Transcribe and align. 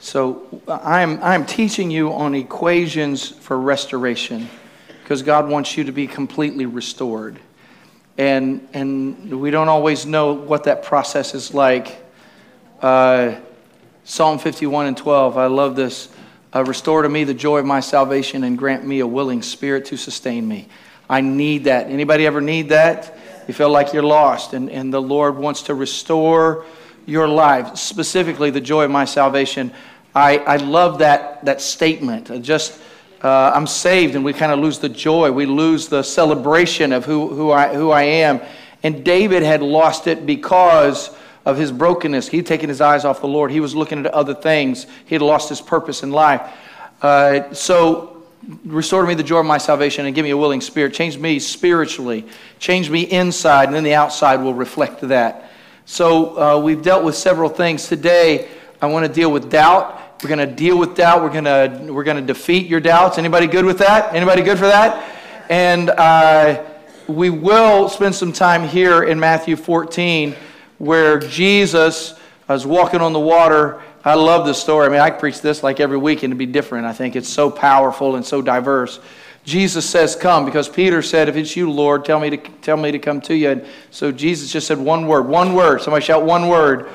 So 0.00 0.62
I'm, 0.66 1.22
I'm 1.22 1.44
teaching 1.44 1.90
you 1.90 2.14
on 2.14 2.34
equations 2.34 3.28
for 3.28 3.60
restoration 3.60 4.48
because 5.02 5.20
God 5.20 5.46
wants 5.46 5.76
you 5.76 5.84
to 5.84 5.92
be 5.92 6.06
completely 6.06 6.64
restored. 6.64 7.38
And, 8.16 8.66
and 8.72 9.38
we 9.38 9.50
don't 9.50 9.68
always 9.68 10.06
know 10.06 10.32
what 10.32 10.64
that 10.64 10.84
process 10.84 11.34
is 11.34 11.52
like. 11.52 12.02
Uh, 12.80 13.36
Psalm 14.04 14.38
51 14.38 14.86
and 14.86 14.96
12, 14.96 15.36
I 15.36 15.46
love 15.46 15.76
this. 15.76 16.08
Uh, 16.54 16.64
Restore 16.64 17.02
to 17.02 17.08
me 17.10 17.24
the 17.24 17.34
joy 17.34 17.58
of 17.58 17.66
my 17.66 17.80
salvation 17.80 18.42
and 18.42 18.56
grant 18.56 18.86
me 18.86 19.00
a 19.00 19.06
willing 19.06 19.42
spirit 19.42 19.84
to 19.86 19.98
sustain 19.98 20.48
me. 20.48 20.68
I 21.10 21.20
need 21.20 21.64
that. 21.64 21.88
Anybody 21.88 22.26
ever 22.26 22.40
need 22.40 22.70
that? 22.70 23.18
You 23.46 23.52
feel 23.52 23.70
like 23.70 23.92
you're 23.92 24.02
lost, 24.02 24.54
and, 24.54 24.70
and 24.70 24.94
the 24.94 25.02
Lord 25.02 25.36
wants 25.36 25.62
to 25.64 25.74
restore 25.74 26.64
your 27.06 27.28
life, 27.28 27.76
specifically 27.76 28.50
the 28.50 28.60
joy 28.60 28.84
of 28.84 28.90
my 28.90 29.04
salvation. 29.04 29.72
I, 30.14 30.38
I 30.38 30.56
love 30.56 30.98
that, 30.98 31.44
that 31.44 31.60
statement. 31.60 32.42
Just, 32.42 32.80
uh, 33.22 33.52
I'm 33.54 33.66
saved, 33.66 34.14
and 34.14 34.24
we 34.24 34.32
kind 34.32 34.52
of 34.52 34.58
lose 34.58 34.78
the 34.78 34.88
joy. 34.88 35.30
We 35.30 35.46
lose 35.46 35.88
the 35.88 36.02
celebration 36.02 36.92
of 36.92 37.04
who, 37.04 37.28
who, 37.28 37.50
I, 37.50 37.74
who 37.74 37.90
I 37.90 38.02
am. 38.02 38.40
And 38.82 39.04
David 39.04 39.42
had 39.42 39.62
lost 39.62 40.06
it 40.06 40.26
because 40.26 41.14
of 41.44 41.56
his 41.56 41.70
brokenness. 41.70 42.28
He'd 42.28 42.46
taken 42.46 42.68
his 42.68 42.80
eyes 42.80 43.04
off 43.04 43.20
the 43.20 43.28
Lord. 43.28 43.50
He 43.50 43.60
was 43.60 43.74
looking 43.74 44.04
at 44.04 44.12
other 44.12 44.34
things. 44.34 44.86
He 45.06 45.14
had 45.14 45.22
lost 45.22 45.48
his 45.48 45.60
purpose 45.60 46.02
in 46.02 46.10
life. 46.10 46.42
Uh, 47.02 47.52
so, 47.54 48.22
restore 48.64 49.02
to 49.02 49.08
me 49.08 49.14
the 49.14 49.22
joy 49.22 49.40
of 49.40 49.46
my 49.46 49.58
salvation 49.58 50.06
and 50.06 50.14
give 50.14 50.24
me 50.24 50.30
a 50.30 50.36
willing 50.36 50.60
spirit. 50.60 50.94
Change 50.94 51.18
me 51.18 51.38
spiritually. 51.38 52.26
Change 52.58 52.90
me 52.90 53.02
inside, 53.02 53.64
and 53.64 53.74
then 53.74 53.84
the 53.84 53.94
outside 53.94 54.36
will 54.36 54.54
reflect 54.54 55.00
that. 55.02 55.49
So, 55.92 56.38
uh, 56.38 56.60
we've 56.60 56.82
dealt 56.82 57.02
with 57.02 57.16
several 57.16 57.48
things. 57.48 57.88
Today, 57.88 58.48
I 58.80 58.86
want 58.86 59.06
to 59.06 59.12
deal 59.12 59.32
with 59.32 59.50
doubt. 59.50 60.22
We're 60.22 60.28
going 60.28 60.48
to 60.48 60.54
deal 60.54 60.78
with 60.78 60.94
doubt. 60.94 61.20
We're 61.20 61.32
going 61.32 61.46
to, 61.46 61.92
we're 61.92 62.04
going 62.04 62.16
to 62.16 62.32
defeat 62.32 62.68
your 62.68 62.78
doubts. 62.78 63.18
Anybody 63.18 63.48
good 63.48 63.64
with 63.64 63.78
that? 63.78 64.14
Anybody 64.14 64.42
good 64.42 64.56
for 64.56 64.68
that? 64.68 65.04
And 65.50 65.90
uh, 65.90 66.64
we 67.08 67.28
will 67.28 67.88
spend 67.88 68.14
some 68.14 68.32
time 68.32 68.68
here 68.68 69.02
in 69.02 69.18
Matthew 69.18 69.56
14 69.56 70.36
where 70.78 71.18
Jesus 71.18 72.14
was 72.48 72.64
walking 72.64 73.00
on 73.00 73.12
the 73.12 73.18
water. 73.18 73.82
I 74.04 74.14
love 74.14 74.46
this 74.46 74.62
story. 74.62 74.86
I 74.86 74.90
mean, 74.90 75.00
I 75.00 75.10
preach 75.10 75.40
this 75.40 75.64
like 75.64 75.80
every 75.80 75.98
week 75.98 76.22
and 76.22 76.30
it'd 76.30 76.38
be 76.38 76.46
different. 76.46 76.86
I 76.86 76.92
think 76.92 77.16
it's 77.16 77.28
so 77.28 77.50
powerful 77.50 78.14
and 78.14 78.24
so 78.24 78.42
diverse. 78.42 79.00
Jesus 79.44 79.88
says, 79.88 80.14
Come, 80.14 80.44
because 80.44 80.68
Peter 80.68 81.02
said, 81.02 81.28
If 81.28 81.36
it's 81.36 81.56
you, 81.56 81.70
Lord, 81.70 82.04
tell 82.04 82.20
me 82.20 82.30
to, 82.30 82.36
tell 82.36 82.76
me 82.76 82.92
to 82.92 82.98
come 82.98 83.20
to 83.22 83.34
you. 83.34 83.50
And 83.50 83.66
so 83.90 84.12
Jesus 84.12 84.52
just 84.52 84.66
said 84.66 84.78
one 84.78 85.06
word, 85.06 85.26
one 85.26 85.54
word. 85.54 85.80
Somebody 85.80 86.04
shout 86.04 86.24
one 86.24 86.48
word. 86.48 86.88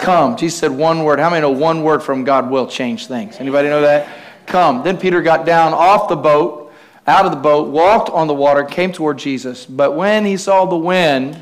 Come. 0.00 0.36
Jesus 0.36 0.58
said 0.58 0.70
one 0.70 1.04
word. 1.04 1.18
How 1.18 1.30
many 1.30 1.42
know 1.42 1.50
one 1.50 1.82
word 1.82 2.02
from 2.02 2.24
God 2.24 2.50
will 2.50 2.66
change 2.66 3.06
things? 3.06 3.36
Anybody 3.38 3.68
know 3.68 3.80
that? 3.82 4.08
Come. 4.46 4.82
Then 4.82 4.96
Peter 4.96 5.20
got 5.22 5.44
down 5.44 5.74
off 5.74 6.08
the 6.08 6.16
boat, 6.16 6.72
out 7.06 7.26
of 7.26 7.32
the 7.32 7.38
boat, 7.38 7.68
walked 7.68 8.10
on 8.10 8.26
the 8.26 8.34
water, 8.34 8.64
came 8.64 8.92
toward 8.92 9.18
Jesus. 9.18 9.66
But 9.66 9.94
when 9.96 10.24
he 10.24 10.36
saw 10.36 10.64
the 10.66 10.76
wind, 10.76 11.40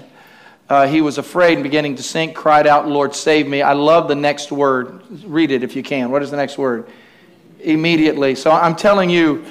uh, 0.69 0.87
he 0.87 1.01
was 1.01 1.19
afraid 1.19 1.55
and 1.55 1.63
beginning 1.63 1.97
to 1.97 2.03
sink, 2.03 2.35
cried 2.35 2.67
out, 2.67 2.89
Lord, 2.89 3.15
save 3.15 3.47
me. 3.47 3.63
I 3.63 3.75
love 3.75 4.09
the 4.09 4.17
next 4.17 4.51
word. 4.51 5.03
Read 5.25 5.51
it 5.51 5.63
if 5.63 5.77
you 5.77 5.83
can. 5.83 6.11
What 6.11 6.23
is 6.23 6.31
the 6.31 6.37
next 6.37 6.59
word? 6.59 6.89
Immediately. 7.61 8.35
So 8.35 8.51
I'm 8.51 8.75
telling 8.75 9.09
you, 9.09 9.45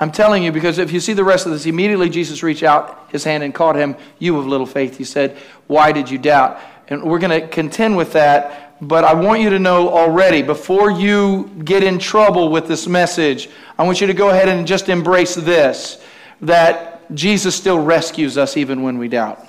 I'm 0.00 0.12
telling 0.12 0.44
you, 0.44 0.52
because 0.52 0.78
if 0.78 0.92
you 0.92 1.00
see 1.00 1.12
the 1.12 1.24
rest 1.24 1.46
of 1.46 1.52
this, 1.52 1.66
immediately 1.66 2.08
Jesus 2.08 2.42
reached 2.42 2.62
out 2.62 3.08
his 3.10 3.24
hand 3.24 3.42
and 3.42 3.52
caught 3.52 3.74
him. 3.74 3.96
You 4.18 4.38
of 4.38 4.46
little 4.46 4.66
faith, 4.66 4.96
he 4.96 5.04
said, 5.04 5.36
Why 5.66 5.90
did 5.90 6.08
you 6.08 6.18
doubt? 6.18 6.60
And 6.88 7.02
we're 7.02 7.18
going 7.18 7.40
to 7.40 7.48
contend 7.48 7.96
with 7.96 8.12
that, 8.12 8.78
but 8.80 9.04
I 9.04 9.12
want 9.14 9.40
you 9.40 9.50
to 9.50 9.58
know 9.58 9.90
already, 9.90 10.42
before 10.42 10.90
you 10.90 11.50
get 11.64 11.82
in 11.82 11.98
trouble 11.98 12.50
with 12.50 12.68
this 12.68 12.86
message, 12.86 13.50
I 13.76 13.84
want 13.84 14.00
you 14.00 14.06
to 14.06 14.14
go 14.14 14.30
ahead 14.30 14.48
and 14.48 14.66
just 14.66 14.88
embrace 14.88 15.34
this 15.34 16.02
that 16.42 17.14
Jesus 17.14 17.56
still 17.56 17.80
rescues 17.80 18.38
us 18.38 18.56
even 18.56 18.82
when 18.82 18.98
we 18.98 19.08
doubt. 19.08 19.44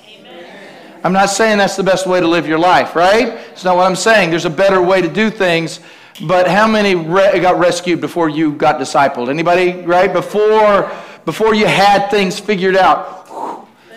I'm 1.04 1.14
not 1.14 1.30
saying 1.30 1.60
that's 1.60 1.78
the 1.78 1.84
best 1.84 2.08
way 2.08 2.20
to 2.20 2.28
live 2.28 2.48
your 2.48 2.60
life, 2.60 2.96
right? 2.96 3.28
It's 3.52 3.64
not 3.64 3.78
what 3.78 3.86
I'm 3.86 3.96
saying. 3.96 4.32
There's 4.32 4.46
a 4.46 4.50
better 4.50 4.82
way 4.82 5.02
to 5.02 5.08
do 5.08 5.30
things. 5.30 5.80
But 6.22 6.48
how 6.48 6.68
many 6.68 6.96
re- 6.96 7.40
got 7.40 7.60
rescued 7.60 8.02
before 8.02 8.30
you 8.30 8.54
got 8.54 8.80
discipled? 8.80 9.30
Anybody, 9.30 9.86
right? 9.86 10.12
Before, 10.12 10.92
before 11.26 11.54
you 11.54 11.66
had 11.66 12.10
things 12.10 12.40
figured 12.40 12.76
out. 12.76 13.18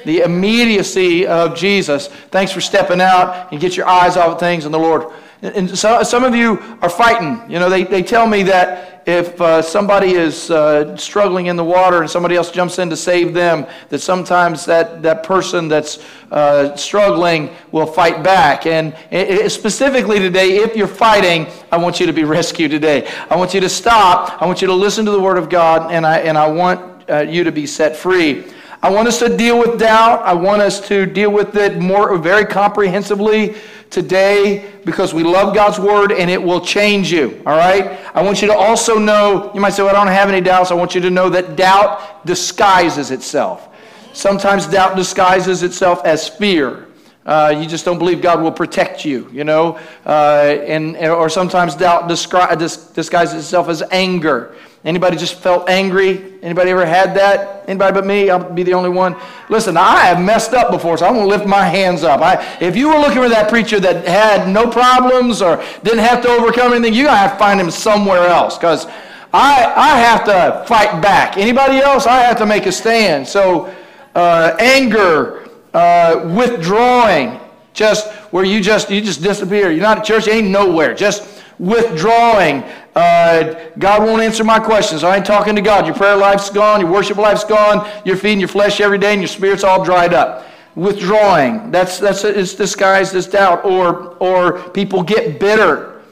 The 0.05 0.21
immediacy 0.21 1.27
of 1.27 1.57
Jesus. 1.57 2.09
Thanks 2.31 2.53
for 2.53 2.61
stepping 2.61 3.01
out 3.01 3.53
and 3.53 3.61
get 3.61 3.77
your 3.77 3.87
eyes 3.87 4.17
off 4.17 4.35
of 4.35 4.41
things 4.41 4.67
on 4.67 4.73
the 4.73 4.79
Lord. 4.79 5.13
And 5.43 5.77
so, 5.77 6.05
some 6.05 6.23
of 6.23 6.37
you 6.37 6.61
are 6.83 6.89
fighting. 6.89 7.51
You 7.51 7.59
know, 7.59 7.69
they, 7.69 7.83
they 7.83 8.05
tell 8.05 8.29
me 8.29 8.45
that 8.45 9.03
if 9.07 9.41
uh, 9.41 9.61
somebody 9.61 10.13
is 10.13 10.53
uh, 10.53 10.97
struggling 10.97 11.47
in 11.47 11.57
the 11.57 11.65
water 11.65 12.03
and 12.03 12.09
somebody 12.09 12.37
else 12.37 12.53
jumps 12.53 12.79
in 12.79 12.89
to 12.91 12.97
save 12.97 13.35
them, 13.35 13.67
that 13.89 13.99
sometimes 13.99 14.65
that, 14.67 15.03
that 15.03 15.25
person 15.25 15.67
that's 15.67 15.99
uh, 16.31 16.77
struggling 16.77 17.51
will 17.73 17.87
fight 17.87 18.23
back. 18.23 18.67
And 18.67 18.95
it, 19.11 19.51
specifically 19.51 20.21
today, 20.21 20.59
if 20.59 20.77
you're 20.77 20.87
fighting, 20.87 21.49
I 21.73 21.77
want 21.77 21.99
you 21.99 22.07
to 22.07 22.13
be 22.13 22.23
rescued 22.39 22.71
today. 22.71 23.11
I 23.29 23.35
want 23.35 23.53
you 23.53 23.61
to 23.61 23.69
stop. 23.69 24.41
I 24.41 24.47
want 24.47 24.63
you 24.63 24.69
to 24.69 24.75
listen 24.75 25.05
to 25.07 25.11
the 25.11 25.21
Word 25.21 25.39
of 25.39 25.49
God, 25.49 25.91
and 25.91 26.07
I, 26.07 26.19
and 26.19 26.39
I 26.39 26.47
want 26.47 27.11
uh, 27.11 27.19
you 27.23 27.43
to 27.43 27.51
be 27.51 27.67
set 27.67 27.97
free. 27.97 28.45
I 28.83 28.91
want 28.91 29.07
us 29.07 29.21
to 29.21 29.37
deal 29.37 29.61
with 29.61 29.79
doubt. 29.79 30.23
I 30.23 30.33
want 30.33 30.61
us 30.61 30.81
to 30.89 31.07
deal 31.07 31.31
with 31.31 31.55
it 31.55 31.79
more 31.79 32.19
very 32.19 32.45
comprehensively 32.45 33.55
today 33.91 34.73
because 34.85 35.15
we 35.15 35.23
love 35.23 35.55
God's 35.55 35.79
word 35.79 36.11
and 36.11 36.29
it 36.29 36.43
will 36.43 36.61
change 36.61 37.13
you. 37.13 37.41
All 37.47 37.57
right? 37.57 38.01
I 38.13 38.23
want 38.23 38.43
you 38.43 38.49
to 38.49 38.55
also 38.55 38.99
know, 38.99 39.53
you 39.55 39.61
might 39.61 39.71
say, 39.71 39.85
well, 39.85 39.95
I 39.95 39.99
don't 40.05 40.13
have 40.13 40.29
any 40.29 40.41
doubts. 40.41 40.73
I 40.73 40.75
want 40.75 40.97
you 40.97 41.01
to 41.01 41.11
know 41.11 41.29
that 41.29 41.55
doubt 41.55 42.27
disguises 42.27 43.13
itself. 43.13 43.69
Sometimes 44.15 44.67
doubt 44.67 44.97
disguises 44.97 45.63
itself 45.63 46.05
as 46.05 46.29
fear. 46.29 46.89
Uh, 47.25 47.55
you 47.57 47.69
just 47.69 47.85
don't 47.85 47.99
believe 47.99 48.21
God 48.21 48.43
will 48.43 48.51
protect 48.51 49.05
you, 49.05 49.29
you 49.31 49.45
know, 49.45 49.79
uh, 50.05 50.57
and 50.67 50.97
or 50.97 51.29
sometimes 51.29 51.77
doubt 51.77 52.09
disguises 52.09 53.35
itself 53.35 53.69
as 53.69 53.81
anger. 53.93 54.57
Anybody 54.85 55.17
just 55.17 55.37
felt 55.37 55.69
angry? 55.69 56.35
Anybody 56.43 56.71
ever 56.71 56.85
had 56.85 57.15
that? 57.15 57.65
Anybody 57.69 57.93
but 57.93 58.05
me? 58.05 58.31
I'll 58.31 58.53
be 58.53 58.65
the 58.65 58.75
only 58.75 58.91
one. 58.91 59.15
Listen, 59.49 59.77
I 59.77 60.07
have 60.07 60.21
messed 60.21 60.55
up 60.55 60.73
before, 60.73 60.99
so 60.99 61.07
I'm 61.07 61.15
going 61.15 61.25
to 61.25 61.31
lift 61.31 61.47
my 61.47 61.65
hands 61.65 62.03
up. 62.03 62.21
I, 62.21 62.59
if 62.61 62.75
you 62.75 62.89
were 62.89 62.99
looking 62.99 63.23
for 63.23 63.29
that 63.29 63.49
preacher 63.49 63.79
that 63.79 64.05
had 64.05 64.49
no 64.49 64.69
problems 64.69 65.41
or 65.41 65.63
didn't 65.85 66.01
have 66.01 66.21
to 66.23 66.29
overcome 66.29 66.73
anything, 66.73 66.95
you're 66.95 67.05
going 67.05 67.15
to 67.15 67.21
have 67.21 67.33
to 67.33 67.39
find 67.39 67.61
him 67.61 67.71
somewhere 67.71 68.27
else 68.27 68.59
because 68.59 68.87
I, 69.33 69.73
I 69.77 69.99
have 69.99 70.25
to 70.25 70.65
fight 70.67 71.01
back. 71.01 71.37
Anybody 71.37 71.79
else? 71.79 72.07
I 72.07 72.19
have 72.23 72.39
to 72.39 72.47
make 72.47 72.67
a 72.67 72.73
stand. 72.73 73.27
So, 73.29 73.73
uh, 74.17 74.57
anger, 74.59 75.49
uh, 75.73 76.35
withdrawing, 76.37 77.39
just 77.73 78.13
where 78.33 78.45
you 78.45 78.61
just 78.61 78.91
you 78.91 79.01
just 79.01 79.23
disappear. 79.23 79.71
You're 79.71 79.83
not 79.83 79.99
at 79.99 80.05
church, 80.05 80.29
ain't 80.29 80.49
nowhere. 80.49 80.95
Just 80.95 81.43
withdrawing. 81.59 82.65
Uh, 82.95 83.71
God 83.79 84.03
won't 84.03 84.23
answer 84.23 84.45
my 84.45 84.59
questions. 84.59 85.03
I 85.03 85.17
ain't 85.17 85.25
talking 85.25 85.57
to 85.57 85.63
God. 85.63 85.87
Your 85.87 85.95
prayer 85.95 86.17
life's 86.17 86.51
gone. 86.51 86.81
Your 86.81 86.91
worship 86.91 87.17
life's 87.17 87.45
gone. 87.45 87.89
You're 88.05 88.17
feeding 88.17 88.41
your 88.41 88.49
flesh 88.49 88.81
every 88.81 88.99
day, 88.99 89.13
and 89.13 89.23
your 89.23 89.29
spirit's 89.29 89.65
all 89.65 89.83
dried 89.83 90.13
up. 90.13 90.47
Withdrawing. 90.75 91.71
That's 91.71 91.99
that's 91.99 92.25
it's 92.25 92.55
disguised 92.55 93.15
as 93.15 93.27
doubt. 93.27 93.65
Or 93.65 94.17
or 94.19 94.59
people 94.71 95.03
get 95.03 95.41
bitter, 95.41 96.03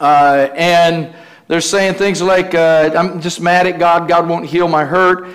uh, 0.00 0.48
and 0.54 1.14
they're 1.48 1.60
saying 1.60 1.94
things 1.94 2.22
like, 2.22 2.54
uh, 2.54 2.90
"I'm 2.96 3.20
just 3.20 3.40
mad 3.40 3.66
at 3.66 3.78
God. 3.78 4.08
God 4.08 4.28
won't 4.28 4.46
heal 4.46 4.68
my 4.68 4.84
hurt." 4.84 5.28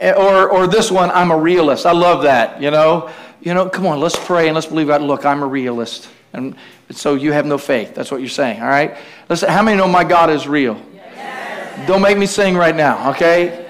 Or 0.00 0.48
or 0.48 0.66
this 0.66 0.90
one, 0.90 1.10
"I'm 1.10 1.30
a 1.30 1.36
realist." 1.36 1.86
I 1.86 1.92
love 1.92 2.22
that. 2.22 2.60
You 2.62 2.70
know. 2.70 3.10
You 3.40 3.52
know, 3.52 3.68
come 3.68 3.86
on, 3.86 4.00
let's 4.00 4.16
pray 4.16 4.46
and 4.46 4.54
let's 4.54 4.68
believe 4.68 4.86
God. 4.86 5.02
Look, 5.02 5.26
I'm 5.26 5.42
a 5.42 5.46
realist. 5.46 6.08
And 6.32 6.56
so 6.90 7.14
you 7.14 7.32
have 7.32 7.46
no 7.46 7.58
faith. 7.58 7.94
That's 7.94 8.10
what 8.10 8.20
you're 8.20 8.28
saying, 8.28 8.60
all 8.60 8.68
right? 8.68 8.96
Listen, 9.28 9.48
how 9.48 9.62
many 9.62 9.76
know 9.76 9.88
my 9.88 10.04
God 10.04 10.30
is 10.30 10.46
real? 10.46 10.80
Yes. 10.94 11.88
Don't 11.88 12.02
make 12.02 12.18
me 12.18 12.26
sing 12.26 12.56
right 12.56 12.74
now, 12.74 13.10
okay? 13.10 13.68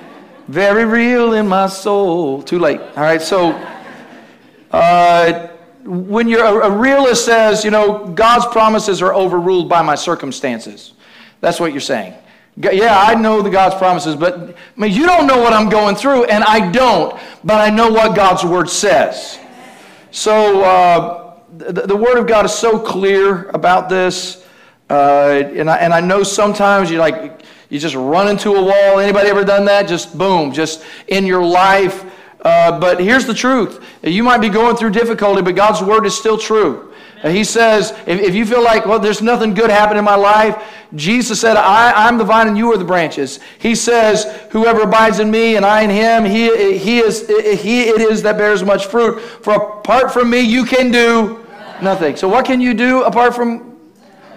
Very 0.49 0.85
real 0.85 1.35
in 1.35 1.47
my 1.47 1.69
soul. 1.69 2.43
Too 2.43 2.59
late, 2.59 2.81
all 2.81 3.03
right? 3.03 3.23
So, 3.23 3.53
uh, 4.71 5.49
when 5.85 6.29
you're 6.29 6.45
a, 6.45 6.69
a 6.69 6.71
realist 6.71 7.25
says, 7.25 7.65
you 7.65 7.71
know, 7.71 8.07
God's 8.09 8.47
promises 8.47 9.03
are 9.03 9.15
overruled 9.15 9.69
by 9.69 9.83
my 9.83 9.95
circumstances. 9.95 10.95
That's 11.41 11.61
what 11.61 11.73
you're 11.73 11.81
saying. 11.81 12.15
Yeah, 12.57 12.97
I 12.97 13.15
know 13.15 13.43
the 13.43 13.51
God's 13.51 13.75
promises, 13.75 14.15
but 14.15 14.39
I 14.39 14.55
mean, 14.81 14.93
you 14.93 15.07
don't 15.07 15.27
know 15.27 15.39
what 15.39 15.53
I'm 15.53 15.69
going 15.69 15.97
through, 15.97 16.25
and 16.25 16.45
I 16.45 16.71
don't, 16.71 17.19
but 17.43 17.61
I 17.61 17.69
know 17.69 17.91
what 17.91 18.15
God's 18.15 18.45
word 18.45 18.71
says. 18.71 19.39
So, 20.11 20.63
uh, 20.63 21.24
the, 21.59 21.87
the 21.87 21.97
Word 21.97 22.19
of 22.19 22.27
God 22.27 22.45
is 22.45 22.53
so 22.53 22.79
clear 22.79 23.49
about 23.51 23.89
this. 23.89 24.45
Uh, 24.91 25.43
and, 25.55 25.71
I, 25.71 25.77
and 25.79 25.93
I 25.93 26.01
know 26.01 26.23
sometimes 26.23 26.91
you 26.91 26.99
like 26.99 27.43
you 27.71 27.79
just 27.79 27.95
run 27.95 28.29
into 28.29 28.51
a 28.55 28.63
wall. 28.63 28.99
Anybody 28.99 29.29
ever 29.29 29.45
done 29.45 29.65
that? 29.65 29.89
Just 29.89 30.17
boom, 30.17 30.53
just 30.53 30.85
in 31.09 31.27
your 31.27 31.45
life. 31.45 32.05
Uh, 32.43 32.79
but 32.79 33.01
here's 33.01 33.27
the 33.27 33.35
truth: 33.35 33.83
you 34.03 34.23
might 34.23 34.39
be 34.39 34.49
going 34.49 34.77
through 34.77 34.91
difficulty, 34.91 35.43
but 35.43 35.57
God's 35.57 35.83
word 35.83 36.05
is 36.07 36.17
still 36.17 36.37
true. 36.37 36.93
He 37.23 37.43
says, 37.43 37.93
if, 38.07 38.21
if 38.21 38.35
you 38.35 38.45
feel 38.45 38.63
like, 38.63 38.85
well, 38.85 38.99
there's 38.99 39.23
nothing 39.23 39.55
good 39.55 39.71
happening 39.71 40.01
in 40.01 40.05
my 40.05 40.15
life, 40.15 40.63
Jesus 40.95 41.41
said, 41.41 41.57
I, 41.57 42.07
I'm 42.07 42.19
the 42.19 42.25
vine 42.25 42.49
and 42.49 42.59
you 42.59 42.71
are 42.73 42.77
the 42.77 42.85
branches. 42.85 43.41
He 43.59 43.75
says, 43.75 44.27
whoever 44.51 44.83
abides 44.83 45.21
in 45.21 45.31
me 45.31 45.57
and 45.57 45.65
I 45.65 45.83
in 45.83 45.91
him, 45.91 46.27
he, 46.27 46.77
he, 46.77 46.99
is, 46.99 47.27
he 47.27 47.85
it 47.85 48.03
is 48.03 48.23
that 48.25 48.37
bears 48.37 48.63
much 48.63 48.87
fruit. 48.87 49.21
For 49.21 49.55
apart 49.55 50.13
from 50.13 50.29
me, 50.29 50.41
you 50.41 50.67
can 50.67 50.91
do 50.91 51.44
nothing. 51.85 52.17
So 52.17 52.29
what 52.29 52.45
can 52.45 52.61
you 52.61 52.75
do 52.75 53.05
apart 53.05 53.35
from 53.35 53.75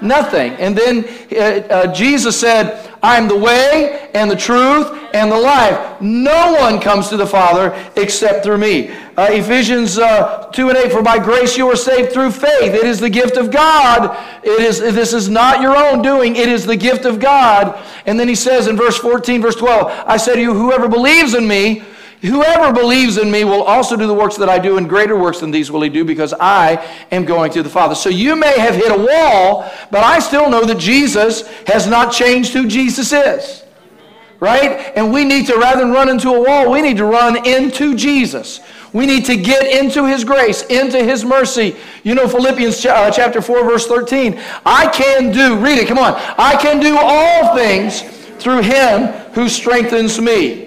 Nothing. 0.02 0.54
And 0.54 0.78
then 0.78 1.06
uh, 1.32 1.68
uh, 1.68 1.94
Jesus 1.94 2.40
said, 2.40 2.84
I 3.02 3.18
am 3.18 3.28
the 3.28 3.38
way 3.38 4.10
and 4.14 4.30
the 4.30 4.36
truth 4.36 4.92
and 5.14 5.32
the 5.32 5.38
life. 5.38 6.02
No 6.02 6.54
one 6.54 6.80
comes 6.80 7.08
to 7.10 7.18
the 7.18 7.26
Father 7.26 7.74
except 7.96 8.44
through 8.44 8.60
me. 8.60 8.90
Uh, 9.18 9.30
Ephesians 9.32 9.98
uh, 9.98 10.50
2 10.54 10.70
and 10.70 10.78
8, 10.78 10.92
for 10.92 11.02
by 11.02 11.18
grace 11.18 11.58
you 11.58 11.68
are 11.68 11.76
saved 11.76 12.12
through 12.12 12.32
faith. 12.32 12.74
It 12.74 12.84
is 12.84 13.00
the 13.00 13.10
gift 13.10 13.38
of 13.38 13.50
God. 13.50 14.16
It 14.44 14.62
is, 14.62 14.80
this 14.80 15.14
is 15.14 15.30
not 15.30 15.62
your 15.62 15.76
own 15.76 16.04
doing. 16.04 16.36
It 16.36 16.50
is 16.50 16.66
the 16.66 16.78
gift 16.78 17.06
of 17.06 17.20
God. 17.20 17.84
And 18.06 18.20
then 18.20 18.28
he 18.28 18.36
says 18.36 18.68
in 18.68 18.78
verse 18.78 18.98
14, 18.98 19.42
verse 19.42 19.56
12, 19.56 20.04
I 20.06 20.18
say 20.18 20.36
to 20.36 20.42
you, 20.42 20.54
whoever 20.54 20.88
believes 20.88 21.34
in 21.34 21.48
me, 21.48 21.84
Whoever 22.22 22.74
believes 22.74 23.18
in 23.18 23.30
me 23.30 23.44
will 23.44 23.62
also 23.62 23.96
do 23.96 24.08
the 24.08 24.14
works 24.14 24.38
that 24.38 24.50
I 24.50 24.58
do, 24.58 24.78
and 24.78 24.90
greater 24.90 25.18
works 25.18 25.40
than 25.40 25.52
these 25.52 25.72
will 25.72 25.82
he 25.82 25.90
do, 25.90 26.04
because 26.04 26.34
I 26.40 26.84
am 27.12 27.26
going 27.26 27.52
to 27.52 27.62
the 27.62 27.70
Father. 27.70 27.94
So 27.94 28.10
you 28.10 28.36
may 28.36 28.60
have 28.60 28.74
hit 28.74 28.92
a 28.92 28.98
wall, 28.98 29.72
but 29.92 30.04
I 30.04 30.18
still 30.20 30.50
know 30.50 30.66
that 30.66 30.80
Jesus 30.80 31.48
has 31.68 31.86
not 31.86 32.12
changed 32.12 32.54
who 32.54 32.68
Jesus 32.68 33.14
is. 33.14 33.64
Right? 34.40 34.94
And 34.96 35.14
we 35.14 35.26
need 35.26 35.48
to, 35.48 35.58
rather 35.58 35.82
than 35.82 35.92
run 35.92 36.10
into 36.10 36.30
a 36.30 36.44
wall, 36.44 36.72
we 36.72 36.82
need 36.82 36.98
to 36.98 37.06
run 37.06 37.46
into 37.46 37.96
Jesus. 37.96 38.62
We 38.94 39.06
need 39.06 39.26
to 39.26 39.36
get 39.36 39.66
into 39.66 40.06
his 40.06 40.24
grace, 40.24 40.64
into 40.64 41.04
his 41.04 41.24
mercy. 41.24 41.76
You 42.04 42.16
know, 42.16 42.28
Philippians 42.28 42.84
uh, 42.86 43.12
chapter 43.12 43.42
4, 43.42 43.64
verse 43.64 43.86
13. 43.88 44.40
I 44.66 44.88
can 44.90 45.32
do, 45.32 45.58
read 45.58 45.78
it, 45.78 45.88
come 45.88 45.98
on. 45.98 46.14
I 46.38 46.56
can 46.60 46.80
do 46.80 46.98
all 47.00 47.56
things 47.56 48.02
through 48.40 48.62
him 48.62 49.08
who 49.34 49.50
strengthens 49.50 50.20
me. 50.20 50.67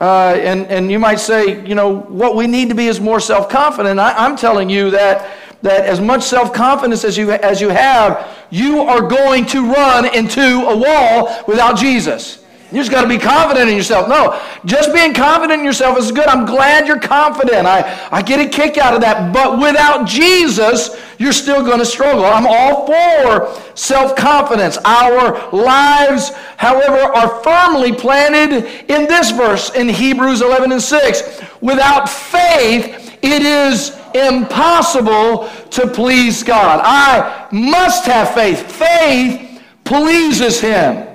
Uh, 0.00 0.34
and, 0.40 0.66
and 0.66 0.90
you 0.90 0.98
might 0.98 1.20
say, 1.20 1.64
you 1.66 1.74
know, 1.74 2.00
what 2.00 2.36
we 2.36 2.46
need 2.46 2.68
to 2.68 2.74
be 2.74 2.88
is 2.88 3.00
more 3.00 3.20
self 3.20 3.48
confident. 3.48 3.98
I'm 4.00 4.36
telling 4.36 4.68
you 4.68 4.90
that, 4.90 5.30
that 5.62 5.86
as 5.86 6.00
much 6.00 6.22
self 6.22 6.52
confidence 6.52 7.04
as 7.04 7.16
you, 7.16 7.30
as 7.30 7.60
you 7.60 7.68
have, 7.70 8.28
you 8.50 8.80
are 8.82 9.08
going 9.08 9.46
to 9.46 9.72
run 9.72 10.06
into 10.14 10.40
a 10.40 10.76
wall 10.76 11.42
without 11.46 11.76
Jesus. 11.76 12.43
You 12.74 12.80
just 12.80 12.90
got 12.90 13.02
to 13.02 13.08
be 13.08 13.18
confident 13.18 13.70
in 13.70 13.76
yourself. 13.76 14.08
No, 14.08 14.42
just 14.64 14.92
being 14.92 15.14
confident 15.14 15.60
in 15.60 15.64
yourself 15.64 15.96
is 15.96 16.10
good. 16.10 16.26
I'm 16.26 16.44
glad 16.44 16.88
you're 16.88 16.98
confident. 16.98 17.68
I, 17.68 18.08
I 18.10 18.20
get 18.20 18.44
a 18.44 18.48
kick 18.48 18.78
out 18.78 18.94
of 18.94 19.00
that. 19.02 19.32
But 19.32 19.60
without 19.60 20.08
Jesus, 20.08 21.00
you're 21.20 21.32
still 21.32 21.64
going 21.64 21.78
to 21.78 21.86
struggle. 21.86 22.24
I'm 22.24 22.48
all 22.48 22.84
for 22.84 23.62
self 23.76 24.16
confidence. 24.16 24.76
Our 24.84 25.52
lives, 25.52 26.32
however, 26.56 26.98
are 26.98 27.40
firmly 27.44 27.92
planted 27.92 28.64
in 28.90 29.06
this 29.06 29.30
verse 29.30 29.72
in 29.76 29.88
Hebrews 29.88 30.42
11 30.42 30.72
and 30.72 30.82
6. 30.82 31.42
Without 31.60 32.08
faith, 32.08 33.16
it 33.22 33.42
is 33.42 33.96
impossible 34.16 35.48
to 35.70 35.86
please 35.86 36.42
God. 36.42 36.80
I 36.82 37.46
must 37.52 38.04
have 38.06 38.34
faith. 38.34 38.72
Faith 38.72 39.62
pleases 39.84 40.60
Him. 40.60 41.13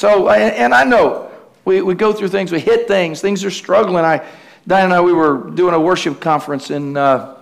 So, 0.00 0.30
and 0.30 0.72
I 0.72 0.84
know 0.84 1.30
we, 1.66 1.82
we 1.82 1.92
go 1.92 2.14
through 2.14 2.28
things, 2.28 2.50
we 2.50 2.58
hit 2.58 2.88
things, 2.88 3.20
things 3.20 3.44
are 3.44 3.50
struggling. 3.50 4.02
I, 4.02 4.26
Diane 4.66 4.86
and 4.86 4.94
I, 4.94 5.02
we 5.02 5.12
were 5.12 5.50
doing 5.50 5.74
a 5.74 5.78
worship 5.78 6.20
conference 6.20 6.70
in 6.70 6.96
uh, 6.96 7.36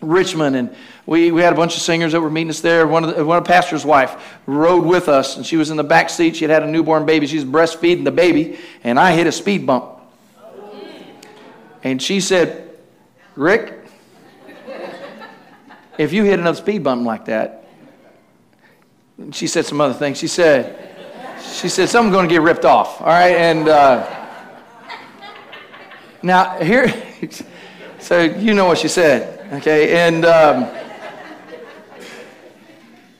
Richmond, 0.00 0.54
and 0.54 0.76
we, 1.04 1.32
we 1.32 1.42
had 1.42 1.52
a 1.52 1.56
bunch 1.56 1.74
of 1.74 1.82
singers 1.82 2.12
that 2.12 2.20
were 2.20 2.30
meeting 2.30 2.50
us 2.50 2.60
there. 2.60 2.86
One 2.86 3.02
of 3.02 3.16
the, 3.16 3.24
one 3.24 3.38
of 3.38 3.42
the 3.42 3.48
pastor's 3.48 3.84
wife 3.84 4.38
rode 4.46 4.84
with 4.84 5.08
us, 5.08 5.36
and 5.36 5.44
she 5.44 5.56
was 5.56 5.70
in 5.70 5.76
the 5.76 5.82
back 5.82 6.08
seat. 6.08 6.36
She 6.36 6.44
had 6.44 6.52
had 6.52 6.62
a 6.62 6.70
newborn 6.70 7.06
baby. 7.06 7.26
She 7.26 7.38
was 7.38 7.44
breastfeeding 7.44 8.04
the 8.04 8.12
baby, 8.12 8.56
and 8.84 9.00
I 9.00 9.10
hit 9.10 9.26
a 9.26 9.32
speed 9.32 9.66
bump. 9.66 9.86
And 11.82 12.00
she 12.00 12.20
said, 12.20 12.70
Rick, 13.34 13.84
if 15.98 16.12
you 16.12 16.22
hit 16.22 16.38
another 16.38 16.58
speed 16.58 16.84
bump 16.84 17.04
like 17.04 17.24
that, 17.24 17.66
she 19.32 19.48
said 19.48 19.66
some 19.66 19.80
other 19.80 19.94
things. 19.94 20.18
She 20.18 20.28
said, 20.28 20.92
she 21.56 21.70
said, 21.70 21.88
something's 21.88 22.14
going 22.14 22.28
to 22.28 22.34
get 22.34 22.42
ripped 22.42 22.64
off. 22.64 23.00
All 23.00 23.06
right. 23.06 23.34
And 23.34 23.68
uh, 23.68 24.26
now, 26.22 26.58
here, 26.58 26.92
so 27.98 28.22
you 28.22 28.52
know 28.52 28.66
what 28.66 28.78
she 28.78 28.88
said. 28.88 29.52
Okay. 29.54 30.06
And 30.06 30.24
um, 30.26 30.68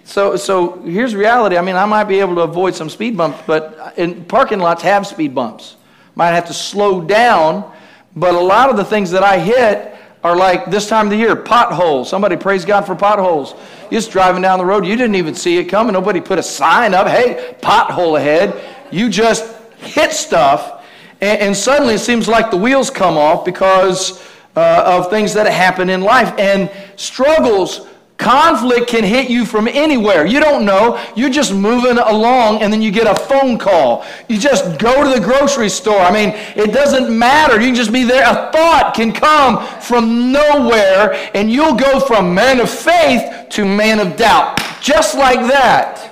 so, 0.05 0.37
so 0.37 0.83
here's 0.83 1.15
reality. 1.15 1.57
I 1.57 1.63
mean, 1.63 1.77
I 1.77 1.87
might 1.87 2.05
be 2.05 2.21
able 2.21 2.35
to 2.37 2.43
avoid 2.43 2.75
some 2.75 2.91
speed 2.91 3.17
bumps, 3.17 3.41
but 3.47 3.95
in 3.97 4.25
parking 4.27 4.59
lots 4.59 4.83
have 4.83 5.07
speed 5.07 5.35
bumps. 5.35 5.77
Might 6.15 6.33
have 6.33 6.47
to 6.47 6.55
slow 6.55 7.01
down, 7.01 7.73
but 8.15 8.35
a 8.35 8.41
lot 8.41 8.69
of 8.69 8.77
the 8.77 8.85
things 8.85 9.11
that 9.13 9.23
I 9.23 9.39
hit 9.39 9.96
are 10.27 10.37
like 10.37 10.67
this 10.67 10.89
time 10.89 11.07
of 11.07 11.11
the 11.11 11.17
year 11.17 11.37
potholes. 11.37 12.11
Somebody 12.11 12.37
praise 12.37 12.65
God 12.65 12.85
for 12.85 12.97
potholes. 12.97 13.55
You're 13.83 14.01
just 14.01 14.11
driving 14.11 14.43
down 14.43 14.59
the 14.59 14.65
road, 14.65 14.85
you 14.85 14.97
didn't 14.97 15.15
even 15.15 15.37
see 15.37 15.57
it 15.59 15.67
coming. 15.67 15.93
Nobody 15.93 16.21
put 16.21 16.39
a 16.39 16.43
sign 16.43 16.95
up, 16.95 17.07
hey, 17.07 17.55
pothole 17.63 18.19
ahead. 18.19 18.61
You 18.91 19.09
just 19.09 19.45
hit 19.79 20.13
stuff, 20.13 20.85
and, 21.21 21.41
and 21.41 21.57
suddenly 21.57 21.95
it 21.95 22.01
seems 22.01 22.27
like 22.27 22.51
the 22.51 22.57
wheels 22.57 22.91
come 22.91 23.17
off 23.17 23.45
because 23.45 24.21
uh, 24.57 24.83
of 24.85 25.11
things 25.11 25.33
that 25.35 25.47
happen 25.47 25.89
in 25.89 26.01
life. 26.01 26.37
And 26.39 26.71
struggles 26.97 27.87
Conflict 28.19 28.89
can 28.89 29.05
hit 29.05 29.29
you 29.29 29.45
from 29.45 29.69
anywhere. 29.69 30.25
You 30.25 30.41
don't 30.41 30.65
know. 30.65 31.03
You're 31.15 31.31
just 31.31 31.53
moving 31.53 31.99
along 31.99 32.63
and 32.63 32.73
then 32.73 32.81
you 32.81 32.91
get 32.91 33.07
a 33.07 33.15
phone 33.15 33.59
call. 33.59 34.07
You 34.29 34.39
just 34.39 34.79
go 34.79 35.05
to 35.05 35.21
the 35.21 35.25
grocery 35.25 35.69
store. 35.69 36.01
I 36.01 36.11
mean, 36.11 36.31
it 36.57 36.73
doesn't 36.73 37.17
matter. 37.17 37.61
You 37.61 37.67
can 37.67 37.75
just 37.75 37.93
be 37.93 38.05
there. 38.05 38.23
A 38.23 38.51
thought 38.53 38.95
can 38.97 39.13
come 39.13 39.67
from 39.81 40.33
nowhere 40.33 41.31
and 41.35 41.53
you'll 41.53 41.75
go 41.75 42.01
from 42.01 42.35
man 42.35 42.59
of 42.61 42.71
faith 42.71 43.51
to 43.51 43.65
man 43.67 44.01
of 44.01 44.17
doubt. 44.17 44.63
Just 44.81 45.15
like 45.15 45.41
that. 45.49 46.11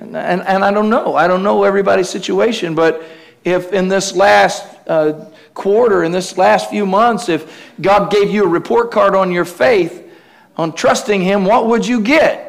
And, 0.00 0.16
and, 0.16 0.40
and 0.42 0.64
I 0.64 0.70
don't 0.70 0.88
know. 0.88 1.14
I 1.16 1.28
don't 1.28 1.42
know 1.42 1.64
everybody's 1.64 2.08
situation, 2.08 2.74
but 2.74 3.02
if 3.44 3.72
in 3.72 3.88
this 3.88 4.14
last 4.14 4.64
uh, 4.88 5.26
quarter, 5.52 6.02
in 6.02 6.12
this 6.12 6.38
last 6.38 6.70
few 6.70 6.86
months, 6.86 7.28
if 7.28 7.72
God 7.80 8.10
gave 8.10 8.30
you 8.30 8.44
a 8.44 8.48
report 8.48 8.90
card 8.90 9.14
on 9.14 9.30
your 9.30 9.44
faith, 9.44 10.02
on 10.56 10.72
trusting 10.72 11.20
Him, 11.20 11.44
what 11.44 11.66
would 11.68 11.86
you 11.86 12.00
get? 12.00 12.48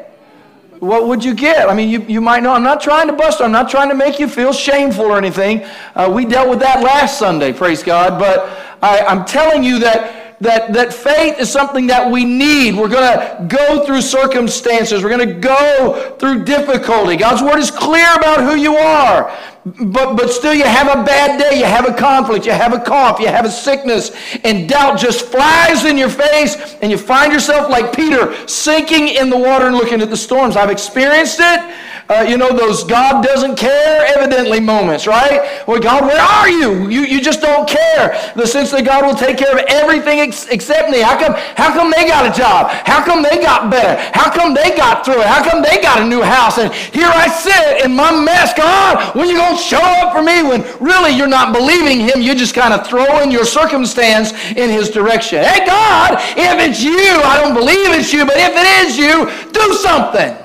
What 0.80 1.06
would 1.08 1.24
you 1.24 1.34
get? 1.34 1.68
I 1.68 1.74
mean, 1.74 1.88
you, 1.88 2.02
you 2.02 2.20
might 2.20 2.42
know. 2.42 2.52
I'm 2.52 2.62
not 2.62 2.80
trying 2.80 3.06
to 3.06 3.12
bust. 3.12 3.40
I'm 3.40 3.52
not 3.52 3.70
trying 3.70 3.88
to 3.88 3.94
make 3.94 4.18
you 4.18 4.28
feel 4.28 4.52
shameful 4.52 5.06
or 5.06 5.16
anything. 5.16 5.64
Uh, 5.94 6.10
we 6.12 6.26
dealt 6.26 6.50
with 6.50 6.58
that 6.60 6.82
last 6.82 7.18
Sunday, 7.18 7.52
praise 7.52 7.82
God. 7.82 8.18
But 8.18 8.48
I, 8.82 9.00
I'm 9.00 9.24
telling 9.24 9.64
you 9.64 9.78
that 9.78 10.23
that, 10.40 10.72
that 10.72 10.92
faith 10.92 11.38
is 11.38 11.50
something 11.50 11.86
that 11.86 12.10
we 12.10 12.24
need. 12.24 12.76
We're 12.76 12.88
going 12.88 13.18
to 13.18 13.46
go 13.48 13.84
through 13.84 14.02
circumstances. 14.02 15.02
We're 15.02 15.16
going 15.16 15.28
to 15.28 15.34
go 15.34 16.16
through 16.18 16.44
difficulty. 16.44 17.16
God's 17.16 17.42
word 17.42 17.58
is 17.58 17.70
clear 17.70 18.12
about 18.14 18.40
who 18.40 18.56
you 18.56 18.76
are. 18.76 19.34
But, 19.64 20.16
but 20.16 20.28
still, 20.28 20.52
you 20.52 20.64
have 20.64 20.88
a 20.88 21.02
bad 21.04 21.40
day. 21.40 21.58
You 21.58 21.64
have 21.64 21.88
a 21.88 21.94
conflict. 21.94 22.44
You 22.44 22.52
have 22.52 22.74
a 22.74 22.80
cough. 22.80 23.18
You 23.18 23.28
have 23.28 23.46
a 23.46 23.50
sickness. 23.50 24.10
And 24.44 24.68
doubt 24.68 24.98
just 24.98 25.26
flies 25.26 25.84
in 25.84 25.96
your 25.96 26.10
face. 26.10 26.76
And 26.82 26.90
you 26.90 26.98
find 26.98 27.32
yourself 27.32 27.70
like 27.70 27.96
Peter, 27.96 28.34
sinking 28.46 29.08
in 29.08 29.30
the 29.30 29.38
water 29.38 29.66
and 29.66 29.76
looking 29.76 30.02
at 30.02 30.10
the 30.10 30.16
storms. 30.16 30.56
I've 30.56 30.70
experienced 30.70 31.38
it 31.40 31.74
uh, 32.08 32.26
you 32.28 32.36
know, 32.36 32.52
those 32.52 32.84
God 32.84 33.24
doesn't 33.24 33.56
care 33.56 34.04
evidently 34.16 34.60
moments, 34.60 35.06
right? 35.06 35.64
Well, 35.66 35.80
God, 35.80 36.04
where 36.04 36.20
are 36.20 36.50
you? 36.50 36.88
You, 36.90 37.02
you 37.02 37.20
just 37.20 37.40
don't 37.40 37.66
care. 37.66 38.20
The 38.36 38.46
sense 38.46 38.70
that 38.72 38.84
God 38.84 39.06
will 39.06 39.14
take 39.14 39.38
care 39.38 39.56
of 39.56 39.64
everything 39.68 40.20
ex- 40.20 40.46
except 40.48 40.90
me. 40.90 41.00
How 41.00 41.18
come, 41.18 41.32
how 41.56 41.72
come 41.72 41.90
they 41.90 42.06
got 42.06 42.28
a 42.28 42.32
job? 42.36 42.68
How 42.84 43.02
come 43.02 43.22
they 43.22 43.40
got 43.40 43.70
better? 43.70 43.96
How 44.12 44.30
come 44.30 44.52
they 44.52 44.76
got 44.76 45.04
through 45.04 45.20
it? 45.20 45.26
How 45.26 45.42
come 45.42 45.62
they 45.62 45.80
got 45.80 46.02
a 46.02 46.04
new 46.04 46.20
house? 46.20 46.58
And 46.58 46.72
here 46.74 47.08
I 47.08 47.26
sit 47.28 47.86
in 47.86 47.96
my 47.96 48.12
mess. 48.12 48.52
God, 48.52 49.16
when 49.16 49.28
you 49.28 49.36
going 49.36 49.56
to 49.56 49.62
show 49.62 49.80
up 49.80 50.12
for 50.12 50.22
me 50.22 50.42
when 50.42 50.60
really 50.84 51.16
you're 51.16 51.26
not 51.26 51.54
believing 51.54 52.00
him? 52.00 52.20
You're 52.20 52.34
just 52.34 52.54
kind 52.54 52.74
of 52.74 52.86
throwing 52.86 53.30
your 53.30 53.46
circumstance 53.46 54.32
in 54.52 54.68
his 54.68 54.90
direction. 54.90 55.42
Hey, 55.42 55.64
God, 55.64 56.20
if 56.36 56.60
it's 56.68 56.82
you, 56.82 57.00
I 57.24 57.40
don't 57.40 57.54
believe 57.54 57.96
it's 57.96 58.12
you, 58.12 58.26
but 58.26 58.36
if 58.36 58.52
it 58.52 58.68
is 58.84 58.98
you, 58.98 59.24
do 59.52 59.72
something. 59.72 60.43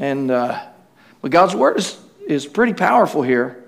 And 0.00 0.30
uh, 0.30 0.60
but 1.22 1.30
God's 1.30 1.54
word 1.54 1.78
is, 1.78 1.98
is 2.26 2.46
pretty 2.46 2.72
powerful 2.72 3.22
here. 3.22 3.62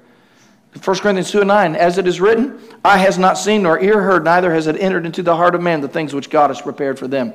1 0.83 0.97
Corinthians 0.99 1.31
2 1.31 1.41
and 1.41 1.49
9, 1.49 1.77
as 1.77 1.99
it 1.99 2.07
is 2.07 2.19
written, 2.19 2.59
eye 2.83 2.97
has 2.97 3.19
not 3.19 3.37
seen 3.37 3.63
nor 3.63 3.79
ear 3.79 4.01
heard, 4.01 4.25
neither 4.25 4.53
has 4.55 4.67
it 4.67 4.81
entered 4.81 5.05
into 5.05 5.23
the 5.23 5.37
heart 5.37 5.55
of 5.55 5.61
man 5.61 5.83
the 5.83 5.89
things 5.89 6.15
which 6.15 6.31
God 6.31 6.49
has 6.49 6.63
prepared 6.63 6.99
for 6.99 7.07
them. 7.07 7.35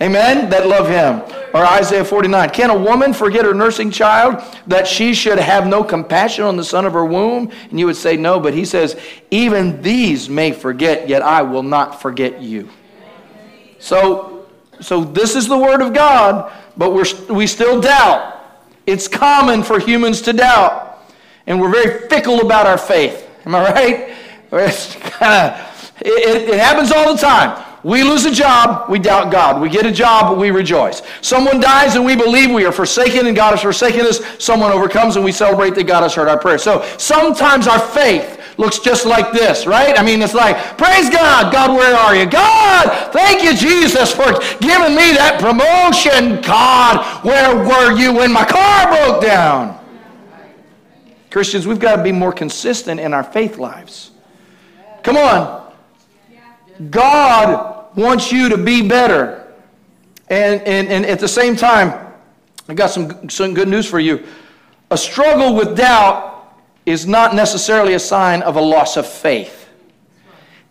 Amen? 0.00 0.48
That 0.48 0.66
love 0.66 0.88
him. 0.88 1.20
Or 1.52 1.66
Isaiah 1.66 2.04
49. 2.04 2.48
Can 2.50 2.70
a 2.70 2.78
woman 2.78 3.12
forget 3.12 3.44
her 3.44 3.52
nursing 3.52 3.90
child 3.90 4.42
that 4.66 4.86
she 4.86 5.12
should 5.12 5.38
have 5.38 5.66
no 5.66 5.84
compassion 5.84 6.44
on 6.44 6.56
the 6.56 6.64
son 6.64 6.86
of 6.86 6.94
her 6.94 7.04
womb? 7.04 7.52
And 7.68 7.78
you 7.78 7.84
would 7.86 7.96
say 7.96 8.16
no, 8.16 8.40
but 8.40 8.54
he 8.54 8.64
says, 8.64 8.98
even 9.30 9.82
these 9.82 10.30
may 10.30 10.52
forget, 10.52 11.10
yet 11.10 11.20
I 11.20 11.42
will 11.42 11.62
not 11.62 12.00
forget 12.00 12.40
you. 12.40 12.70
So 13.78 14.46
So 14.80 15.04
this 15.04 15.36
is 15.36 15.46
the 15.46 15.58
Word 15.58 15.82
of 15.82 15.92
God, 15.92 16.50
but 16.76 16.92
we're, 16.92 17.04
we 17.30 17.46
still 17.46 17.80
doubt. 17.80 18.40
It's 18.86 19.08
common 19.08 19.62
for 19.62 19.78
humans 19.78 20.22
to 20.22 20.32
doubt, 20.32 21.04
and 21.46 21.60
we're 21.60 21.70
very 21.70 22.08
fickle 22.08 22.40
about 22.40 22.66
our 22.66 22.78
faith. 22.78 23.28
Am 23.46 23.54
I 23.54 23.70
right? 23.70 24.08
Of, 24.52 25.92
it, 26.00 26.48
it 26.50 26.58
happens 26.58 26.92
all 26.92 27.14
the 27.14 27.18
time. 27.18 27.71
We 27.84 28.04
lose 28.04 28.24
a 28.26 28.30
job, 28.30 28.88
we 28.88 29.00
doubt 29.00 29.32
God. 29.32 29.60
We 29.60 29.68
get 29.68 29.86
a 29.86 29.90
job, 29.90 30.38
we 30.38 30.52
rejoice. 30.52 31.02
Someone 31.20 31.58
dies 31.58 31.96
and 31.96 32.04
we 32.04 32.14
believe 32.14 32.50
we 32.50 32.64
are 32.64 32.72
forsaken 32.72 33.26
and 33.26 33.34
God 33.34 33.50
has 33.50 33.62
forsaken 33.62 34.06
us. 34.06 34.20
Someone 34.38 34.70
overcomes 34.70 35.16
and 35.16 35.24
we 35.24 35.32
celebrate 35.32 35.74
that 35.74 35.84
God 35.88 36.02
has 36.02 36.14
heard 36.14 36.28
our 36.28 36.38
prayer. 36.38 36.58
So 36.58 36.86
sometimes 36.96 37.66
our 37.66 37.80
faith 37.80 38.40
looks 38.56 38.78
just 38.78 39.04
like 39.04 39.32
this, 39.32 39.66
right? 39.66 39.98
I 39.98 40.04
mean, 40.04 40.22
it's 40.22 40.34
like, 40.34 40.56
praise 40.78 41.10
God. 41.10 41.52
God, 41.52 41.76
where 41.76 41.96
are 41.96 42.14
you? 42.14 42.26
God, 42.26 43.12
thank 43.12 43.42
you, 43.42 43.52
Jesus, 43.56 44.12
for 44.12 44.30
giving 44.60 44.94
me 44.94 45.10
that 45.18 45.38
promotion. 45.40 46.40
God, 46.42 47.24
where 47.24 47.56
were 47.56 47.98
you 47.98 48.12
when 48.14 48.32
my 48.32 48.44
car 48.44 48.88
broke 48.88 49.22
down? 49.22 49.80
Christians, 51.30 51.66
we've 51.66 51.80
got 51.80 51.96
to 51.96 52.02
be 52.02 52.12
more 52.12 52.32
consistent 52.32 53.00
in 53.00 53.12
our 53.12 53.24
faith 53.24 53.58
lives. 53.58 54.12
Come 55.02 55.16
on. 55.16 55.61
God 56.90 57.96
wants 57.96 58.32
you 58.32 58.48
to 58.48 58.56
be 58.56 58.86
better. 58.86 59.52
And, 60.28 60.62
and, 60.62 60.88
and 60.88 61.06
at 61.06 61.18
the 61.18 61.28
same 61.28 61.56
time, 61.56 62.14
I 62.68 62.74
got 62.74 62.90
some, 62.90 63.28
some 63.28 63.54
good 63.54 63.68
news 63.68 63.88
for 63.88 64.00
you. 64.00 64.24
A 64.90 64.96
struggle 64.96 65.54
with 65.54 65.76
doubt 65.76 66.56
is 66.86 67.06
not 67.06 67.34
necessarily 67.34 67.94
a 67.94 67.98
sign 67.98 68.42
of 68.42 68.56
a 68.56 68.60
loss 68.60 68.96
of 68.96 69.06
faith. 69.06 69.68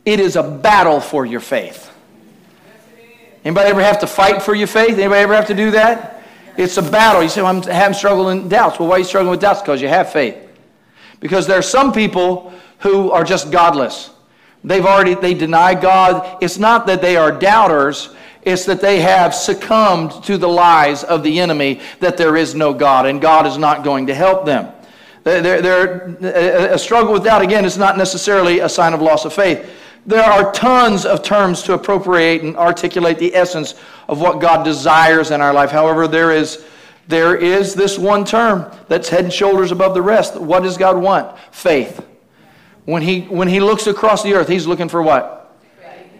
It 0.05 0.19
is 0.19 0.35
a 0.35 0.43
battle 0.43 0.99
for 0.99 1.25
your 1.25 1.39
faith. 1.39 1.89
Anybody 3.43 3.69
ever 3.69 3.81
have 3.81 3.99
to 3.99 4.07
fight 4.07 4.41
for 4.41 4.53
your 4.53 4.67
faith? 4.67 4.97
Anybody 4.97 5.21
ever 5.21 5.35
have 5.35 5.47
to 5.47 5.53
do 5.53 5.71
that? 5.71 6.23
It's 6.57 6.77
a 6.77 6.81
battle. 6.81 7.23
You 7.23 7.29
say, 7.29 7.41
well, 7.41 7.55
I'm 7.55 7.63
having 7.63 7.95
struggling 7.95 8.49
doubts. 8.49 8.79
Well, 8.79 8.89
why 8.89 8.95
are 8.95 8.99
you 8.99 9.05
struggling 9.05 9.31
with 9.31 9.41
doubts? 9.41 9.61
Because 9.61 9.81
you 9.81 9.87
have 9.87 10.11
faith. 10.11 10.37
Because 11.19 11.47
there 11.47 11.57
are 11.57 11.63
some 11.63 11.93
people 11.93 12.53
who 12.79 13.11
are 13.11 13.23
just 13.23 13.51
godless. 13.51 14.11
They've 14.63 14.85
already, 14.85 15.15
they 15.15 15.33
deny 15.33 15.73
God. 15.73 16.37
It's 16.41 16.57
not 16.57 16.85
that 16.87 17.01
they 17.01 17.15
are 17.15 17.31
doubters. 17.31 18.13
It's 18.43 18.65
that 18.65 18.81
they 18.81 19.01
have 19.01 19.33
succumbed 19.33 20.23
to 20.25 20.37
the 20.37 20.47
lies 20.47 21.03
of 21.03 21.23
the 21.23 21.39
enemy 21.39 21.81
that 21.99 22.17
there 22.17 22.35
is 22.35 22.55
no 22.55 22.73
God 22.73 23.05
and 23.05 23.21
God 23.21 23.45
is 23.45 23.57
not 23.57 23.83
going 23.83 24.07
to 24.07 24.15
help 24.15 24.45
them. 24.45 24.71
They're, 25.23 25.61
they're, 25.61 26.73
a 26.73 26.79
struggle 26.79 27.13
with 27.13 27.23
doubt, 27.23 27.43
again, 27.43 27.63
is 27.63 27.77
not 27.77 27.97
necessarily 27.97 28.59
a 28.59 28.69
sign 28.69 28.93
of 28.93 29.01
loss 29.01 29.25
of 29.25 29.33
faith. 29.33 29.69
There 30.07 30.23
are 30.23 30.51
tons 30.51 31.05
of 31.05 31.21
terms 31.21 31.61
to 31.63 31.73
appropriate 31.73 32.41
and 32.41 32.57
articulate 32.57 33.19
the 33.19 33.35
essence 33.35 33.75
of 34.07 34.19
what 34.19 34.41
God 34.41 34.63
desires 34.63 35.29
in 35.29 35.41
our 35.41 35.53
life. 35.53 35.69
However, 35.69 36.07
there 36.07 36.31
is, 36.31 36.65
there 37.07 37.35
is 37.35 37.75
this 37.75 37.99
one 37.99 38.25
term 38.25 38.71
that's 38.87 39.09
head 39.09 39.25
and 39.25 39.33
shoulders 39.33 39.71
above 39.71 39.93
the 39.93 40.01
rest. 40.01 40.35
What 40.41 40.63
does 40.63 40.75
God 40.75 40.97
want? 40.97 41.37
Faith. 41.51 42.03
When 42.85 43.01
he, 43.01 43.21
when 43.21 43.47
he 43.47 43.59
looks 43.59 43.87
across 43.87 44.23
the 44.23 44.33
earth, 44.33 44.47
he's 44.47 44.67
looking 44.67 44.89
for 44.89 45.01
what? 45.01 45.37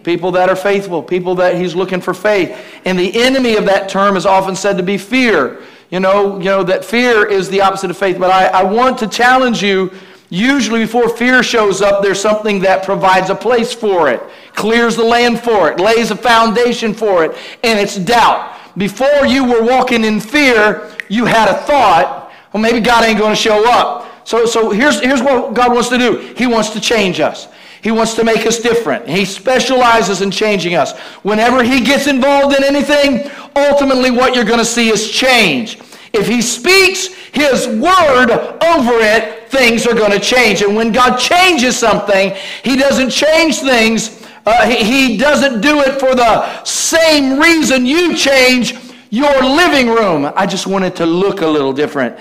People 0.04 0.32
that 0.32 0.48
are 0.48 0.56
faithful, 0.56 1.02
people 1.02 1.36
that 1.36 1.54
he's 1.56 1.74
looking 1.74 2.00
for 2.00 2.14
faith. 2.14 2.56
And 2.84 2.98
the 2.98 3.22
enemy 3.22 3.56
of 3.56 3.66
that 3.66 3.88
term 3.88 4.16
is 4.16 4.26
often 4.26 4.56
said 4.56 4.76
to 4.76 4.82
be 4.82 4.98
fear. 4.98 5.62
You 5.90 6.00
know, 6.00 6.38
you 6.38 6.46
know 6.46 6.62
that 6.64 6.84
fear 6.84 7.26
is 7.26 7.48
the 7.48 7.60
opposite 7.60 7.90
of 7.90 7.96
faith. 7.96 8.18
But 8.18 8.30
I, 8.30 8.46
I 8.46 8.62
want 8.64 8.98
to 8.98 9.06
challenge 9.06 9.62
you. 9.62 9.92
Usually, 10.30 10.80
before 10.80 11.10
fear 11.10 11.42
shows 11.42 11.82
up, 11.82 12.02
there's 12.02 12.20
something 12.20 12.60
that 12.60 12.84
provides 12.84 13.28
a 13.28 13.34
place 13.34 13.74
for 13.74 14.08
it, 14.08 14.22
clears 14.54 14.96
the 14.96 15.04
land 15.04 15.40
for 15.40 15.70
it, 15.70 15.78
lays 15.78 16.10
a 16.10 16.16
foundation 16.16 16.94
for 16.94 17.22
it, 17.22 17.36
and 17.62 17.78
it's 17.78 17.96
doubt. 17.96 18.56
Before 18.78 19.26
you 19.26 19.44
were 19.44 19.62
walking 19.62 20.04
in 20.04 20.20
fear, 20.20 20.90
you 21.10 21.26
had 21.26 21.48
a 21.48 21.58
thought, 21.66 22.32
well, 22.52 22.62
maybe 22.62 22.80
God 22.80 23.04
ain't 23.04 23.18
going 23.18 23.34
to 23.34 23.40
show 23.40 23.70
up. 23.70 24.08
So, 24.24 24.46
so 24.46 24.70
here's, 24.70 25.00
here's 25.00 25.22
what 25.22 25.54
God 25.54 25.72
wants 25.72 25.88
to 25.90 25.98
do 25.98 26.34
He 26.36 26.46
wants 26.46 26.70
to 26.70 26.80
change 26.80 27.20
us. 27.20 27.48
He 27.82 27.90
wants 27.90 28.14
to 28.14 28.24
make 28.24 28.46
us 28.46 28.60
different. 28.60 29.08
He 29.08 29.24
specializes 29.24 30.20
in 30.20 30.30
changing 30.30 30.74
us. 30.74 30.96
Whenever 31.22 31.64
He 31.64 31.80
gets 31.80 32.06
involved 32.06 32.56
in 32.56 32.62
anything, 32.62 33.30
ultimately 33.56 34.10
what 34.10 34.34
you're 34.34 34.44
going 34.44 34.58
to 34.58 34.64
see 34.64 34.88
is 34.88 35.10
change. 35.10 35.78
If 36.12 36.28
He 36.28 36.42
speaks 36.42 37.08
His 37.32 37.66
word 37.66 38.30
over 38.30 38.98
it, 39.00 39.50
things 39.50 39.86
are 39.86 39.94
going 39.94 40.12
to 40.12 40.20
change. 40.20 40.62
And 40.62 40.76
when 40.76 40.92
God 40.92 41.16
changes 41.18 41.76
something, 41.76 42.34
He 42.62 42.76
doesn't 42.76 43.10
change 43.10 43.58
things. 43.58 44.22
Uh, 44.44 44.66
he, 44.66 44.84
he 44.84 45.16
doesn't 45.16 45.60
do 45.60 45.80
it 45.80 46.00
for 46.00 46.16
the 46.16 46.64
same 46.64 47.38
reason 47.38 47.86
you 47.86 48.16
change 48.16 48.74
your 49.10 49.42
living 49.42 49.88
room. 49.88 50.32
I 50.34 50.46
just 50.46 50.66
want 50.66 50.84
it 50.84 50.96
to 50.96 51.06
look 51.06 51.42
a 51.42 51.46
little 51.46 51.72
different. 51.72 52.18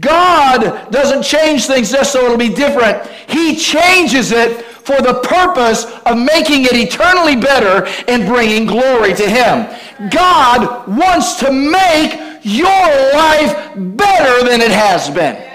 God 0.00 0.90
doesn't 0.90 1.22
change 1.22 1.66
things 1.66 1.90
just 1.92 2.12
so 2.12 2.24
it'll 2.24 2.36
be 2.36 2.48
different. 2.48 3.06
He 3.28 3.56
changes 3.56 4.32
it 4.32 4.62
for 4.62 5.00
the 5.00 5.20
purpose 5.22 5.84
of 6.04 6.18
making 6.18 6.64
it 6.64 6.74
eternally 6.74 7.36
better 7.36 7.86
and 8.08 8.26
bringing 8.26 8.66
glory 8.66 9.14
to 9.14 9.28
Him. 9.28 9.66
God 10.10 10.88
wants 10.88 11.36
to 11.36 11.50
make 11.52 12.20
your 12.42 12.64
life 13.14 13.72
better 13.76 14.46
than 14.46 14.60
it 14.60 14.70
has 14.70 15.08
been. 15.10 15.53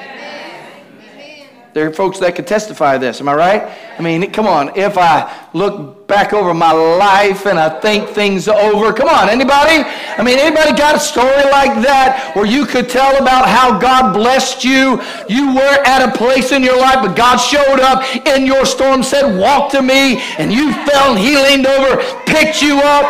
There 1.72 1.88
are 1.88 1.94
folks 1.94 2.18
that 2.20 2.36
could 2.36 2.48
testify 2.48 2.98
this. 2.98 3.22
Am 3.22 3.30
I 3.30 3.36
right? 3.36 3.78
I 3.98 4.02
mean, 4.02 4.32
come 4.32 4.48
on. 4.48 4.76
If 4.76 4.98
I 4.98 5.32
look 5.54 6.08
back 6.08 6.34
over 6.34 6.52
my 6.54 6.72
life 6.72 7.46
and 7.46 7.60
I 7.60 7.80
think 7.80 8.10
things 8.10 8.48
over, 8.48 8.92
come 8.92 9.08
on. 9.08 9.30
Anybody? 9.30 9.84
I 10.18 10.24
mean, 10.24 10.40
anybody 10.40 10.76
got 10.76 10.96
a 10.96 11.00
story 11.00 11.44
like 11.52 11.84
that 11.86 12.32
where 12.36 12.48
you 12.48 12.66
could 12.66 12.90
tell 12.90 13.22
about 13.22 13.48
how 13.48 13.80
God 13.80 14.14
blessed 14.14 14.64
you? 14.64 15.00
You 15.30 15.54
were 15.54 15.78
at 15.86 16.02
a 16.10 16.18
place 16.18 16.52
in 16.52 16.64
your 16.64 16.78
life, 16.78 17.06
but 17.06 17.16
God 17.16 17.38
showed 17.38 17.80
up 17.80 18.04
in 18.26 18.48
your 18.48 18.66
storm, 18.66 19.04
said, 19.04 19.38
"Walk 19.38 19.72
to 19.74 19.84
me," 19.84 20.20
and 20.40 20.52
you 20.52 20.74
fell 20.86 21.12
and 21.12 21.20
He 21.20 21.38
leaned 21.38 21.68
over, 21.68 21.98
picked 22.26 22.64
you 22.64 22.80
up. 22.80 23.06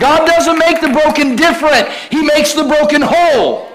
God 0.00 0.26
doesn't 0.26 0.58
make 0.58 0.80
the 0.80 0.88
broken 0.88 1.36
different. 1.36 1.88
He 2.10 2.22
makes 2.22 2.54
the 2.54 2.64
broken 2.64 3.02
whole. 3.02 3.71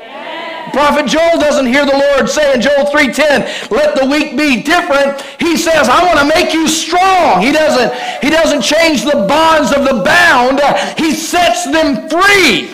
Prophet 0.74 1.07
Joel 1.07 1.39
doesn't 1.39 1.65
hear 1.65 1.86
the 1.86 1.97
Lord 1.97 2.29
say 2.29 2.53
in 2.53 2.62
Joel 2.62 2.86
3:10, 2.86 3.45
"Let 3.69 3.95
the 3.95 4.05
weak 4.05 4.38
be 4.38 4.57
different." 4.57 5.21
He 5.39 5.57
says, 5.57 5.89
"I 5.89 6.03
want 6.03 6.19
to 6.19 6.25
make 6.25 6.53
you 6.53 6.67
strong." 6.67 7.41
He 7.41 7.51
doesn't 7.51 7.93
he 8.21 8.29
doesn't 8.29 8.62
change 8.62 9.03
the 9.03 9.25
bonds 9.27 9.71
of 9.71 9.86
the 9.86 9.95
bound. 9.95 10.62
He 10.97 11.13
sets 11.13 11.65
them 11.65 12.09
free. 12.09 12.69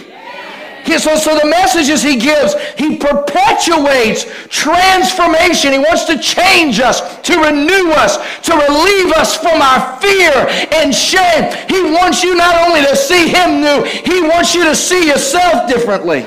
So, 1.00 1.16
so 1.16 1.38
the 1.38 1.48
messages 1.48 2.04
he 2.04 2.18
gives, 2.18 2.56
he 2.78 2.98
perpetuates 2.98 4.26
transformation. 4.50 5.74
He 5.74 5.80
wants 5.80 6.04
to 6.06 6.20
change 6.20 6.80
us, 6.80 7.02
to 7.24 7.40
renew 7.42 7.92
us, 7.92 8.18
to 8.44 8.54
relieve 8.54 9.12
us 9.14 9.36
from 9.36 9.62
our 9.62 9.98
fear 10.00 10.48
and 10.72 10.94
shame. 10.94 11.52
He 11.68 11.82
wants 11.82 12.24
you 12.24 12.36
not 12.36 12.56
only 12.68 12.82
to 12.82 12.96
see 12.96 13.28
him 13.28 13.62
new, 13.62 13.84
he 13.84 14.22
wants 14.22 14.54
you 14.54 14.66
to 14.66 14.76
see 14.76 15.08
yourself 15.08 15.68
differently. 15.68 16.26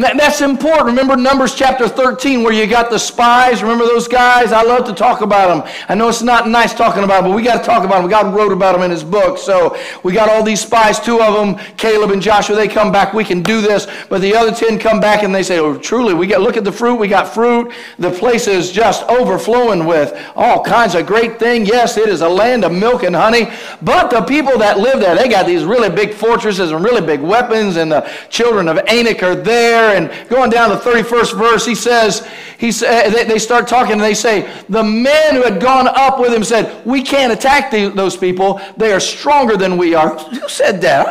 And 0.00 0.06
that, 0.06 0.16
that's 0.16 0.40
important. 0.40 0.86
Remember 0.86 1.14
Numbers 1.14 1.54
chapter 1.54 1.86
13 1.86 2.42
where 2.42 2.54
you 2.54 2.66
got 2.66 2.88
the 2.88 2.96
spies? 2.96 3.62
Remember 3.62 3.84
those 3.84 4.08
guys? 4.08 4.50
I 4.50 4.62
love 4.62 4.86
to 4.86 4.94
talk 4.94 5.20
about 5.20 5.48
them. 5.48 5.74
I 5.90 5.94
know 5.94 6.08
it's 6.08 6.22
not 6.22 6.48
nice 6.48 6.72
talking 6.72 7.04
about 7.04 7.20
them, 7.20 7.32
but 7.32 7.36
we 7.36 7.42
got 7.42 7.58
to 7.58 7.62
talk 7.62 7.84
about 7.84 8.00
them. 8.00 8.08
God 8.08 8.34
wrote 8.34 8.50
about 8.50 8.72
them 8.72 8.80
in 8.80 8.90
his 8.90 9.04
book. 9.04 9.36
So 9.36 9.78
we 10.02 10.14
got 10.14 10.30
all 10.30 10.42
these 10.42 10.62
spies, 10.62 10.98
two 10.98 11.20
of 11.20 11.34
them, 11.34 11.62
Caleb 11.76 12.12
and 12.12 12.22
Joshua, 12.22 12.56
they 12.56 12.66
come 12.66 12.90
back, 12.90 13.12
we 13.12 13.24
can 13.24 13.42
do 13.42 13.60
this. 13.60 13.86
But 14.08 14.22
the 14.22 14.34
other 14.34 14.54
10 14.54 14.78
come 14.78 15.00
back 15.00 15.22
and 15.22 15.34
they 15.34 15.42
say, 15.42 15.58
oh, 15.58 15.76
truly, 15.76 16.14
we 16.14 16.26
got, 16.26 16.40
look 16.40 16.56
at 16.56 16.64
the 16.64 16.72
fruit, 16.72 16.94
we 16.94 17.06
got 17.06 17.28
fruit. 17.28 17.70
The 17.98 18.10
place 18.10 18.46
is 18.46 18.72
just 18.72 19.02
overflowing 19.02 19.84
with 19.84 20.18
all 20.34 20.64
kinds 20.64 20.94
of 20.94 21.06
great 21.06 21.38
things. 21.38 21.68
Yes, 21.68 21.98
it 21.98 22.08
is 22.08 22.22
a 22.22 22.28
land 22.28 22.64
of 22.64 22.72
milk 22.72 23.02
and 23.02 23.14
honey. 23.14 23.50
But 23.82 24.08
the 24.08 24.22
people 24.22 24.56
that 24.60 24.78
live 24.78 24.98
there, 24.98 25.14
they 25.14 25.28
got 25.28 25.44
these 25.44 25.64
really 25.64 25.90
big 25.90 26.14
fortresses 26.14 26.70
and 26.72 26.82
really 26.82 27.02
big 27.02 27.20
weapons, 27.20 27.76
and 27.76 27.92
the 27.92 28.10
children 28.30 28.66
of 28.66 28.78
Anak 28.86 29.22
are 29.22 29.34
there 29.34 29.89
there 29.90 30.10
and 30.10 30.28
going 30.28 30.50
down 30.50 30.70
to 30.70 30.76
the 30.76 30.82
31st 30.82 31.38
verse, 31.38 31.66
he 31.66 31.74
says, 31.74 32.26
he 32.58 32.72
say, 32.72 33.24
they 33.24 33.38
start 33.38 33.68
talking 33.68 33.92
and 33.92 34.00
they 34.00 34.14
say, 34.14 34.50
the 34.68 34.82
men 34.82 35.34
who 35.34 35.42
had 35.42 35.60
gone 35.60 35.88
up 35.88 36.20
with 36.20 36.32
him 36.32 36.44
said, 36.44 36.84
we 36.86 37.02
can't 37.02 37.32
attack 37.32 37.70
the, 37.70 37.88
those 37.88 38.16
people. 38.16 38.60
They 38.76 38.92
are 38.92 39.00
stronger 39.00 39.56
than 39.56 39.76
we 39.76 39.94
are. 39.94 40.16
Who 40.18 40.48
said 40.48 40.80
that? 40.82 41.06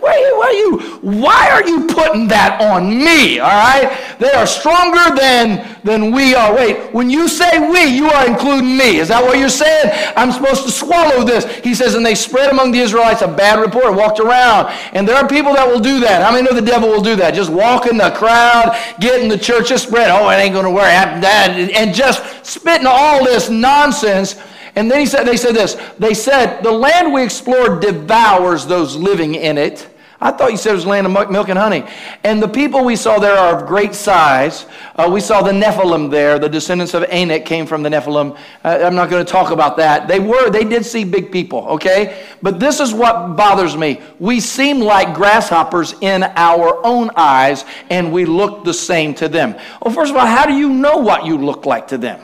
Why, 0.00 0.32
why, 0.36 0.46
are 0.46 0.52
you, 0.52 0.78
why 1.20 1.50
are 1.50 1.66
you 1.66 1.86
putting 1.86 2.28
that 2.28 2.60
on 2.60 2.88
me? 2.88 3.38
All 3.38 3.48
right? 3.48 4.16
They 4.18 4.30
are 4.30 4.46
stronger 4.46 5.14
than, 5.16 5.76
than 5.84 6.12
we 6.12 6.34
are. 6.34 6.54
Wait, 6.54 6.92
when 6.92 7.10
you 7.10 7.28
say 7.28 7.58
we, 7.70 7.84
you 7.86 8.06
are 8.10 8.26
including 8.26 8.76
me. 8.76 8.98
Is 8.98 9.08
that 9.08 9.22
what 9.22 9.38
you're 9.38 9.48
saying? 9.48 9.92
I'm 10.16 10.32
supposed 10.32 10.64
to 10.64 10.70
swallow 10.70 11.24
this. 11.24 11.44
He 11.64 11.74
says, 11.74 11.94
and 11.94 12.04
they 12.04 12.14
spread 12.14 12.50
among 12.50 12.72
the 12.72 12.80
Israelites 12.80 13.22
a 13.22 13.28
bad 13.28 13.60
report, 13.60 13.94
walked 13.94 14.20
around. 14.20 14.68
And 14.92 15.06
there 15.06 15.16
are 15.16 15.28
people 15.28 15.54
that 15.54 15.66
will 15.66 15.80
do 15.80 16.00
that. 16.00 16.22
How 16.22 16.32
many 16.32 16.42
know 16.42 16.54
the 16.54 16.66
devil 16.66 16.88
will 16.88 17.02
do 17.02 17.16
that? 17.16 17.34
Just 17.34 17.50
walk 17.50 17.86
in 17.86 17.96
the 17.96 18.10
crowd, 18.10 18.78
get 19.00 19.20
in 19.20 19.28
the 19.28 19.38
church, 19.38 19.68
just 19.68 19.88
spread, 19.88 20.10
oh, 20.10 20.28
it 20.30 20.36
ain't 20.36 20.54
going 20.54 20.64
to 20.64 20.70
work, 20.70 20.86
and 20.86 21.94
just 21.94 22.22
spitting 22.46 22.86
all 22.86 23.24
this 23.24 23.50
nonsense 23.50 24.36
And 24.76 24.90
then 24.90 25.00
he 25.00 25.06
said, 25.06 25.24
they 25.24 25.38
said 25.38 25.54
this. 25.54 25.74
They 25.98 26.14
said, 26.14 26.62
the 26.62 26.70
land 26.70 27.12
we 27.12 27.22
explored 27.24 27.80
devours 27.80 28.66
those 28.66 28.94
living 28.94 29.34
in 29.34 29.56
it. 29.56 29.88
I 30.18 30.32
thought 30.32 30.50
you 30.50 30.56
said 30.56 30.72
it 30.72 30.76
was 30.76 30.86
land 30.86 31.06
of 31.06 31.30
milk 31.30 31.50
and 31.50 31.58
honey. 31.58 31.84
And 32.24 32.42
the 32.42 32.48
people 32.48 32.84
we 32.84 32.96
saw 32.96 33.18
there 33.18 33.36
are 33.36 33.60
of 33.60 33.66
great 33.66 33.94
size. 33.94 34.64
Uh, 34.94 35.10
we 35.12 35.20
saw 35.20 35.42
the 35.42 35.52
Nephilim 35.52 36.10
there. 36.10 36.38
The 36.38 36.48
descendants 36.48 36.94
of 36.94 37.04
Anak 37.04 37.44
came 37.44 37.66
from 37.66 37.82
the 37.82 37.90
Nephilim. 37.90 38.36
Uh, 38.64 38.78
I'm 38.82 38.94
not 38.94 39.10
going 39.10 39.24
to 39.24 39.30
talk 39.30 39.50
about 39.50 39.76
that. 39.76 40.08
They 40.08 40.18
were, 40.18 40.48
they 40.48 40.64
did 40.64 40.86
see 40.86 41.04
big 41.04 41.30
people, 41.30 41.66
okay? 41.68 42.24
But 42.40 42.58
this 42.58 42.80
is 42.80 42.94
what 42.94 43.36
bothers 43.36 43.76
me. 43.76 44.00
We 44.18 44.40
seem 44.40 44.80
like 44.80 45.14
grasshoppers 45.14 45.94
in 46.00 46.22
our 46.22 46.84
own 46.84 47.10
eyes, 47.14 47.66
and 47.90 48.10
we 48.10 48.24
look 48.24 48.64
the 48.64 48.74
same 48.74 49.12
to 49.16 49.28
them. 49.28 49.54
Well, 49.82 49.92
first 49.92 50.12
of 50.12 50.16
all, 50.16 50.26
how 50.26 50.46
do 50.46 50.54
you 50.54 50.70
know 50.70 50.96
what 50.96 51.26
you 51.26 51.36
look 51.36 51.66
like 51.66 51.88
to 51.88 51.98
them? 51.98 52.20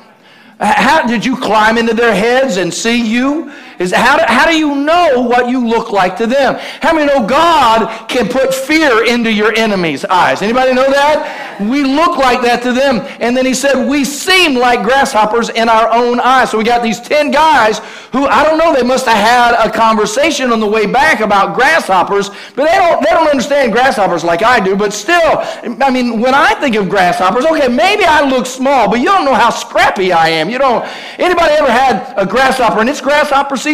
How 0.62 1.04
did 1.06 1.24
you 1.24 1.36
climb 1.36 1.76
into 1.76 1.92
their 1.92 2.14
heads 2.14 2.56
and 2.56 2.72
see 2.72 3.04
you? 3.04 3.52
Is 3.82 3.92
how 3.92 4.16
do, 4.16 4.24
how 4.26 4.46
do 4.46 4.56
you 4.56 4.76
know 4.76 5.20
what 5.20 5.48
you 5.48 5.66
look 5.66 5.90
like 5.90 6.16
to 6.18 6.26
them? 6.26 6.54
How 6.80 6.94
many 6.94 7.06
know 7.06 7.26
God 7.26 8.08
can 8.08 8.28
put 8.28 8.54
fear 8.54 9.04
into 9.04 9.30
your 9.30 9.52
enemy's 9.54 10.04
eyes? 10.04 10.40
Anybody 10.40 10.72
know 10.72 10.88
that? 10.88 11.58
We 11.60 11.82
look 11.82 12.16
like 12.16 12.40
that 12.42 12.62
to 12.62 12.72
them. 12.72 13.00
And 13.20 13.36
then 13.36 13.44
he 13.44 13.54
said, 13.54 13.88
we 13.88 14.04
seem 14.04 14.54
like 14.54 14.82
grasshoppers 14.82 15.50
in 15.50 15.68
our 15.68 15.90
own 15.90 16.20
eyes. 16.20 16.50
So 16.50 16.58
we 16.58 16.64
got 16.64 16.82
these 16.82 17.00
10 17.00 17.32
guys 17.32 17.80
who, 18.12 18.26
I 18.26 18.44
don't 18.44 18.58
know, 18.58 18.72
they 18.72 18.86
must 18.86 19.06
have 19.06 19.16
had 19.16 19.66
a 19.66 19.70
conversation 19.70 20.52
on 20.52 20.60
the 20.60 20.66
way 20.66 20.86
back 20.86 21.20
about 21.20 21.54
grasshoppers, 21.54 22.28
but 22.54 22.70
they 22.70 22.78
don't, 22.78 23.02
they 23.02 23.10
don't 23.10 23.28
understand 23.28 23.72
grasshoppers 23.72 24.22
like 24.22 24.42
I 24.42 24.60
do. 24.60 24.76
But 24.76 24.92
still, 24.92 25.38
I 25.82 25.90
mean, 25.90 26.20
when 26.20 26.34
I 26.34 26.54
think 26.54 26.76
of 26.76 26.88
grasshoppers, 26.88 27.44
okay, 27.46 27.68
maybe 27.68 28.04
I 28.04 28.22
look 28.22 28.46
small, 28.46 28.88
but 28.88 29.00
you 29.00 29.06
don't 29.06 29.24
know 29.24 29.34
how 29.34 29.50
scrappy 29.50 30.12
I 30.12 30.28
am. 30.28 30.48
You 30.48 30.58
don't, 30.58 30.84
anybody 31.18 31.54
ever 31.54 31.70
had 31.70 32.14
a 32.16 32.24
grasshopper 32.24 32.80
and 32.80 32.88
it's 32.88 33.00
grasshopper 33.00 33.56
season? 33.56 33.71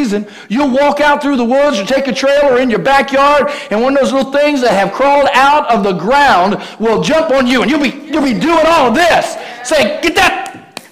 You'll 0.49 0.71
walk 0.71 1.01
out 1.01 1.23
through 1.23 1.37
the 1.37 1.45
woods 1.45 1.79
or 1.79 1.85
take 1.85 2.07
a 2.07 2.13
trail 2.13 2.45
or 2.45 2.59
in 2.59 2.71
your 2.71 2.79
backyard 2.79 3.51
and 3.71 3.83
one 3.83 3.95
of 3.97 4.03
those 4.03 4.13
little 4.13 4.33
things 4.33 4.61
that 4.61 4.73
have 4.73 4.93
crawled 4.93 5.29
out 5.33 5.71
of 5.73 5.83
the 5.83 5.93
ground 5.93 6.63
will 6.79 7.03
jump 7.03 7.31
on 7.31 7.47
you 7.47 7.63
and 7.63 7.71
you'll 7.71 7.83
be, 7.83 7.91
you'll 8.11 8.23
be 8.23 8.39
doing 8.39 8.65
all 8.67 8.89
of 8.89 8.95
this. 8.95 9.37
Say, 9.69 10.01
get 10.01 10.15
that 10.15 10.48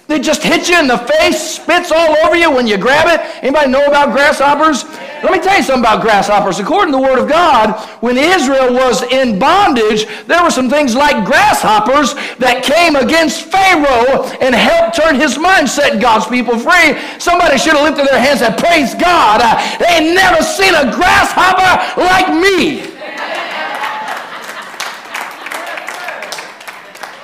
they 0.07 0.19
just 0.19 0.41
hit 0.41 0.69
you 0.69 0.79
in 0.79 0.87
the 0.87 0.97
face, 0.97 1.55
spits 1.55 1.91
all 1.91 2.15
over 2.25 2.35
you 2.35 2.49
when 2.49 2.65
you 2.65 2.77
grab 2.77 3.07
it. 3.07 3.43
Anybody 3.43 3.69
know 3.69 3.85
about 3.85 4.13
grasshoppers? 4.13 4.85
Let 5.21 5.33
me 5.33 5.39
tell 5.39 5.57
you 5.57 5.63
something 5.63 5.83
about 5.83 6.01
grasshoppers. 6.01 6.59
According 6.59 6.93
to 6.93 6.97
the 6.99 7.03
Word 7.03 7.19
of 7.19 7.27
God, 7.27 7.75
when 7.99 8.17
Israel 8.17 8.73
was 8.73 9.03
in 9.03 9.37
bondage, 9.37 10.05
there 10.27 10.41
were 10.41 10.51
some 10.51 10.69
things 10.69 10.95
like 10.95 11.25
grasshoppers 11.25 12.13
that 12.37 12.63
came 12.63 12.95
against 12.95 13.41
Pharaoh 13.51 14.23
and 14.39 14.55
helped 14.55 14.95
turn 14.95 15.15
his 15.15 15.37
mind, 15.37 15.67
set 15.67 15.99
God's 16.01 16.27
people 16.27 16.57
free. 16.57 16.95
Somebody 17.19 17.57
should 17.57 17.73
have 17.73 17.83
lifted 17.83 18.07
their 18.07 18.21
hands 18.21 18.41
and 18.41 18.55
praised 18.55 18.99
God. 18.99 19.41
Uh, 19.43 19.59
they 19.77 20.07
ain't 20.07 20.15
never 20.15 20.41
seen 20.41 20.71
a 20.71 20.87
grasshopper 20.87 21.99
like 21.99 22.31
me. 22.31 22.95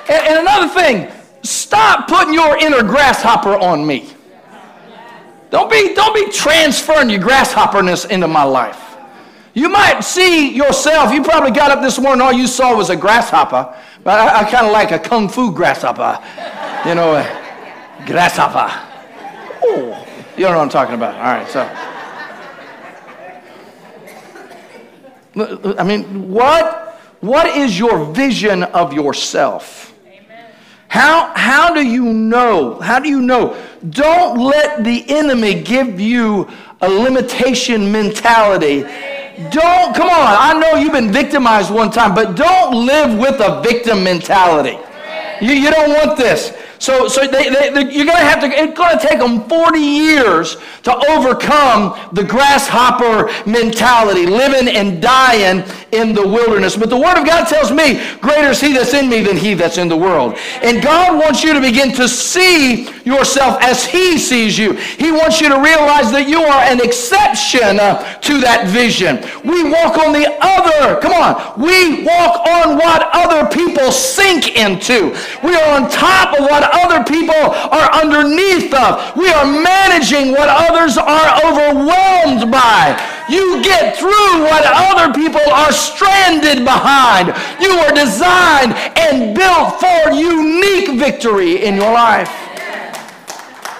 And 0.06 0.38
another 0.40 0.68
thing, 0.68 1.13
Stop 1.44 2.08
putting 2.08 2.32
your 2.32 2.56
inner 2.56 2.82
grasshopper 2.82 3.54
on 3.54 3.86
me. 3.86 4.08
Don't 5.50 5.70
be, 5.70 5.94
don't 5.94 6.14
be 6.14 6.32
transferring 6.32 7.10
your 7.10 7.20
grasshopperness 7.20 8.06
into 8.06 8.26
my 8.26 8.42
life. 8.42 8.80
You 9.52 9.68
might 9.68 10.00
see 10.00 10.52
yourself, 10.52 11.12
you 11.12 11.22
probably 11.22 11.52
got 11.52 11.70
up 11.70 11.80
this 11.80 12.00
morning, 12.00 12.22
all 12.22 12.32
you 12.32 12.48
saw 12.48 12.76
was 12.76 12.90
a 12.90 12.96
grasshopper, 12.96 13.72
but 14.02 14.18
I, 14.18 14.40
I 14.40 14.50
kind 14.50 14.66
of 14.66 14.72
like 14.72 14.90
a 14.90 14.98
kung 14.98 15.28
fu 15.28 15.52
grasshopper. 15.52 16.18
You 16.88 16.96
know, 16.96 17.22
grasshopper. 18.04 18.68
Oh, 19.62 20.06
you 20.36 20.44
don't 20.44 20.52
know 20.52 20.58
what 20.58 20.64
I'm 20.64 20.68
talking 20.70 20.94
about. 20.94 21.14
All 21.14 21.22
right, 21.22 21.48
so. 21.48 21.62
I 25.78 25.84
mean, 25.84 26.30
what, 26.30 27.00
what 27.20 27.46
is 27.56 27.78
your 27.78 28.04
vision 28.06 28.64
of 28.64 28.92
yourself? 28.92 29.93
How, 30.94 31.32
how 31.34 31.74
do 31.74 31.84
you 31.84 32.04
know? 32.04 32.78
How 32.78 33.00
do 33.00 33.08
you 33.08 33.20
know? 33.20 33.60
Don't 33.90 34.38
let 34.38 34.84
the 34.84 35.04
enemy 35.08 35.60
give 35.60 35.98
you 35.98 36.48
a 36.80 36.88
limitation 36.88 37.90
mentality. 37.90 38.82
Don't, 39.50 39.96
come 39.96 40.08
on, 40.08 40.36
I 40.38 40.56
know 40.56 40.76
you've 40.76 40.92
been 40.92 41.10
victimized 41.10 41.74
one 41.74 41.90
time, 41.90 42.14
but 42.14 42.36
don't 42.36 42.86
live 42.86 43.18
with 43.18 43.40
a 43.40 43.60
victim 43.60 44.04
mentality. 44.04 44.78
You, 45.44 45.54
you 45.54 45.72
don't 45.72 45.90
want 45.90 46.16
this. 46.16 46.56
So, 46.84 47.08
so 47.08 47.26
they, 47.26 47.48
they, 47.48 47.90
you're 47.90 48.04
going 48.04 48.18
to 48.18 48.28
have 48.28 48.40
to, 48.40 48.46
it's 48.46 48.76
going 48.76 48.98
to 48.98 49.02
take 49.02 49.18
them 49.18 49.48
40 49.48 49.78
years 49.78 50.58
to 50.82 50.94
overcome 51.08 51.98
the 52.12 52.22
grasshopper 52.22 53.32
mentality, 53.48 54.26
living 54.26 54.68
and 54.68 55.00
dying 55.00 55.64
in 55.92 56.12
the 56.12 56.28
wilderness. 56.28 56.76
But 56.76 56.90
the 56.90 56.98
Word 56.98 57.16
of 57.16 57.24
God 57.24 57.48
tells 57.48 57.70
me, 57.70 58.04
greater 58.20 58.48
is 58.48 58.60
He 58.60 58.74
that's 58.74 58.92
in 58.92 59.08
me 59.08 59.22
than 59.22 59.38
He 59.38 59.54
that's 59.54 59.78
in 59.78 59.88
the 59.88 59.96
world. 59.96 60.36
And 60.62 60.82
God 60.82 61.18
wants 61.18 61.42
you 61.42 61.54
to 61.54 61.60
begin 61.60 61.90
to 61.92 62.06
see 62.06 62.84
yourself 63.04 63.62
as 63.62 63.86
He 63.86 64.18
sees 64.18 64.58
you. 64.58 64.74
He 64.74 65.10
wants 65.10 65.40
you 65.40 65.48
to 65.48 65.56
realize 65.56 66.12
that 66.12 66.28
you 66.28 66.42
are 66.42 66.64
an 66.64 66.84
exception 66.84 67.80
uh, 67.80 68.18
to 68.20 68.40
that 68.40 68.68
vision. 68.68 69.24
We 69.42 69.64
walk 69.64 69.96
on 69.96 70.12
the 70.12 70.28
other, 70.42 71.00
come 71.00 71.14
on, 71.16 71.32
we 71.56 72.04
walk 72.04 72.46
on 72.46 72.76
what 72.76 73.08
other 73.14 73.48
people 73.48 73.90
sink 73.90 74.56
into. 74.56 75.16
We 75.42 75.54
are 75.54 75.80
on 75.80 75.88
top 75.88 76.38
of 76.38 76.44
what 76.44 76.73
other 76.74 77.04
people 77.04 77.34
are 77.34 77.88
underneath 77.94 78.74
of. 78.74 79.16
We 79.16 79.30
are 79.30 79.46
managing 79.46 80.32
what 80.32 80.48
others 80.50 80.98
are 80.98 81.28
overwhelmed 81.46 82.50
by. 82.50 82.98
You 83.28 83.62
get 83.62 83.96
through 83.96 84.44
what 84.44 84.64
other 84.66 85.14
people 85.14 85.40
are 85.52 85.72
stranded 85.72 86.64
behind. 86.64 87.28
You 87.60 87.70
are 87.78 87.92
designed 87.92 88.74
and 88.98 89.34
built 89.34 89.80
for 89.80 90.12
unique 90.12 90.98
victory 90.98 91.64
in 91.64 91.76
your 91.76 91.92
life. 91.92 92.30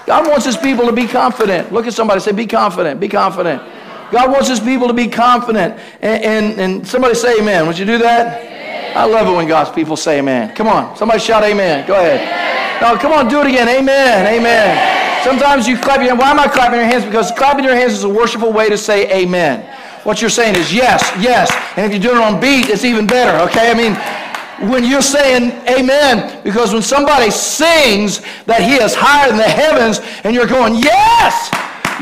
God 0.06 0.28
wants 0.28 0.44
his 0.44 0.56
people 0.56 0.86
to 0.86 0.92
be 0.92 1.06
confident. 1.06 1.72
Look 1.72 1.86
at 1.86 1.94
somebody 1.94 2.20
say, 2.20 2.32
be 2.32 2.46
confident, 2.46 3.00
be 3.00 3.08
confident. 3.08 3.62
God 4.10 4.30
wants 4.30 4.48
his 4.48 4.60
people 4.60 4.86
to 4.86 4.94
be 4.94 5.08
confident. 5.08 5.78
And, 6.00 6.24
and, 6.24 6.60
and 6.60 6.86
somebody 6.86 7.14
say 7.14 7.40
amen. 7.40 7.66
Would 7.66 7.78
you 7.78 7.86
do 7.86 7.98
that? 7.98 8.96
I 8.96 9.06
love 9.06 9.26
it 9.26 9.32
when 9.36 9.48
God's 9.48 9.70
people 9.70 9.96
say 9.96 10.20
amen. 10.20 10.54
Come 10.54 10.68
on. 10.68 10.96
Somebody 10.96 11.20
shout 11.20 11.42
amen. 11.42 11.86
Go 11.86 11.94
ahead. 11.94 12.63
No, 12.84 12.98
come 12.98 13.12
on, 13.12 13.28
do 13.28 13.40
it 13.40 13.46
again. 13.46 13.66
Amen. 13.66 14.26
Amen. 14.26 15.24
Sometimes 15.24 15.66
you 15.66 15.78
clap 15.78 16.00
your 16.00 16.08
hands. 16.08 16.20
Why 16.20 16.30
am 16.30 16.38
I 16.38 16.46
clapping 16.46 16.78
your 16.78 16.86
hands? 16.86 17.02
Because 17.06 17.30
clapping 17.30 17.64
your 17.64 17.74
hands 17.74 17.94
is 17.94 18.04
a 18.04 18.08
worshipful 18.10 18.52
way 18.52 18.68
to 18.68 18.76
say 18.76 19.10
amen. 19.10 19.64
What 20.04 20.20
you're 20.20 20.28
saying 20.28 20.56
is 20.56 20.70
yes, 20.70 21.00
yes. 21.18 21.50
And 21.78 21.86
if 21.86 21.92
you're 21.92 22.12
doing 22.12 22.22
it 22.22 22.34
on 22.34 22.42
beat, 22.42 22.68
it's 22.68 22.84
even 22.84 23.06
better, 23.06 23.42
okay? 23.44 23.70
I 23.70 23.74
mean, 23.74 24.70
when 24.70 24.84
you're 24.84 25.00
saying 25.00 25.52
amen, 25.66 26.42
because 26.44 26.74
when 26.74 26.82
somebody 26.82 27.30
sings 27.30 28.20
that 28.44 28.60
he 28.60 28.74
is 28.74 28.94
higher 28.94 29.30
than 29.30 29.38
the 29.38 29.44
heavens 29.44 30.00
and 30.22 30.34
you're 30.34 30.46
going, 30.46 30.74
yes, 30.74 31.48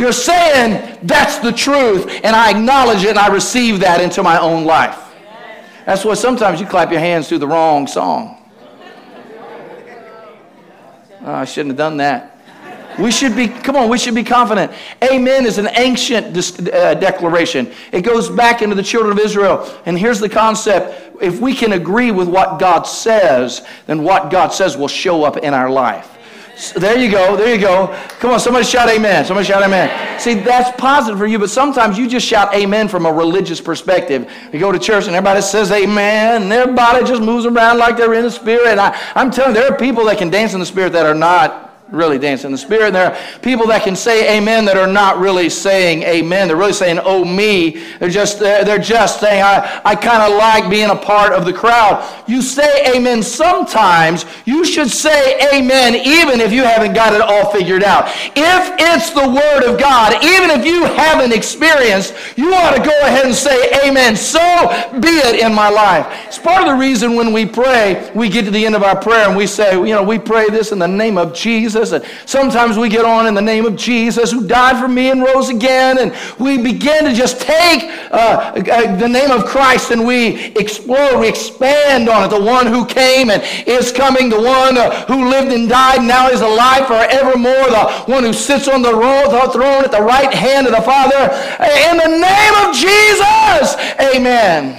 you're 0.00 0.10
saying 0.10 0.98
that's 1.04 1.38
the 1.38 1.52
truth 1.52 2.10
and 2.24 2.34
I 2.34 2.50
acknowledge 2.50 3.04
it 3.04 3.10
and 3.10 3.20
I 3.20 3.28
receive 3.28 3.78
that 3.78 4.00
into 4.00 4.24
my 4.24 4.40
own 4.40 4.64
life. 4.64 4.98
That's 5.86 6.04
why 6.04 6.14
sometimes 6.14 6.60
you 6.60 6.66
clap 6.66 6.90
your 6.90 6.98
hands 6.98 7.28
to 7.28 7.38
the 7.38 7.46
wrong 7.46 7.86
song. 7.86 8.41
Oh, 11.24 11.32
I 11.32 11.44
shouldn't 11.44 11.70
have 11.70 11.78
done 11.78 11.98
that. 11.98 12.32
We 12.98 13.10
should 13.10 13.34
be, 13.34 13.48
come 13.48 13.76
on, 13.76 13.88
we 13.88 13.96
should 13.96 14.14
be 14.14 14.24
confident. 14.24 14.70
Amen 15.02 15.46
is 15.46 15.56
an 15.58 15.68
ancient 15.74 16.36
uh, 16.68 16.94
declaration. 16.94 17.72
It 17.90 18.02
goes 18.02 18.28
back 18.28 18.60
into 18.60 18.74
the 18.74 18.82
children 18.82 19.12
of 19.12 19.18
Israel. 19.18 19.80
And 19.86 19.98
here's 19.98 20.20
the 20.20 20.28
concept 20.28 20.98
if 21.22 21.40
we 21.40 21.54
can 21.54 21.72
agree 21.72 22.10
with 22.10 22.28
what 22.28 22.58
God 22.58 22.82
says, 22.82 23.66
then 23.86 24.02
what 24.02 24.30
God 24.30 24.48
says 24.48 24.76
will 24.76 24.88
show 24.88 25.24
up 25.24 25.36
in 25.38 25.54
our 25.54 25.70
life. 25.70 26.18
So 26.56 26.78
there 26.78 26.98
you 26.98 27.10
go. 27.10 27.36
There 27.36 27.54
you 27.54 27.60
go. 27.60 27.88
Come 28.20 28.30
on, 28.30 28.40
somebody 28.40 28.64
shout 28.64 28.88
amen. 28.88 29.24
Somebody 29.24 29.46
shout 29.46 29.62
amen. 29.62 30.20
See, 30.20 30.34
that's 30.34 30.78
positive 30.80 31.18
for 31.18 31.26
you, 31.26 31.38
but 31.38 31.50
sometimes 31.50 31.98
you 31.98 32.06
just 32.06 32.26
shout 32.26 32.54
amen 32.54 32.88
from 32.88 33.06
a 33.06 33.12
religious 33.12 33.60
perspective. 33.60 34.30
You 34.52 34.60
go 34.60 34.70
to 34.70 34.78
church 34.78 35.06
and 35.06 35.16
everybody 35.16 35.40
says 35.40 35.70
amen, 35.72 36.42
and 36.42 36.52
everybody 36.52 37.04
just 37.06 37.22
moves 37.22 37.46
around 37.46 37.78
like 37.78 37.96
they're 37.96 38.14
in 38.14 38.22
the 38.22 38.30
spirit. 38.30 38.68
And 38.68 38.80
I, 38.80 38.98
I'm 39.14 39.30
telling 39.30 39.54
you, 39.54 39.62
there 39.62 39.72
are 39.72 39.76
people 39.76 40.04
that 40.04 40.18
can 40.18 40.30
dance 40.30 40.54
in 40.54 40.60
the 40.60 40.66
spirit 40.66 40.92
that 40.92 41.06
are 41.06 41.14
not 41.14 41.71
really 41.92 42.18
dance 42.18 42.44
in 42.44 42.50
the 42.50 42.58
spirit. 42.58 42.86
And 42.86 42.94
there 42.94 43.12
are 43.12 43.40
people 43.40 43.66
that 43.68 43.82
can 43.82 43.94
say 43.94 44.38
amen 44.38 44.64
that 44.64 44.76
are 44.76 44.86
not 44.86 45.18
really 45.18 45.48
saying 45.48 46.02
amen. 46.02 46.48
They're 46.48 46.56
really 46.56 46.72
saying, 46.72 46.98
oh 47.02 47.24
me. 47.24 47.84
They're 47.98 48.08
just, 48.08 48.40
they're 48.40 48.78
just 48.78 49.20
saying, 49.20 49.42
I, 49.42 49.80
I 49.84 49.94
kind 49.94 50.22
of 50.22 50.38
like 50.38 50.70
being 50.70 50.90
a 50.90 50.96
part 50.96 51.32
of 51.32 51.44
the 51.44 51.52
crowd. 51.52 52.02
You 52.26 52.42
say 52.42 52.96
amen 52.96 53.22
sometimes. 53.22 54.24
You 54.46 54.64
should 54.64 54.90
say 54.90 55.38
amen 55.52 55.94
even 55.94 56.40
if 56.40 56.52
you 56.52 56.64
haven't 56.64 56.94
got 56.94 57.12
it 57.12 57.20
all 57.20 57.52
figured 57.52 57.84
out. 57.84 58.06
If 58.34 58.74
it's 58.78 59.10
the 59.10 59.28
word 59.28 59.70
of 59.70 59.78
God, 59.78 60.24
even 60.24 60.50
if 60.50 60.64
you 60.64 60.84
haven't 60.84 61.32
experienced, 61.32 62.14
you 62.36 62.54
ought 62.54 62.74
to 62.74 62.82
go 62.82 62.98
ahead 63.02 63.26
and 63.26 63.34
say 63.34 63.70
amen. 63.86 64.16
So 64.16 64.40
be 65.00 65.08
it 65.08 65.44
in 65.44 65.54
my 65.54 65.68
life. 65.68 66.06
It's 66.26 66.38
part 66.38 66.62
of 66.62 66.68
the 66.68 66.74
reason 66.74 67.14
when 67.16 67.32
we 67.32 67.44
pray, 67.44 68.10
we 68.14 68.28
get 68.28 68.44
to 68.46 68.50
the 68.50 68.64
end 68.64 68.74
of 68.74 68.82
our 68.82 69.00
prayer 69.00 69.28
and 69.28 69.36
we 69.36 69.46
say, 69.46 69.74
you 69.74 69.94
know, 69.94 70.02
we 70.02 70.18
pray 70.18 70.48
this 70.48 70.72
in 70.72 70.78
the 70.78 70.88
name 70.88 71.18
of 71.18 71.34
Jesus. 71.34 71.81
And 71.90 72.04
sometimes 72.26 72.78
we 72.78 72.88
get 72.88 73.04
on 73.04 73.26
in 73.26 73.34
the 73.34 73.42
name 73.42 73.66
of 73.66 73.74
Jesus 73.74 74.30
who 74.30 74.46
died 74.46 74.80
for 74.80 74.86
me 74.86 75.10
and 75.10 75.20
rose 75.22 75.48
again. 75.48 75.98
And 75.98 76.14
we 76.38 76.56
begin 76.56 77.04
to 77.06 77.12
just 77.12 77.40
take 77.40 77.82
uh, 78.12 78.52
uh, 78.54 78.96
the 78.96 79.08
name 79.08 79.32
of 79.32 79.44
Christ 79.44 79.90
and 79.90 80.06
we 80.06 80.52
explore, 80.54 81.18
we 81.18 81.28
expand 81.28 82.08
on 82.08 82.22
it. 82.24 82.28
The 82.28 82.40
one 82.40 82.68
who 82.68 82.86
came 82.86 83.30
and 83.30 83.42
is 83.66 83.90
coming, 83.90 84.28
the 84.28 84.40
one 84.40 84.78
uh, 84.78 85.06
who 85.06 85.28
lived 85.28 85.50
and 85.52 85.68
died 85.68 85.98
and 85.98 86.08
now 86.08 86.28
is 86.28 86.40
alive 86.40 86.86
forevermore, 86.86 87.70
the 87.70 88.04
one 88.06 88.22
who 88.22 88.32
sits 88.32 88.68
on 88.68 88.82
the 88.82 88.92
throne 88.92 89.84
at 89.84 89.90
the 89.90 90.00
right 90.00 90.32
hand 90.32 90.66
of 90.66 90.72
the 90.72 90.82
Father. 90.82 91.32
In 91.90 91.96
the 91.96 92.18
name 92.18 92.54
of 92.62 92.76
Jesus, 92.76 93.76
amen. 94.14 94.78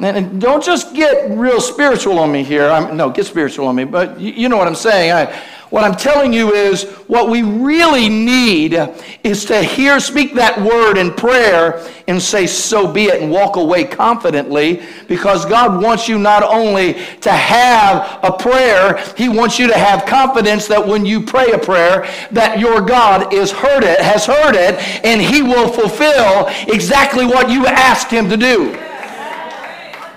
And 0.00 0.40
don't 0.40 0.62
just 0.62 0.94
get 0.94 1.30
real 1.30 1.60
spiritual 1.60 2.18
on 2.18 2.32
me 2.32 2.42
here. 2.42 2.68
I'm, 2.68 2.96
no, 2.96 3.10
get 3.10 3.26
spiritual 3.26 3.68
on 3.68 3.76
me, 3.76 3.84
but 3.84 4.20
you, 4.20 4.32
you 4.32 4.48
know 4.48 4.56
what 4.56 4.66
I'm 4.66 4.74
saying. 4.74 5.12
I, 5.12 5.40
what 5.70 5.84
I'm 5.84 5.94
telling 5.94 6.32
you 6.32 6.52
is 6.52 6.84
what 7.08 7.28
we 7.28 7.42
really 7.42 8.08
need 8.08 8.74
is 9.22 9.44
to 9.46 9.62
hear, 9.62 9.98
speak 9.98 10.34
that 10.34 10.60
word 10.60 10.98
in 10.98 11.12
prayer 11.12 11.84
and 12.06 12.20
say, 12.20 12.46
so 12.46 12.90
be 12.90 13.04
it, 13.04 13.22
and 13.22 13.30
walk 13.30 13.56
away 13.56 13.84
confidently 13.84 14.82
because 15.08 15.44
God 15.46 15.82
wants 15.82 16.08
you 16.08 16.18
not 16.18 16.42
only 16.42 16.94
to 17.20 17.30
have 17.30 18.20
a 18.22 18.32
prayer, 18.32 19.02
He 19.16 19.28
wants 19.28 19.58
you 19.58 19.66
to 19.66 19.76
have 19.76 20.06
confidence 20.06 20.66
that 20.68 20.86
when 20.86 21.04
you 21.04 21.22
pray 21.22 21.52
a 21.52 21.58
prayer, 21.58 22.08
that 22.30 22.58
your 22.58 22.80
God 22.80 23.32
is 23.32 23.50
heard 23.50 23.84
it, 23.84 24.00
has 24.00 24.26
heard 24.26 24.54
it, 24.54 24.78
and 25.04 25.20
He 25.20 25.42
will 25.42 25.68
fulfill 25.68 26.46
exactly 26.72 27.26
what 27.26 27.50
you 27.50 27.66
asked 27.66 28.10
Him 28.10 28.28
to 28.28 28.36
do. 28.36 28.78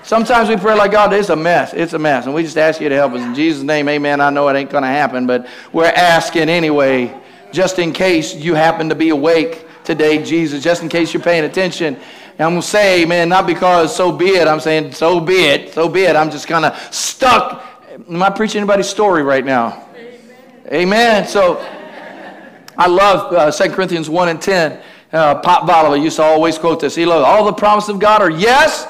Sometimes 0.08 0.48
we 0.48 0.56
pray 0.56 0.74
like, 0.74 0.92
God, 0.92 1.12
it's 1.12 1.28
a 1.28 1.36
mess. 1.36 1.74
It's 1.74 1.92
a 1.92 2.00
mess. 2.00 2.28
And 2.28 2.34
we 2.34 2.42
just 2.42 2.58
ask 2.58 2.80
you 2.80 2.88
to 2.88 2.96
help 2.96 3.12
us. 3.12 3.22
In 3.22 3.36
Jesus' 3.36 3.62
name, 3.62 3.90
amen. 3.90 4.22
I 4.22 4.30
know 4.30 4.48
it 4.48 4.56
ain't 4.56 4.70
going 4.70 4.84
to 4.84 4.88
happen, 4.88 5.28
but 5.28 5.46
we're 5.74 5.84
asking 5.84 6.48
anyway, 6.48 7.14
just 7.52 7.78
in 7.78 7.92
case 7.92 8.34
you 8.34 8.54
happen 8.54 8.88
to 8.88 8.96
be 8.96 9.10
awake 9.10 9.66
today, 9.84 10.24
Jesus, 10.24 10.64
just 10.64 10.82
in 10.82 10.88
case 10.88 11.14
you're 11.14 11.22
paying 11.22 11.44
attention. 11.44 11.96
And 11.96 12.42
I'm 12.42 12.52
going 12.52 12.62
to 12.62 12.68
say, 12.68 13.04
amen, 13.04 13.28
not 13.28 13.46
because 13.46 13.94
so 13.94 14.14
be 14.14 14.28
it. 14.28 14.48
I'm 14.48 14.62
saying, 14.62 14.94
so 14.94 15.20
be 15.20 15.34
it. 15.34 15.74
So 15.74 15.90
be 15.90 16.04
it. 16.04 16.16
I'm 16.16 16.32
just 16.32 16.48
kind 16.48 16.64
of 16.64 16.82
stuck. 16.94 17.62
Am 18.10 18.24
I 18.24 18.30
preaching 18.30 18.60
anybody's 18.60 18.88
story 18.88 19.24
right 19.24 19.44
now? 19.44 19.90
Amen. 20.68 20.72
amen. 20.72 21.28
So 21.28 21.58
I 22.78 22.88
love 22.88 23.34
uh, 23.34 23.52
2 23.52 23.74
Corinthians 23.74 24.10
1 24.10 24.30
and 24.30 24.42
10. 24.42 24.82
Uh, 25.12 25.36
Pop 25.42 25.68
Bottle 25.68 25.98
used 25.98 26.16
to 26.16 26.24
always 26.24 26.58
quote 26.58 26.80
this. 26.80 26.96
He 26.96 27.06
loved 27.06 27.26
all 27.26 27.44
the 27.44 27.52
promises 27.52 27.90
of 27.90 28.00
God 28.00 28.22
are 28.22 28.32
yes 28.32 28.88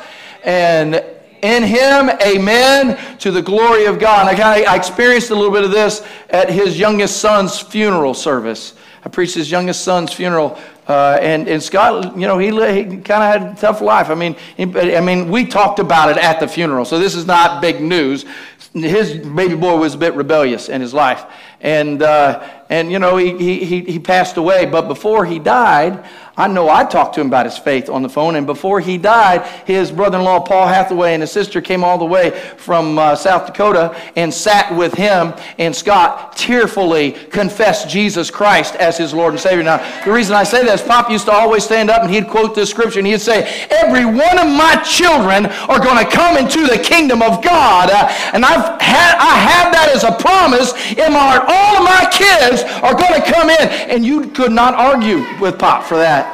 and 0.47 1.03
in 1.41 1.61
him, 1.61 2.09
amen, 2.25 2.97
to 3.19 3.31
the 3.31 3.41
glory 3.41 3.85
of 3.85 3.99
God. 3.99 4.33
I, 4.33 4.63
I 4.63 4.75
experienced 4.75 5.29
a 5.29 5.35
little 5.35 5.51
bit 5.51 5.63
of 5.63 5.71
this 5.71 6.07
at 6.29 6.49
his 6.49 6.79
youngest 6.79 7.17
son's 7.17 7.59
funeral 7.59 8.13
service. 8.13 8.73
I 9.03 9.09
preached 9.09 9.35
his 9.35 9.51
youngest 9.51 9.83
son's 9.83 10.11
funeral, 10.11 10.57
uh, 10.87 11.17
and, 11.21 11.47
and 11.47 11.61
Scott, 11.61 12.17
you 12.17 12.27
know, 12.27 12.37
he, 12.37 12.47
he 12.47 12.97
kind 12.97 13.23
of 13.23 13.41
had 13.41 13.41
a 13.43 13.55
tough 13.59 13.81
life. 13.81 14.09
I 14.09 14.15
mean, 14.15 14.35
he, 14.55 14.63
I 14.95 15.01
mean, 15.01 15.29
we 15.29 15.45
talked 15.45 15.79
about 15.79 16.09
it 16.09 16.17
at 16.17 16.39
the 16.39 16.47
funeral, 16.47 16.85
so 16.85 16.97
this 16.97 17.13
is 17.13 17.25
not 17.25 17.61
big 17.61 17.81
news. 17.81 18.25
His 18.73 19.17
baby 19.17 19.55
boy 19.55 19.77
was 19.77 19.95
a 19.95 19.97
bit 19.97 20.13
rebellious 20.15 20.69
in 20.69 20.81
his 20.81 20.93
life, 20.93 21.25
and 21.61 22.01
uh, 22.01 22.47
and 22.69 22.91
you 22.91 22.99
know, 22.99 23.17
he, 23.17 23.37
he 23.37 23.81
he 23.81 23.99
passed 23.99 24.37
away. 24.37 24.65
But 24.65 24.87
before 24.87 25.25
he 25.25 25.39
died, 25.39 26.05
I 26.37 26.47
know 26.47 26.69
I 26.69 26.83
talked 26.83 27.15
to 27.15 27.21
him 27.21 27.27
about 27.27 27.47
his 27.47 27.57
faith 27.57 27.89
on 27.89 28.03
the 28.03 28.09
phone, 28.09 28.35
and 28.35 28.45
before 28.45 28.79
he 28.79 28.99
died, 28.99 29.43
his 29.65 29.91
brother 29.91 30.19
in 30.19 30.23
law, 30.23 30.39
Paul 30.39 30.67
Hathaway, 30.67 31.13
and 31.13 31.23
his 31.23 31.31
sister 31.31 31.61
came 31.61 31.83
all 31.83 31.97
the 31.97 32.05
way 32.05 32.29
from 32.57 32.99
uh, 32.99 33.15
South 33.15 33.47
Dakota 33.47 33.99
and 34.15 34.31
sat 34.31 34.71
with 34.75 34.93
him 34.93 35.33
and 35.57 35.75
Scott, 35.75 36.37
tearfully 36.37 37.13
confessed 37.31 37.89
Jesus 37.89 38.29
Christ 38.29 38.75
as 38.75 38.99
his 38.99 39.15
Lord 39.15 39.33
and 39.33 39.41
Savior. 39.41 39.63
Now, 39.63 39.77
the 40.05 40.11
reason 40.11 40.35
I 40.35 40.43
say 40.43 40.63
that 40.63 40.75
is 40.75 40.81
Pop 40.83 41.09
used 41.09 41.25
to 41.25 41.31
always 41.31 41.63
stand 41.63 41.89
up 41.89 42.03
and 42.03 42.11
he'd 42.11 42.27
quote 42.27 42.53
this 42.53 42.69
scripture 42.69 42.99
and 42.99 43.07
he'd 43.07 43.19
say, 43.19 43.67
Every 43.71 44.05
one 44.05 44.37
of 44.37 44.45
my 44.45 44.79
children 44.85 45.47
are 45.67 45.79
going 45.79 46.05
to 46.05 46.11
come 46.11 46.37
into 46.37 46.67
the 46.67 46.77
kingdom 46.77 47.23
of 47.23 47.43
God. 47.43 47.89
Uh, 47.89 48.07
and 48.33 48.45
I've 48.45 48.79
had, 48.79 49.17
I 49.17 49.37
have 49.37 49.73
that 49.73 49.89
as 49.91 50.03
a 50.03 50.11
promise 50.11 50.73
in 50.91 51.13
my 51.13 51.19
heart. 51.19 51.45
All 51.49 51.77
of 51.77 51.83
my 51.83 52.05
kids 52.13 52.61
are 52.83 52.93
going 52.93 53.19
to 53.19 53.31
come 53.31 53.49
in. 53.49 53.89
And 53.89 54.05
you 54.05 54.29
could 54.29 54.51
not 54.51 54.75
argue 54.75 55.25
with 55.41 55.57
Pop 55.57 55.83
for 55.83 55.97
that. 55.97 56.26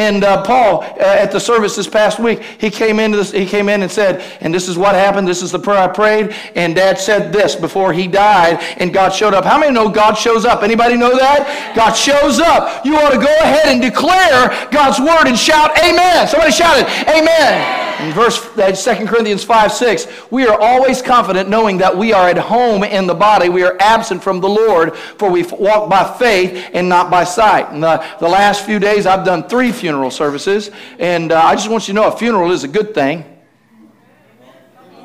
And 0.00 0.24
uh, 0.24 0.42
Paul, 0.44 0.82
uh, 0.82 0.96
at 0.96 1.30
the 1.30 1.38
service 1.38 1.76
this 1.76 1.86
past 1.86 2.18
week, 2.18 2.40
he 2.58 2.70
came 2.70 2.98
into 2.98 3.18
this, 3.18 3.32
he 3.32 3.44
came 3.44 3.68
in 3.68 3.82
and 3.82 3.92
said, 3.92 4.22
and 4.40 4.52
this 4.52 4.66
is 4.66 4.78
what 4.78 4.94
happened. 4.94 5.28
This 5.28 5.42
is 5.42 5.52
the 5.52 5.58
prayer 5.58 5.76
I 5.76 5.88
prayed. 5.88 6.34
And 6.54 6.74
Dad 6.74 6.98
said 6.98 7.34
this 7.34 7.54
before 7.54 7.92
he 7.92 8.06
died, 8.06 8.60
and 8.78 8.94
God 8.94 9.10
showed 9.10 9.34
up. 9.34 9.44
How 9.44 9.58
many 9.58 9.74
know 9.74 9.90
God 9.90 10.14
shows 10.14 10.46
up? 10.46 10.62
Anybody 10.62 10.96
know 10.96 11.14
that? 11.18 11.74
God 11.76 11.92
shows 11.92 12.40
up. 12.40 12.82
You 12.86 12.96
ought 12.96 13.10
to 13.10 13.18
go 13.18 13.36
ahead 13.40 13.66
and 13.66 13.82
declare 13.82 14.48
God's 14.70 14.98
word 14.98 15.26
and 15.26 15.38
shout, 15.38 15.76
Amen. 15.78 16.26
Somebody 16.26 16.52
shouted, 16.52 16.86
Amen. 17.06 17.89
In 18.00 18.12
verse 18.12 18.40
2 18.54 18.62
uh, 18.62 19.06
Corinthians 19.06 19.44
5 19.44 19.72
6, 19.72 20.30
we 20.30 20.46
are 20.46 20.58
always 20.58 21.02
confident 21.02 21.48
knowing 21.48 21.78
that 21.78 21.96
we 21.96 22.12
are 22.12 22.28
at 22.28 22.38
home 22.38 22.82
in 22.82 23.06
the 23.06 23.14
body. 23.14 23.48
We 23.48 23.62
are 23.62 23.76
absent 23.78 24.22
from 24.22 24.40
the 24.40 24.48
Lord, 24.48 24.96
for 24.96 25.30
we 25.30 25.42
walk 25.42 25.90
by 25.90 26.16
faith 26.18 26.70
and 26.72 26.88
not 26.88 27.10
by 27.10 27.24
sight. 27.24 27.72
In 27.72 27.80
the, 27.80 28.04
the 28.18 28.28
last 28.28 28.64
few 28.64 28.78
days, 28.78 29.06
I've 29.06 29.24
done 29.24 29.48
three 29.48 29.70
funeral 29.70 30.10
services, 30.10 30.70
and 30.98 31.30
uh, 31.30 31.40
I 31.40 31.54
just 31.54 31.68
want 31.68 31.88
you 31.88 31.94
to 31.94 32.00
know 32.00 32.08
a 32.08 32.16
funeral 32.16 32.50
is 32.52 32.64
a 32.64 32.68
good 32.68 32.94
thing. 32.94 33.24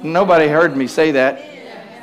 Nobody 0.01 0.47
heard 0.47 0.77
me 0.77 0.87
say 0.87 1.11
that. 1.11 1.54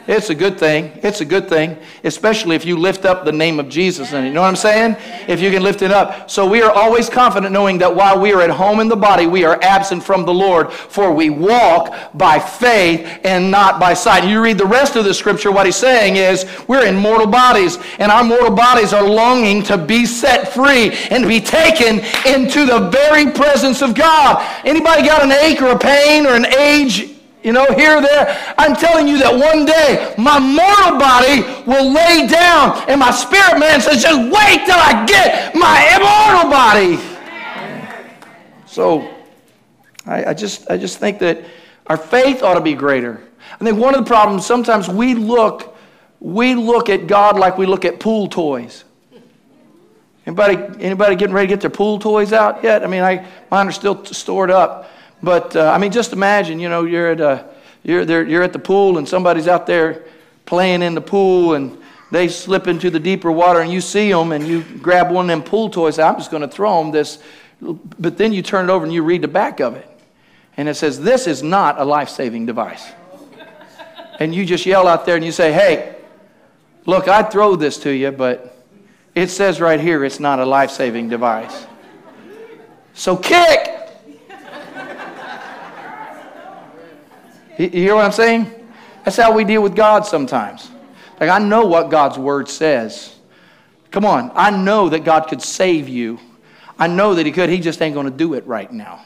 It's 0.09 0.31
a 0.31 0.35
good 0.35 0.59
thing. 0.59 0.91
It's 1.03 1.21
a 1.21 1.25
good 1.25 1.49
thing, 1.49 1.79
especially 2.03 2.57
if 2.57 2.65
you 2.65 2.77
lift 2.77 3.05
up 3.05 3.25
the 3.25 3.33
name 3.33 3.61
of 3.61 3.69
Jesus. 3.69 4.13
And 4.13 4.27
you 4.27 4.33
know 4.33 4.41
what 4.41 4.49
I'm 4.49 4.57
saying? 4.57 4.97
If 5.29 5.41
you 5.41 5.51
can 5.51 5.63
lift 5.63 5.83
it 5.83 5.93
up. 5.93 6.29
So 6.29 6.49
we 6.49 6.61
are 6.61 6.73
always 6.73 7.09
confident 7.09 7.53
knowing 7.53 7.79
that 7.79 7.95
while 7.95 8.21
we 8.21 8.33
are 8.33 8.41
at 8.41 8.51
home 8.51 8.81
in 8.81 8.89
the 8.89 8.97
body, 8.97 9.27
we 9.27 9.45
are 9.45 9.61
absent 9.63 10.03
from 10.03 10.25
the 10.25 10.35
Lord, 10.35 10.73
for 10.73 11.13
we 11.13 11.31
walk 11.31 11.95
by 12.15 12.41
faith 12.41 13.21
and 13.23 13.51
not 13.51 13.79
by 13.79 13.95
sight. 13.95 14.25
You 14.25 14.43
read 14.43 14.59
the 14.59 14.67
rest 14.67 14.97
of 14.97 15.05
the 15.05 15.15
scripture, 15.15 15.53
what 15.53 15.67
he's 15.67 15.77
saying 15.77 16.17
is 16.17 16.47
we're 16.67 16.85
in 16.85 16.97
mortal 16.97 17.29
bodies, 17.29 17.79
and 17.99 18.11
our 18.11 18.25
mortal 18.25 18.55
bodies 18.55 18.93
are 18.93 19.09
longing 19.09 19.63
to 19.65 19.79
be 19.79 20.05
set 20.05 20.53
free 20.53 20.91
and 21.11 21.29
be 21.29 21.41
taken 21.41 22.01
into 22.27 22.67
the 22.67 22.91
very 22.91 23.31
presence 23.31 23.83
of 23.83 23.95
God. 23.95 24.45
Anybody 24.65 25.07
got 25.07 25.23
an 25.23 25.31
ache 25.31 25.63
or 25.63 25.69
a 25.69 25.79
pain 25.79 26.27
or 26.27 26.35
an 26.35 26.47
age 26.47 27.12
you 27.43 27.53
know, 27.53 27.67
here, 27.75 28.01
there. 28.01 28.55
I'm 28.57 28.77
telling 28.77 29.09
you 29.09 29.19
that 29.19 29.33
one 29.33 29.65
day 29.65 30.15
my 30.17 30.39
mortal 30.39 30.99
body 30.99 31.43
will 31.67 31.93
lay 31.93 32.27
down, 32.27 32.89
and 32.89 33.01
my 33.01 33.11
spirit 33.11 33.59
man 33.59 33.81
says, 33.81 34.03
just 34.03 34.19
wait 34.19 34.65
till 34.65 34.79
I 34.79 35.05
get 35.07 35.55
my 35.55 35.97
immortal 35.97 36.51
body. 36.51 37.13
So 38.67 39.13
I, 40.07 40.31
I 40.31 40.35
just 40.35 40.71
I 40.71 40.77
just 40.77 40.99
think 40.99 41.19
that 41.19 41.45
our 41.89 41.97
faith 41.97 42.43
ought 42.43 42.55
to 42.55 42.61
be 42.61 42.75
greater. 42.75 43.21
I 43.61 43.65
think 43.65 43.79
one 43.79 43.95
of 43.95 44.05
the 44.05 44.09
problems 44.09 44.47
sometimes 44.47 44.89
we 44.89 45.15
look 45.15 45.77
we 46.21 46.55
look 46.55 46.89
at 46.89 47.07
God 47.07 47.39
like 47.39 47.59
we 47.59 47.67
look 47.67 47.85
at 47.85 48.01
pool 48.01 48.29
toys. 48.29 48.85
Anybody 50.25 50.57
anybody 50.81 51.17
getting 51.17 51.35
ready 51.35 51.49
to 51.49 51.53
get 51.53 51.61
their 51.61 51.71
pool 51.71 51.99
toys 51.99 52.33
out 52.33 52.63
yet? 52.63 52.85
I 52.85 52.87
mean, 52.87 53.03
I 53.03 53.27
mine 53.51 53.69
are 53.69 53.73
still 53.73 54.05
stored 54.05 54.51
up. 54.51 54.89
But 55.23 55.55
uh, 55.55 55.71
I 55.71 55.79
mean, 55.79 55.93
just 55.93 56.13
imagine, 56.13 56.59
you 56.59 56.69
know, 56.69 56.85
you're 56.85 57.13
at, 57.13 57.21
a, 57.21 57.47
you're, 57.83 58.05
there, 58.05 58.25
you're 58.25 58.43
at 58.43 58.53
the 58.53 58.59
pool 58.59 58.99
and 58.99 59.09
somebody's 59.09 59.49
out 59.49 59.67
there 59.67 60.05
playing 60.47 60.83
in 60.83 60.95
the 60.95 61.01
pool 61.01 61.55
and 61.55 61.79
they 62.11 62.29
slip 62.29 62.67
into 62.67 62.91
the 62.91 63.01
deeper 63.01 63.31
water 63.31 63.61
and 63.61 63.73
you 63.73 63.81
see 63.81 64.11
them 64.11 64.33
and 64.33 64.47
you 64.47 64.63
grab 64.79 65.11
one 65.11 65.27
of 65.27 65.29
them 65.29 65.43
pool 65.43 65.71
toys. 65.71 65.99
I'm 65.99 66.17
just 66.17 66.31
going 66.31 66.43
to 66.43 66.49
throw 66.49 66.83
them 66.83 66.91
this. 66.91 67.23
But 67.61 68.19
then 68.19 68.33
you 68.33 68.43
turn 68.43 68.69
it 68.69 68.73
over 68.73 68.85
and 68.85 68.93
you 68.93 69.03
read 69.03 69.23
the 69.23 69.29
back 69.29 69.61
of 69.61 69.77
it. 69.77 69.89
And 70.57 70.69
it 70.69 70.75
says, 70.75 71.01
This 71.01 71.27
is 71.27 71.43
not 71.43 71.81
a 71.81 71.85
life 71.85 72.09
saving 72.09 72.47
device. 72.47 72.93
And 74.19 74.35
you 74.35 74.45
just 74.45 74.67
yell 74.67 74.87
out 74.87 75.07
there 75.07 75.17
and 75.17 75.25
you 75.25 75.33
say, 75.33 75.53
Hey, 75.53 75.97
look, 76.85 77.09
I'd 77.09 77.31
throw 77.31 77.57
this 77.57 77.79
to 77.79 77.91
you, 77.91 78.11
but 78.11 78.53
it 79.15 79.29
says 79.29 79.61
right 79.61 79.81
here 79.81 80.05
it's 80.05 80.21
not 80.21 80.39
a 80.39 80.45
life 80.45 80.71
saving 80.71 81.09
device. 81.09 81.67
So 82.95 83.17
kick. 83.17 83.82
You 87.59 87.69
hear 87.69 87.95
what 87.95 88.05
I'm 88.05 88.13
saying? 88.13 88.51
That's 89.05 89.17
how 89.17 89.33
we 89.33 89.45
deal 89.45 89.63
with 89.63 89.77
God 89.77 90.07
sometimes. 90.07 90.71
Like, 91.21 91.29
I 91.29 91.39
know 91.39 91.67
what 91.67 91.91
God's 91.91 92.19
word 92.19 92.49
says. 92.49 93.15
Come 93.91 94.05
on, 94.05 94.33
I 94.35 94.51
know 94.51 94.89
that 94.89 95.05
God 95.05 95.29
could 95.29 95.43
save 95.43 95.89
you. 95.89 96.19
I 96.79 96.87
know 96.87 97.15
that 97.15 97.27
He 97.27 97.33
could. 97.33 97.51
He 97.51 97.61
just 97.61 97.83
ain't 97.83 97.95
going 97.95 98.11
to 98.11 98.17
do 98.17 98.35
it 98.35 98.47
right 98.47 98.73
now. 98.73 99.05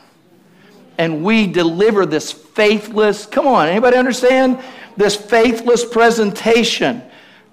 And 0.97 1.25
we 1.25 1.47
deliver 1.47 2.07
this 2.07 2.33
faithless, 2.33 3.27
come 3.27 3.47
on, 3.47 3.69
anybody 3.69 3.97
understand? 3.97 4.63
This 4.97 5.17
faithless 5.17 5.85
presentation 5.85 7.03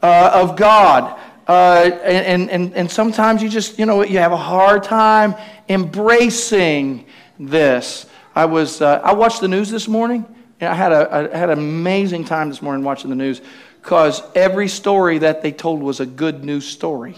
uh, 0.02 0.32
of 0.34 0.56
God. 0.56 1.20
Uh, 1.48 1.90
and, 2.06 2.50
and, 2.50 2.74
and 2.74 2.90
sometimes 2.90 3.44
you 3.44 3.50
just, 3.50 3.78
you 3.78 3.86
know, 3.86 4.02
you 4.04 4.20
have 4.20 4.32
a 4.32 4.38
hard 4.38 4.84
time 4.84 5.36
embracing 5.68 7.06
this. 7.38 8.06
I 8.34 8.46
was, 8.46 8.82
uh, 8.82 9.02
I 9.04 9.14
watched 9.14 9.42
the 9.42 9.48
news 9.50 9.70
this 9.70 9.88
morning 9.88 10.26
I 10.66 10.74
had, 10.74 10.92
a, 10.92 11.32
I 11.34 11.38
had 11.38 11.50
an 11.50 11.60
amazing 11.60 12.26
time 12.26 12.50
this 12.50 12.62
morning 12.62 12.84
watching 12.84 13.10
the 13.10 13.16
news 13.16 13.42
because 13.82 14.24
every 14.34 14.68
story 14.68 15.18
that 15.20 15.42
they 15.42 15.52
told 15.52 15.82
was 15.82 16.00
a 16.00 16.06
good 16.06 16.44
news 16.44 16.66
story. 16.66 17.18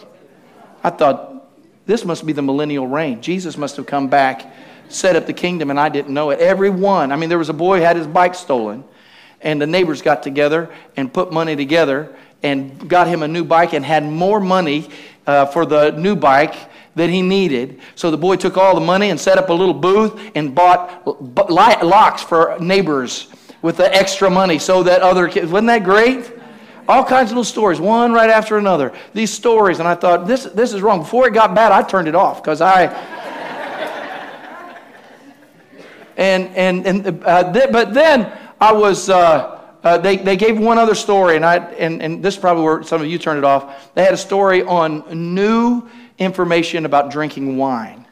I 0.84 0.90
thought, 0.90 1.48
this 1.86 2.04
must 2.04 2.26
be 2.26 2.34
the 2.34 2.42
millennial 2.42 2.88
reign. 2.88 3.22
Jesus 3.22 3.58
must 3.58 3.76
have 3.76 3.86
come 3.86 4.08
back, 4.08 4.52
set 4.90 5.16
up 5.16 5.28
the 5.28 5.34
kingdom, 5.34 5.70
and 5.70 5.80
I 5.80 5.90
didn't 5.90 6.14
know 6.14 6.32
it. 6.32 6.40
Every 6.40 6.72
one. 6.72 7.12
I 7.12 7.16
mean, 7.16 7.30
there 7.30 7.38
was 7.38 7.50
a 7.50 7.54
boy 7.54 7.78
who 7.78 7.84
had 7.84 7.96
his 7.96 8.08
bike 8.08 8.34
stolen, 8.34 8.84
and 9.42 9.62
the 9.62 9.68
neighbors 9.68 10.02
got 10.02 10.24
together 10.24 10.72
and 10.98 11.14
put 11.14 11.32
money 11.32 11.56
together 11.56 12.16
and 12.42 12.90
got 12.90 13.08
him 13.08 13.22
a 13.22 13.28
new 13.28 13.44
bike 13.44 13.74
and 13.74 13.86
had 13.86 14.04
more 14.04 14.40
money 14.40 14.90
uh, 15.28 15.46
for 15.46 15.66
the 15.66 15.92
new 15.92 16.16
bike 16.16 16.56
that 16.96 17.10
he 17.10 17.22
needed. 17.22 17.80
So 17.96 18.10
the 18.10 18.18
boy 18.18 18.38
took 18.38 18.58
all 18.58 18.74
the 18.74 18.86
money 18.86 19.10
and 19.10 19.20
set 19.20 19.38
up 19.38 19.50
a 19.50 19.54
little 19.54 19.74
booth 19.74 20.32
and 20.34 20.56
bought 20.56 21.06
locks 21.84 22.24
for 22.24 22.58
neighbors 22.60 23.28
with 23.66 23.78
the 23.78 23.96
extra 23.96 24.30
money 24.30 24.60
so 24.60 24.84
that 24.84 25.02
other 25.02 25.28
kids, 25.28 25.52
wasn't 25.52 25.66
that 25.66 25.84
great? 25.84 26.32
All 26.88 27.04
kinds 27.04 27.32
of 27.32 27.38
little 27.38 27.44
stories, 27.44 27.80
one 27.80 28.14
right 28.14 28.30
after 28.30 28.60
another. 28.60 28.94
These 29.12 29.34
stories, 29.34 29.80
and 29.80 29.88
I 29.88 29.96
thought, 29.96 30.28
this, 30.28 30.44
this 30.44 30.72
is 30.72 30.84
wrong. 30.84 31.00
Before 31.00 31.28
it 31.28 31.34
got 31.34 31.56
bad, 31.56 31.72
I 31.72 31.82
turned 31.82 32.08
it 32.08 32.14
off 32.14 32.44
because 32.44 32.62
I. 32.62 32.84
and, 36.16 36.48
and, 36.56 36.86
and 36.86 37.24
uh, 37.26 37.52
th- 37.52 37.72
but 37.72 37.96
then 37.96 38.32
I 38.62 38.72
was. 38.72 39.10
Uh, 39.10 39.54
uh, 39.84 39.98
they, 39.98 40.18
they 40.18 40.36
gave 40.36 40.60
one 40.60 40.78
other 40.78 40.96
story, 40.96 41.36
and, 41.36 41.46
I, 41.46 41.58
and, 41.58 42.04
and 42.04 42.24
this 42.24 42.36
is 42.36 42.40
probably 42.40 42.64
where 42.64 42.84
some 42.84 43.02
of 43.02 43.08
you 43.08 43.18
turned 43.18 43.40
it 43.40 43.44
off. 43.44 43.94
They 43.96 44.04
had 44.04 44.14
a 44.14 44.18
story 44.18 44.62
on 44.64 45.34
new 45.34 45.88
information 46.20 46.86
about 46.86 47.12
drinking 47.12 47.58
wine. 47.58 48.06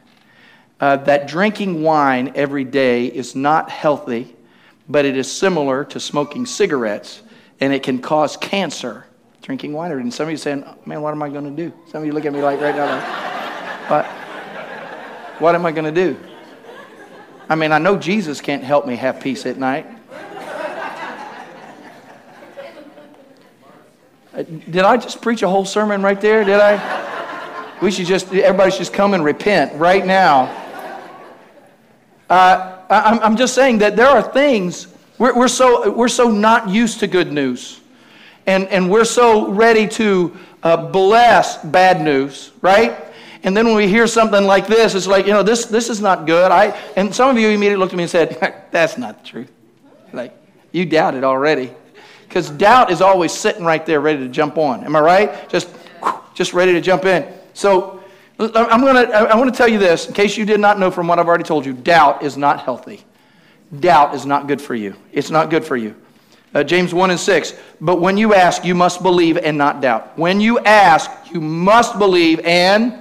Uh, 0.80 0.96
that 0.96 1.28
drinking 1.28 1.82
wine 1.82 2.32
every 2.34 2.64
day 2.64 3.06
is 3.06 3.36
not 3.36 3.70
healthy, 3.70 4.33
but 4.88 5.04
it 5.04 5.16
is 5.16 5.30
similar 5.30 5.84
to 5.84 6.00
smoking 6.00 6.46
cigarettes, 6.46 7.22
and 7.60 7.72
it 7.72 7.82
can 7.82 8.00
cause 8.00 8.36
cancer. 8.36 9.06
Drinking 9.42 9.74
wine, 9.74 9.92
and 9.92 10.12
some 10.12 10.24
of 10.24 10.30
you 10.30 10.38
saying, 10.38 10.64
"Man, 10.86 11.02
what 11.02 11.12
am 11.12 11.22
I 11.22 11.28
going 11.28 11.44
to 11.44 11.50
do?" 11.50 11.72
Some 11.90 12.00
of 12.00 12.06
you 12.06 12.12
look 12.12 12.24
at 12.24 12.32
me 12.32 12.40
like 12.40 12.60
right 12.60 12.74
now, 12.74 12.86
like, 12.86 13.90
"What? 13.90 14.06
What 15.40 15.54
am 15.54 15.66
I 15.66 15.72
going 15.72 15.92
to 15.92 15.92
do?" 15.92 16.16
I 17.48 17.54
mean, 17.54 17.70
I 17.70 17.78
know 17.78 17.98
Jesus 17.98 18.40
can't 18.40 18.64
help 18.64 18.86
me 18.86 18.96
have 18.96 19.20
peace 19.20 19.44
at 19.44 19.58
night. 19.58 19.86
Uh, 24.34 24.42
did 24.42 24.78
I 24.78 24.96
just 24.96 25.20
preach 25.20 25.42
a 25.42 25.48
whole 25.48 25.64
sermon 25.64 26.02
right 26.02 26.20
there? 26.20 26.42
Did 26.42 26.58
I? 26.58 27.02
We 27.82 27.90
should 27.90 28.06
just, 28.06 28.32
everybody 28.32 28.70
should 28.70 28.78
just 28.78 28.94
come 28.94 29.14
and 29.14 29.22
repent 29.22 29.74
right 29.74 30.06
now. 30.06 30.50
Uh, 32.30 32.73
I, 32.90 33.18
I'm 33.22 33.36
just 33.36 33.54
saying 33.54 33.78
that 33.78 33.96
there 33.96 34.08
are 34.08 34.22
things, 34.22 34.88
we're, 35.18 35.36
we're, 35.36 35.48
so, 35.48 35.90
we're 35.90 36.08
so 36.08 36.30
not 36.30 36.68
used 36.68 37.00
to 37.00 37.06
good 37.06 37.32
news. 37.32 37.80
And, 38.46 38.68
and 38.68 38.90
we're 38.90 39.04
so 39.04 39.50
ready 39.50 39.88
to 39.88 40.36
uh, 40.62 40.76
bless 40.76 41.62
bad 41.64 42.00
news, 42.00 42.52
right? 42.60 43.04
And 43.42 43.56
then 43.56 43.66
when 43.66 43.76
we 43.76 43.88
hear 43.88 44.06
something 44.06 44.44
like 44.44 44.66
this, 44.66 44.94
it's 44.94 45.06
like, 45.06 45.26
you 45.26 45.32
know, 45.32 45.42
this, 45.42 45.66
this 45.66 45.90
is 45.90 46.00
not 46.00 46.26
good. 46.26 46.50
I, 46.50 46.68
and 46.96 47.14
some 47.14 47.30
of 47.30 47.38
you 47.38 47.48
immediately 47.48 47.76
looked 47.76 47.92
at 47.92 47.96
me 47.96 48.04
and 48.04 48.10
said, 48.10 48.38
that's 48.70 48.98
not 48.98 49.22
the 49.22 49.28
truth. 49.28 49.52
Like, 50.12 50.34
you 50.72 50.86
doubt 50.86 51.14
it 51.14 51.24
already. 51.24 51.72
Because 52.26 52.50
doubt 52.50 52.90
is 52.90 53.00
always 53.00 53.32
sitting 53.32 53.64
right 53.64 53.84
there 53.84 54.00
ready 54.00 54.18
to 54.20 54.28
jump 54.28 54.58
on. 54.58 54.84
Am 54.84 54.96
I 54.96 55.00
right? 55.00 55.48
Just, 55.48 55.68
just 56.34 56.52
ready 56.52 56.72
to 56.72 56.80
jump 56.80 57.04
in. 57.04 57.32
So 57.52 58.02
I'm 58.38 58.80
gonna, 58.80 59.00
I 59.00 59.36
want 59.36 59.52
to 59.52 59.56
tell 59.56 59.68
you 59.68 59.78
this, 59.78 60.08
in 60.08 60.14
case 60.14 60.36
you 60.36 60.44
did 60.44 60.58
not 60.58 60.78
know 60.78 60.90
from 60.90 61.06
what 61.06 61.18
I've 61.18 61.28
already 61.28 61.44
told 61.44 61.64
you, 61.64 61.72
doubt 61.72 62.22
is 62.22 62.36
not 62.36 62.60
healthy. 62.60 63.04
Doubt 63.80 64.14
is 64.14 64.26
not 64.26 64.48
good 64.48 64.60
for 64.60 64.74
you. 64.74 64.94
It's 65.12 65.30
not 65.30 65.50
good 65.50 65.64
for 65.64 65.76
you. 65.76 65.94
Uh, 66.52 66.62
James 66.62 66.94
1 66.94 67.10
and 67.10 67.18
6. 67.18 67.54
But 67.80 68.00
when 68.00 68.16
you 68.16 68.34
ask, 68.34 68.64
you 68.64 68.74
must 68.74 69.02
believe 69.02 69.36
and 69.36 69.58
not 69.58 69.80
doubt. 69.80 70.16
When 70.18 70.40
you 70.40 70.58
ask, 70.60 71.10
you 71.32 71.40
must 71.40 71.98
believe 71.98 72.40
and 72.40 73.00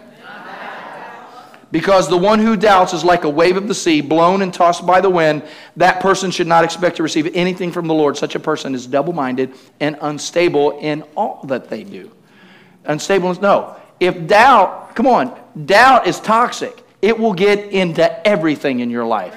because 1.74 2.08
the 2.08 2.17
one 2.17 2.38
who 2.38 2.56
doubts 2.56 2.93
is 2.93 3.04
like 3.04 3.24
a 3.24 3.30
wave 3.30 3.58
of 3.58 3.67
the 3.67 3.74
sea, 3.74 4.00
blown 4.00 4.43
and 4.43 4.54
tossed 4.54 4.86
by 4.86 5.02
the 5.02 5.10
wind. 5.10 5.41
That 5.76 6.02
person 6.02 6.30
should 6.30 6.46
not 6.46 6.63
expect 6.63 6.98
to 6.98 7.04
receive 7.04 7.36
anything 7.36 7.72
from 7.72 7.88
the 7.88 7.96
Lord. 7.96 8.15
Such 8.15 8.36
a 8.36 8.39
person 8.39 8.76
is 8.76 8.86
double 8.86 9.12
minded 9.12 9.56
and 9.80 9.98
unstable 10.02 10.78
in 10.80 11.02
all 11.17 11.43
that 11.46 11.69
they 11.69 11.84
do. 11.84 12.12
Unstable, 12.86 13.34
no. 13.41 13.76
If 14.04 14.28
doubt, 14.28 14.96
come 14.96 15.08
on, 15.08 15.39
doubt 15.66 16.08
is 16.08 16.20
toxic, 16.20 16.84
it 17.02 17.18
will 17.18 17.34
get 17.34 17.72
into 17.72 18.28
everything 18.28 18.82
in 18.82 18.89
your 18.89 19.06
life 19.06 19.34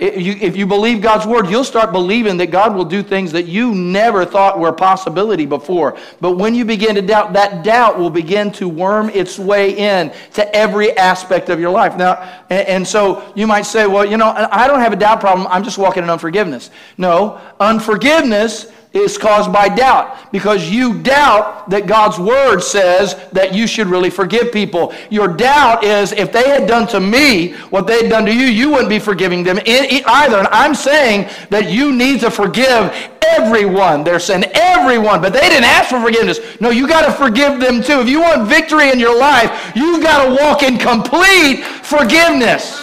if 0.00 0.56
you 0.56 0.66
believe 0.66 1.00
God's 1.00 1.26
word, 1.26 1.48
you'll 1.48 1.64
start 1.64 1.92
believing 1.92 2.36
that 2.36 2.50
God 2.50 2.74
will 2.74 2.84
do 2.84 3.02
things 3.02 3.32
that 3.32 3.46
you 3.46 3.74
never 3.74 4.24
thought 4.24 4.58
were 4.58 4.68
a 4.68 4.72
possibility 4.72 5.44
before. 5.44 5.98
But 6.20 6.32
when 6.32 6.54
you 6.54 6.64
begin 6.64 6.94
to 6.94 7.02
doubt, 7.02 7.32
that 7.32 7.64
doubt 7.64 7.98
will 7.98 8.10
begin 8.10 8.52
to 8.52 8.68
worm 8.68 9.10
its 9.10 9.38
way 9.38 9.76
in 9.76 10.12
to 10.34 10.54
every 10.54 10.96
aspect 10.96 11.48
of 11.48 11.58
your 11.58 11.70
life. 11.70 11.96
Now, 11.96 12.14
and 12.48 12.86
so 12.86 13.32
you 13.34 13.46
might 13.46 13.62
say, 13.62 13.86
well, 13.86 14.04
you 14.04 14.16
know, 14.16 14.28
I 14.28 14.68
don't 14.68 14.80
have 14.80 14.92
a 14.92 14.96
doubt 14.96 15.20
problem. 15.20 15.46
I'm 15.50 15.64
just 15.64 15.78
walking 15.78 16.04
in 16.04 16.10
unforgiveness. 16.10 16.70
No, 16.96 17.40
unforgiveness 17.58 18.70
is 18.92 19.18
caused 19.18 19.52
by 19.52 19.68
doubt 19.68 20.32
because 20.32 20.70
you 20.70 20.98
doubt 21.02 21.68
that 21.68 21.86
God's 21.86 22.18
word 22.18 22.60
says 22.60 23.16
that 23.32 23.54
you 23.54 23.66
should 23.66 23.86
really 23.86 24.10
forgive 24.10 24.50
people. 24.52 24.94
Your 25.10 25.28
doubt 25.28 25.84
is 25.84 26.12
if 26.12 26.32
they 26.32 26.48
had 26.48 26.66
done 26.66 26.86
to 26.88 27.00
me 27.00 27.52
what 27.70 27.86
they 27.86 28.02
had 28.02 28.10
done 28.10 28.24
to 28.24 28.34
you, 28.34 28.46
you 28.46 28.70
wouldn't 28.70 28.88
be 28.88 28.98
forgiving 28.98 29.42
them 29.44 29.58
either. 29.66 30.38
And 30.38 30.48
I'm 30.48 30.74
saying 30.74 31.28
that 31.50 31.70
you 31.70 31.94
need 31.94 32.20
to 32.20 32.30
forgive 32.30 32.92
everyone 33.36 34.04
their 34.04 34.18
sin, 34.18 34.44
everyone. 34.54 35.20
But 35.20 35.32
they 35.34 35.40
didn't 35.48 35.64
ask 35.64 35.90
for 35.90 36.00
forgiveness. 36.00 36.40
No, 36.60 36.70
you 36.70 36.88
got 36.88 37.04
to 37.04 37.12
forgive 37.12 37.60
them 37.60 37.82
too. 37.82 38.00
If 38.00 38.08
you 38.08 38.20
want 38.20 38.48
victory 38.48 38.90
in 38.90 38.98
your 38.98 39.18
life, 39.18 39.72
you've 39.74 40.02
got 40.02 40.24
to 40.24 40.42
walk 40.42 40.62
in 40.62 40.78
complete 40.78 41.62
forgiveness. 41.62 42.82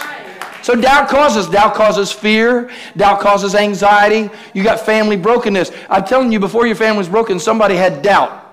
So 0.66 0.74
doubt 0.74 1.08
causes 1.08 1.46
doubt 1.46 1.76
causes 1.76 2.10
fear, 2.10 2.68
doubt 2.96 3.20
causes 3.20 3.54
anxiety. 3.54 4.28
You 4.52 4.64
got 4.64 4.80
family 4.80 5.16
brokenness. 5.16 5.70
I'm 5.88 6.04
telling 6.04 6.32
you, 6.32 6.40
before 6.40 6.66
your 6.66 6.74
family 6.74 6.98
was 6.98 7.08
broken, 7.08 7.38
somebody 7.38 7.76
had 7.76 8.02
doubt. 8.02 8.45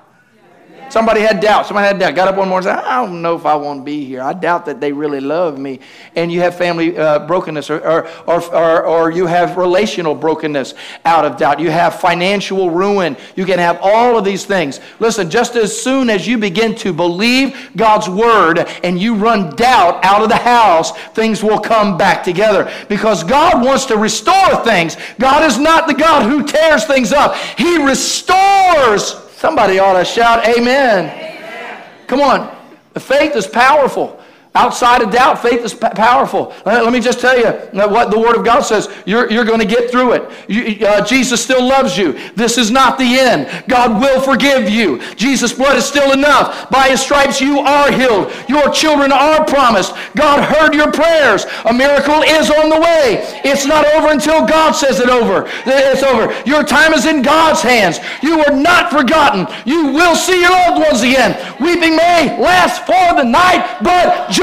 Somebody 0.94 1.22
had 1.22 1.40
doubt. 1.40 1.66
Somebody 1.66 1.88
had 1.88 1.98
doubt. 1.98 2.14
Got 2.14 2.28
up 2.28 2.36
one 2.36 2.50
morning 2.50 2.70
and 2.70 2.78
said, 2.78 2.86
I 2.86 3.04
don't 3.04 3.24
know 3.24 3.36
if 3.36 3.48
I 3.48 3.56
want 3.56 3.80
to 3.80 3.84
be 3.84 4.06
here. 4.06 4.22
I 4.22 4.34
doubt 4.34 4.68
that 4.68 4.80
they 4.80 4.92
really 4.92 5.20
love 5.20 5.58
me. 5.58 5.80
And 6.16 6.32
you 6.32 6.42
have 6.42 6.56
family 6.56 6.96
uh, 6.96 7.26
brokenness 7.26 7.72
or, 7.72 7.80
or, 7.80 8.08
or, 8.28 8.86
or, 8.86 9.10
you 9.10 9.26
have 9.26 9.58
relational 9.58 10.14
brokenness 10.14 10.76
out 11.04 11.26
of 11.26 11.36
doubt. 11.36 11.60
You 11.60 11.72
have 11.72 12.00
financial 12.00 12.70
ruin. 12.70 13.18
You 13.36 13.44
can 13.44 13.58
have 13.58 13.80
all 13.82 14.20
of 14.20 14.24
these 14.24 14.46
things. 14.46 14.80
Listen, 15.00 15.32
just 15.32 15.56
as 15.56 15.76
soon 15.76 16.12
as 16.12 16.28
you 16.28 16.38
begin 16.38 16.76
to 16.76 16.94
believe 16.94 17.72
God's 17.76 18.08
word 18.08 18.60
and 18.84 19.02
you 19.02 19.16
run 19.16 19.56
doubt 19.56 20.06
out 20.06 20.22
of 20.22 20.30
the 20.30 20.36
house, 20.36 20.96
things 21.16 21.42
will 21.42 21.60
come 21.60 21.98
back 21.98 22.24
together 22.24 22.72
because 22.88 23.24
God 23.24 23.66
wants 23.66 23.86
to 23.86 23.98
restore 23.98 24.64
things. 24.64 24.96
God 25.18 25.44
is 25.44 25.58
not 25.58 25.88
the 25.88 25.96
God 25.96 26.30
who 26.30 26.46
tears 26.46 26.86
things 26.86 27.12
up, 27.12 27.36
He 27.58 27.84
restores 27.84 29.23
Somebody 29.44 29.78
ought 29.78 30.00
to 30.00 30.06
shout, 30.06 30.48
Amen. 30.48 31.10
Amen. 31.10 31.84
Come 32.08 32.22
on. 32.22 32.56
The 32.94 33.02
faith 33.02 33.36
is 33.36 33.46
powerful. 33.46 34.23
Outside 34.56 35.02
of 35.02 35.10
doubt, 35.10 35.42
faith 35.42 35.66
is 35.66 35.74
powerful. 35.74 36.54
Let 36.64 36.94
me 36.94 37.00
just 37.00 37.20
tell 37.20 37.36
you 37.36 37.48
what 37.88 38.12
the 38.12 38.20
Word 38.20 38.38
of 38.38 38.46
God 38.46 38.62
says. 38.62 38.88
You're, 39.04 39.32
you're 39.32 39.46
going 39.46 39.60
to 39.60 39.66
get 39.66 39.90
through 39.90 40.14
it. 40.14 40.30
You, 40.48 40.86
uh, 40.86 41.04
Jesus 41.04 41.44
still 41.44 41.68
loves 41.68 41.98
you. 41.98 42.14
This 42.36 42.60
is 42.60 42.70
not 42.70 43.00
the 43.00 43.18
end. 43.18 43.50
God 43.68 44.00
will 44.00 44.22
forgive 44.22 44.70
you. 44.70 45.02
Jesus' 45.16 45.54
blood 45.54 45.76
is 45.76 45.86
still 45.86 46.12
enough. 46.12 46.70
By 46.70 46.90
His 46.90 47.02
stripes, 47.02 47.42
you 47.42 47.62
are 47.62 47.92
healed. 47.92 48.32
Your 48.48 48.70
children 48.70 49.12
are 49.12 49.44
promised. 49.44 49.96
God 50.16 50.44
heard 50.44 50.76
your 50.76 50.92
prayers. 50.92 51.48
A 51.66 51.74
miracle 51.74 52.22
is 52.22 52.52
on 52.52 52.70
the 52.70 52.80
way. 52.80 53.26
It's 53.44 53.66
not 53.66 53.88
over 53.96 54.12
until 54.12 54.46
God 54.46 54.74
says 54.74 55.00
it 55.00 55.10
over. 55.10 55.50
It's 55.66 56.04
over. 56.04 56.32
Your 56.48 56.64
time 56.64 56.94
is 56.94 57.08
in 57.08 57.24
God's 57.24 57.64
hands. 57.64 57.98
You 58.22 58.42
are 58.42 58.56
not 58.56 58.92
forgotten. 58.92 59.48
You 59.66 59.88
will 59.88 60.16
see 60.16 60.42
your 60.42 60.52
loved 60.52 60.86
ones 60.86 61.02
again. 61.02 61.34
Weeping 61.60 61.96
may 61.96 62.38
last 62.40 62.86
for 62.86 63.18
the 63.18 63.24
night, 63.24 63.80
but 63.82 64.30
joy 64.30 64.43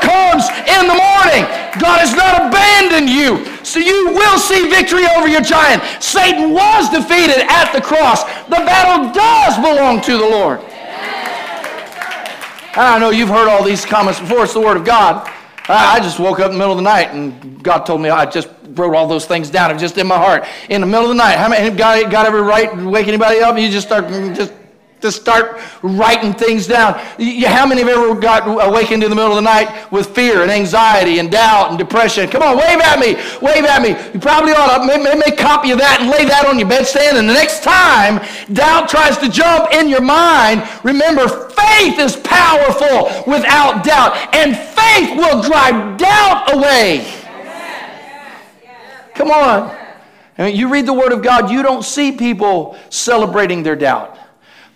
comes 0.00 0.48
in 0.66 0.86
the 0.86 0.96
morning. 0.96 1.44
God 1.78 2.00
has 2.00 2.14
not 2.14 2.48
abandoned 2.48 3.10
you. 3.10 3.44
So 3.64 3.78
you 3.78 4.10
will 4.14 4.38
see 4.38 4.68
victory 4.68 5.06
over 5.16 5.28
your 5.28 5.42
giant. 5.42 5.82
Satan 6.02 6.52
was 6.52 6.88
defeated 6.90 7.44
at 7.48 7.72
the 7.72 7.80
cross. 7.80 8.24
The 8.48 8.62
battle 8.64 9.12
does 9.12 9.56
belong 9.56 10.00
to 10.02 10.12
the 10.16 10.28
Lord. 10.28 10.60
I 12.78 12.98
know 12.98 13.10
you've 13.10 13.28
heard 13.28 13.48
all 13.48 13.64
these 13.64 13.84
comments 13.84 14.20
before. 14.20 14.44
It's 14.44 14.54
the 14.54 14.60
Word 14.60 14.76
of 14.76 14.84
God. 14.84 15.30
I 15.68 15.98
just 15.98 16.18
woke 16.20 16.38
up 16.38 16.46
in 16.46 16.52
the 16.52 16.58
middle 16.58 16.72
of 16.72 16.78
the 16.78 16.84
night 16.84 17.10
and 17.12 17.62
God 17.62 17.80
told 17.80 18.00
me 18.00 18.08
I 18.08 18.26
just 18.26 18.48
wrote 18.70 18.94
all 18.94 19.08
those 19.08 19.26
things 19.26 19.50
down. 19.50 19.70
It 19.70 19.74
was 19.74 19.82
just 19.82 19.98
in 19.98 20.06
my 20.06 20.16
heart. 20.16 20.46
In 20.68 20.80
the 20.80 20.86
middle 20.86 21.04
of 21.04 21.08
the 21.08 21.14
night. 21.14 21.36
How 21.36 21.48
many 21.48 21.74
God, 21.76 22.10
God 22.10 22.26
ever 22.26 22.42
right 22.42 22.76
wake 22.76 23.08
anybody 23.08 23.40
up? 23.40 23.58
You 23.58 23.68
just 23.70 23.86
start 23.86 24.08
just 24.34 24.52
to 25.00 25.12
start 25.12 25.60
writing 25.82 26.32
things 26.32 26.66
down. 26.66 26.94
How 26.94 27.66
many 27.66 27.82
have 27.82 27.88
ever 27.88 28.14
got 28.18 28.46
awakened 28.46 29.02
in 29.02 29.10
the 29.10 29.16
middle 29.16 29.32
of 29.32 29.36
the 29.36 29.42
night 29.42 29.90
with 29.92 30.14
fear 30.14 30.42
and 30.42 30.50
anxiety 30.50 31.18
and 31.18 31.30
doubt 31.30 31.70
and 31.70 31.78
depression? 31.78 32.28
Come 32.28 32.42
on, 32.42 32.56
wave 32.56 32.80
at 32.80 32.98
me, 32.98 33.14
wave 33.40 33.64
at 33.64 33.82
me. 33.82 33.90
You 34.12 34.20
probably 34.20 34.52
ought 34.52 34.78
to 34.78 34.86
make, 34.86 35.18
make 35.18 35.36
copy 35.38 35.70
of 35.70 35.78
that 35.78 36.00
and 36.00 36.10
lay 36.10 36.24
that 36.24 36.46
on 36.46 36.58
your 36.58 36.68
bedstand. 36.68 37.18
And 37.18 37.28
the 37.28 37.34
next 37.34 37.62
time 37.62 38.24
doubt 38.52 38.88
tries 38.88 39.18
to 39.18 39.28
jump 39.28 39.72
in 39.72 39.88
your 39.88 40.02
mind, 40.02 40.66
remember 40.82 41.28
faith 41.28 41.98
is 41.98 42.16
powerful 42.16 43.10
without 43.30 43.84
doubt, 43.84 44.34
and 44.34 44.56
faith 44.56 45.16
will 45.16 45.42
drive 45.42 45.98
doubt 45.98 46.54
away. 46.54 47.12
Come 49.14 49.30
on. 49.30 49.74
I 50.38 50.46
mean, 50.46 50.56
you 50.56 50.68
read 50.68 50.84
the 50.84 50.92
Word 50.92 51.12
of 51.12 51.22
God, 51.22 51.50
you 51.50 51.62
don't 51.62 51.82
see 51.82 52.12
people 52.12 52.76
celebrating 52.90 53.62
their 53.62 53.76
doubt. 53.76 54.18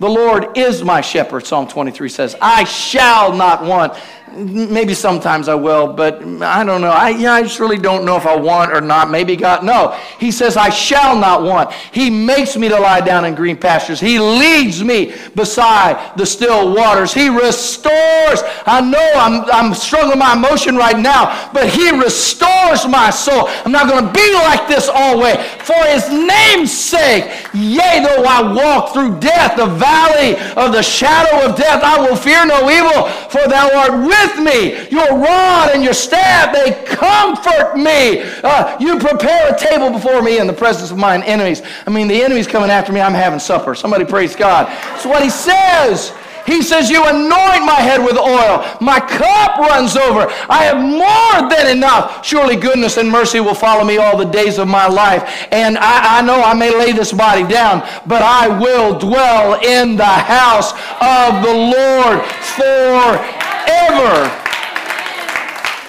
The 0.01 0.09
Lord 0.09 0.57
is 0.57 0.83
my 0.83 1.03
shepherd, 1.03 1.47
Psalm 1.47 1.69
23 1.69 2.09
says. 2.09 2.35
I 2.41 2.65
shall 2.65 3.37
not 3.37 3.63
want. 3.63 3.93
Maybe 4.33 4.95
sometimes 4.95 5.49
I 5.49 5.55
will, 5.57 5.93
but 5.93 6.23
I 6.43 6.62
don't 6.62 6.81
know. 6.81 6.90
I, 6.90 7.09
I 7.09 7.43
just 7.43 7.59
really 7.59 7.79
don't 7.79 8.05
know 8.05 8.16
if 8.16 8.27
I 8.27 8.37
want 8.37 8.73
or 8.73 8.81
not. 8.81 9.11
Maybe 9.11 9.35
God, 9.35 9.64
no. 9.64 9.90
He 10.21 10.31
says, 10.31 10.57
I 10.57 10.69
shall 10.69 11.19
not 11.19 11.43
want. 11.43 11.73
He 11.73 12.11
makes 12.11 12.57
me 12.57 12.69
to 12.69 12.79
lie 12.79 13.01
down 13.01 13.25
in 13.25 13.35
green 13.35 13.57
pastures. 13.57 13.99
He 13.99 14.21
leads 14.21 14.85
me 14.85 15.14
beside 15.35 16.16
the 16.16 16.25
still 16.25 16.75
waters. 16.75 17.12
He 17.12 17.29
restores. 17.29 18.43
I 18.66 18.81
know 18.81 19.12
I'm, 19.16 19.51
I'm 19.51 19.75
struggling 19.75 20.19
my 20.19 20.35
emotion 20.35 20.77
right 20.77 20.99
now, 20.99 21.51
but 21.53 21.69
He 21.69 21.90
restores 21.90 22.87
my 22.87 23.11
soul. 23.11 23.49
I'm 23.64 23.73
not 23.73 23.88
going 23.88 24.07
to 24.07 24.12
be 24.12 24.33
like 24.35 24.69
this 24.69 24.88
always. 24.88 25.37
For 25.64 25.83
His 25.87 26.09
name's 26.09 26.73
sake, 26.73 27.25
yea, 27.53 28.05
though 28.05 28.25
I 28.25 28.53
walk 28.53 28.93
through 28.93 29.19
death, 29.19 29.57
the 29.57 29.66
valley 29.66 30.37
of 30.57 30.73
the 30.73 30.83
shadow 30.83 31.51
of 31.51 31.57
death, 31.57 31.83
I 31.83 31.99
will 31.99 32.16
fear 32.16 32.47
no 32.47 32.71
evil, 32.71 33.09
for 33.29 33.49
Thou 33.49 33.71
art 33.75 33.93
with 34.07 34.19
with 34.20 34.44
me. 34.44 34.88
Your 34.88 35.16
rod 35.16 35.70
and 35.72 35.83
your 35.83 35.92
staff, 35.92 36.52
they 36.52 36.85
comfort 36.87 37.76
me. 37.76 38.22
Uh, 38.42 38.76
you 38.80 38.98
prepare 38.98 39.54
a 39.54 39.59
table 39.59 39.90
before 39.90 40.22
me 40.22 40.38
in 40.38 40.46
the 40.46 40.52
presence 40.52 40.90
of 40.90 40.98
mine 40.98 41.22
enemies. 41.22 41.62
I 41.87 41.90
mean, 41.90 42.09
the 42.09 42.22
enemy's 42.22 42.46
coming 42.46 42.70
after 42.70 42.92
me. 42.92 43.00
I'm 43.00 43.14
having 43.14 43.38
supper. 43.38 43.74
Somebody 43.74 44.04
praise 44.04 44.37
God. 44.37 44.66
That's 44.66 45.06
what 45.06 45.22
he 45.22 45.30
says. 45.30 46.12
He 46.46 46.62
says, 46.62 46.90
You 46.90 47.06
anoint 47.06 47.64
my 47.64 47.80
head 47.80 48.02
with 48.04 48.16
oil. 48.16 48.64
My 48.80 48.98
cup 48.98 49.59
runs 49.59 49.96
over. 49.96 50.26
I 50.48 50.64
have 50.64 50.78
more 50.78 51.50
than 51.50 51.76
enough. 51.76 52.24
Surely 52.24 52.56
goodness 52.56 52.96
and 52.96 53.11
mercy 53.11 53.40
will 53.40 53.54
follow 53.54 53.85
me 53.85 53.98
all 53.98 54.16
the 54.16 54.24
days 54.24 54.59
of 54.59 54.66
my 54.66 54.87
life. 54.87 55.46
And 55.52 55.78
I, 55.78 56.18
I 56.18 56.22
know 56.22 56.42
I 56.42 56.54
may 56.54 56.76
lay 56.76 56.92
this 56.92 57.12
body 57.12 57.46
down, 57.46 57.87
but 58.06 58.22
I 58.22 58.48
will 58.48 58.98
dwell 58.98 59.61
in 59.61 59.96
the 59.96 60.04
house 60.04 60.72
of 61.00 61.44
the 61.44 61.54
Lord 61.54 62.24
forever. 62.56 63.39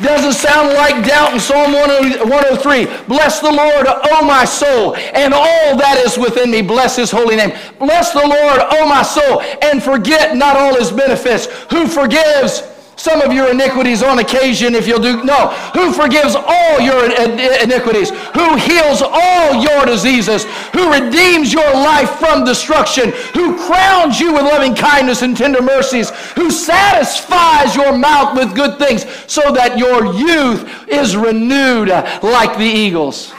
Doesn't 0.02 0.34
sound 0.34 0.74
like 0.74 1.06
doubt 1.06 1.34
in 1.34 1.40
Psalm 1.40 1.74
103. 1.74 2.86
Bless 3.08 3.40
the 3.40 3.52
Lord, 3.52 3.86
O 3.88 4.26
my 4.26 4.46
soul, 4.46 4.96
and 4.96 5.32
all 5.32 5.78
that 5.78 6.02
is 6.04 6.18
within 6.18 6.50
me. 6.50 6.64
Bless 6.64 6.96
his 6.96 7.12
holy 7.12 7.36
name. 7.36 7.52
Bless 7.78 8.12
the 8.12 8.20
Lord, 8.20 8.62
O 8.72 8.88
my 8.88 9.04
soul, 9.04 9.42
and 9.62 9.82
forget 9.82 10.36
not 10.36 10.58
all 10.58 10.76
his 10.76 10.92
benefits. 10.92 11.46
Who 11.70 11.88
forgives 11.88 12.64
some 13.02 13.22
of 13.22 13.34
your 13.34 13.50
iniquities 13.50 14.04
on 14.04 14.20
occasion 14.20 14.76
if 14.76 14.88
you'll 14.88 15.02
do 15.02 15.24
no. 15.24 15.48
Who 15.74 15.92
forgives 15.92 16.36
all 16.36 16.80
your 16.80 17.06
iniquities? 17.06 18.12
Who 18.12 18.56
heals 18.56 19.02
all 19.02 19.56
your 19.56 19.86
diseases? 19.86 20.46
Who 20.74 20.94
redeems 20.94 21.52
your 21.52 21.72
life 21.74 22.12
from 22.20 22.46
destruction? 22.46 23.12
Who 23.34 23.58
crowns 23.66 24.20
you 24.20 24.34
with 24.34 24.44
loving 24.44 24.76
kindness 24.76 25.24
and 25.24 25.36
tender 25.36 25.64
mercies? 25.64 26.12
Who 26.36 26.52
satisfies 26.52 27.76
your 27.76 27.98
mouth 27.98 28.38
with 28.38 28.56
good 28.56 28.78
things 28.78 29.06
so 29.26 29.52
that 29.52 29.80
your 29.80 30.14
youth 30.14 30.88
is 30.88 31.16
renewed 31.16 31.90
like 32.22 32.58
the 32.58 32.64
eagles 32.64 33.34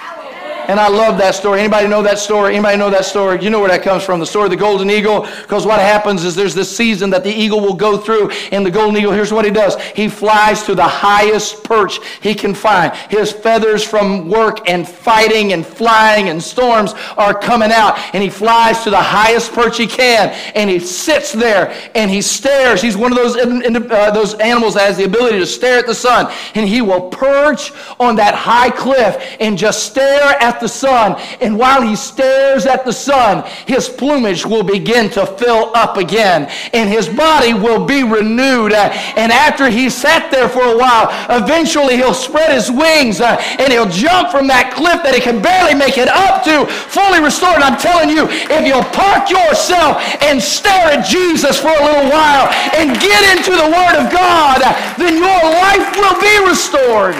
and 0.69 0.79
I 0.81 0.89
love 0.89 1.19
that 1.19 1.35
story. 1.35 1.61
Anybody 1.61 1.89
know 1.89 2.03
that 2.03 2.19
story? 2.19 2.55
Anybody 2.55 2.77
know 2.77 2.91
that 2.91 3.05
story? 3.05 3.43
You 3.43 3.51
know 3.51 3.61
where 3.61 3.69
that 3.69 3.83
comes 3.83 4.05
from, 4.05 4.21
the 4.21 4.27
story 4.27 4.45
of 4.45 4.51
the 4.51 4.57
golden 4.57 4.91
eagle. 4.91 5.23
Because 5.43 5.67
what 5.67 5.81
happens 5.81 6.25
is 6.25 6.35
there's 6.35 6.55
this 6.55 6.75
season 6.75 7.11
that 7.11 7.25
the 7.25 7.33
eagle 7.33 7.61
will 7.61 7.75
go 7.75 7.99
through, 7.99 8.31
and 8.53 8.65
the 8.65 8.71
golden 8.71 8.97
eagle, 8.97 9.13
here's 9.13 9.33
what 9.33 9.45
he 9.45 9.51
does. 9.51 9.81
He 9.93 10.09
flies 10.09 10.63
to 10.65 10.75
the 10.75 10.87
highest 10.87 11.65
perch 11.65 11.99
he 12.21 12.35
can 12.35 12.55
find. 12.55 12.95
His 13.11 13.33
feathers 13.33 13.85
from 13.85 14.29
work 14.29 14.69
and 14.69 14.89
fighting 14.89 15.53
and 15.53 15.67
flying 15.67 16.29
and 16.29 16.43
storms 16.43 16.95
are 17.17 17.35
coming 17.35 17.73
out, 17.73 17.99
and 18.15 18.23
he 18.23 18.31
flies 18.31 18.85
to 18.85 18.91
the 18.91 18.97
highest 18.97 19.53
perch 19.53 19.79
he 19.79 19.87
can, 19.87 20.31
and 20.55 20.69
he 20.69 20.79
sits 20.79 21.33
there 21.33 21.75
and 21.95 22.11
he 22.11 22.23
stares. 22.23 22.81
He's 22.83 22.97
one 22.97 23.13
of 23.13 23.19
those, 23.19 23.37
uh, 23.37 24.11
those 24.11 24.35
animals 24.35 24.75
that 24.75 24.87
has 24.87 24.97
the 24.97 25.05
ability 25.05 25.39
to 25.39 25.47
stare 25.47 25.79
at 25.79 25.87
the 25.87 25.95
sun, 25.95 26.33
and 26.55 26.69
he 26.69 26.83
will 26.83 27.09
perch 27.09 27.73
on 27.99 28.17
that 28.17 28.35
high 28.35 28.71
cliff 28.71 29.37
and 29.41 29.57
just 29.57 29.85
stare 29.85 30.37
at 30.41 30.52
at 30.53 30.61
the 30.61 30.69
sun. 30.69 31.17
And 31.41 31.59
while 31.59 31.83
he 31.83 31.97
stares 31.97 32.67
at 32.67 32.85
the 32.85 32.93
sun, 32.93 33.45
his 33.67 33.89
plumage 33.89 34.45
will 34.45 34.63
begin 34.63 35.09
to 35.11 35.27
fill 35.27 35.73
up 35.75 35.97
again. 35.97 36.51
And 36.73 36.91
his 36.91 37.09
body 37.09 37.55
will 37.55 37.85
be 37.85 38.03
renewed. 38.03 38.73
And 38.73 39.33
after 39.33 39.71
he 39.71 39.89
sat 39.89 40.31
there 40.31 40.49
for 40.49 40.63
a 40.63 40.77
while, 40.77 41.09
eventually 41.31 41.97
he'll 41.97 42.15
spread 42.15 42.53
his 42.53 42.71
wings 42.71 43.21
uh, 43.21 43.37
and 43.59 43.73
he'll 43.73 43.89
jump 43.89 44.31
from 44.31 44.47
that 44.49 44.75
cliff 44.77 45.03
that 45.03 45.15
he 45.15 45.21
can 45.21 45.41
barely 45.41 45.75
make 45.75 45.97
it 45.97 46.09
up 46.09 46.45
to, 46.45 46.67
fully 46.69 47.21
restored. 47.21 47.57
And 47.57 47.65
I'm 47.65 47.81
telling 47.81 48.11
you, 48.11 48.29
if 48.29 48.63
you'll 48.67 48.87
park 48.93 49.31
yourself 49.33 50.03
and 50.21 50.37
stare 50.43 50.93
at 50.93 51.07
Jesus 51.07 51.59
for 51.59 51.73
a 51.73 51.83
little 51.83 52.09
while 52.13 52.53
and 52.77 52.93
get 53.01 53.23
into 53.33 53.57
the 53.57 53.69
Word 53.69 53.97
of 53.97 54.13
God, 54.13 54.61
then 55.01 55.17
your 55.17 55.43
life 55.65 55.89
will 55.97 56.19
be 56.21 56.35
restored. 56.45 57.17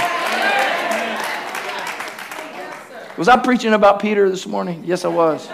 Was 3.23 3.29
I 3.29 3.37
preaching 3.37 3.73
about 3.73 4.01
Peter 4.01 4.29
this 4.29 4.49
morning? 4.49 4.83
Yes, 4.85 5.05
I 5.05 5.09
was. 5.09 5.49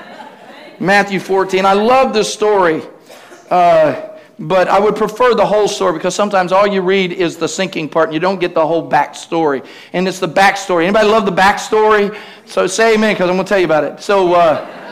Matthew 0.80 1.20
14. 1.20 1.66
I 1.66 1.74
love 1.74 2.14
this 2.14 2.32
story. 2.32 2.82
Uh, 3.50 4.08
but 4.38 4.68
I 4.68 4.80
would 4.80 4.96
prefer 4.96 5.34
the 5.34 5.44
whole 5.44 5.68
story 5.68 5.92
because 5.92 6.14
sometimes 6.14 6.50
all 6.50 6.66
you 6.66 6.80
read 6.80 7.12
is 7.12 7.36
the 7.36 7.46
sinking 7.46 7.90
part 7.90 8.08
and 8.08 8.14
you 8.14 8.20
don't 8.20 8.40
get 8.40 8.54
the 8.54 8.66
whole 8.66 8.90
backstory. 8.90 9.66
And 9.92 10.08
it's 10.08 10.18
the 10.18 10.26
backstory. 10.26 10.84
Anybody 10.84 11.08
love 11.08 11.26
the 11.26 11.30
backstory? 11.30 12.18
So 12.46 12.66
say 12.66 12.94
amen 12.94 13.12
because 13.12 13.28
I'm 13.28 13.36
going 13.36 13.44
to 13.44 13.48
tell 13.50 13.58
you 13.58 13.66
about 13.66 13.84
it. 13.84 14.00
So 14.00 14.32
uh, 14.32 14.87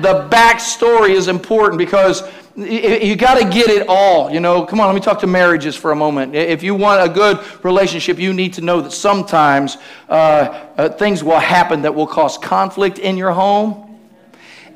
the 0.00 0.28
backstory 0.30 1.10
is 1.10 1.28
important 1.28 1.78
because 1.78 2.22
you 2.56 3.16
got 3.16 3.38
to 3.38 3.48
get 3.48 3.68
it 3.68 3.86
all. 3.88 4.30
You 4.30 4.40
know, 4.40 4.64
come 4.64 4.80
on, 4.80 4.86
let 4.86 4.94
me 4.94 5.00
talk 5.00 5.20
to 5.20 5.26
marriages 5.26 5.74
for 5.74 5.90
a 5.90 5.96
moment. 5.96 6.34
If 6.34 6.62
you 6.62 6.74
want 6.74 7.08
a 7.08 7.12
good 7.12 7.38
relationship, 7.64 8.18
you 8.18 8.32
need 8.32 8.54
to 8.54 8.60
know 8.60 8.80
that 8.80 8.92
sometimes 8.92 9.78
uh, 10.08 10.12
uh, 10.76 10.88
things 10.90 11.24
will 11.24 11.38
happen 11.38 11.82
that 11.82 11.94
will 11.94 12.06
cause 12.06 12.38
conflict 12.38 12.98
in 12.98 13.16
your 13.16 13.32
home, 13.32 13.98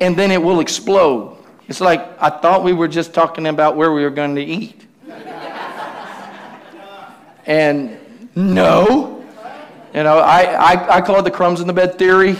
and 0.00 0.16
then 0.16 0.30
it 0.30 0.42
will 0.42 0.60
explode. 0.60 1.36
It's 1.68 1.80
like, 1.80 2.00
I 2.20 2.30
thought 2.30 2.62
we 2.62 2.72
were 2.72 2.88
just 2.88 3.12
talking 3.12 3.46
about 3.46 3.76
where 3.76 3.92
we 3.92 4.02
were 4.02 4.10
going 4.10 4.36
to 4.36 4.42
eat. 4.42 4.86
and 7.46 7.98
no. 8.34 9.24
You 9.92 10.02
know, 10.02 10.18
I, 10.18 10.74
I, 10.74 10.96
I 10.96 11.00
call 11.00 11.18
it 11.18 11.22
the 11.22 11.30
crumbs 11.30 11.60
in 11.60 11.66
the 11.66 11.72
bed 11.72 11.98
theory. 11.98 12.36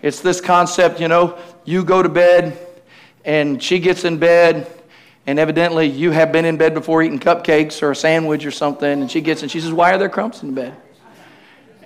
It's 0.00 0.20
this 0.20 0.40
concept, 0.40 1.00
you 1.00 1.08
know, 1.08 1.38
you 1.64 1.84
go 1.84 2.02
to 2.02 2.08
bed 2.08 2.58
and 3.24 3.62
she 3.62 3.78
gets 3.78 4.04
in 4.04 4.18
bed 4.18 4.70
and 5.26 5.38
evidently 5.38 5.86
you 5.86 6.10
have 6.10 6.32
been 6.32 6.44
in 6.44 6.56
bed 6.56 6.74
before 6.74 7.02
eating 7.02 7.18
cupcakes 7.18 7.82
or 7.82 7.92
a 7.92 7.96
sandwich 7.96 8.44
or 8.44 8.50
something 8.50 9.00
and 9.02 9.10
she 9.10 9.20
gets 9.20 9.42
and 9.42 9.50
she 9.50 9.60
says 9.60 9.72
why 9.72 9.92
are 9.92 9.98
there 9.98 10.08
crumbs 10.08 10.42
in 10.42 10.54
the 10.54 10.60
bed? 10.60 10.76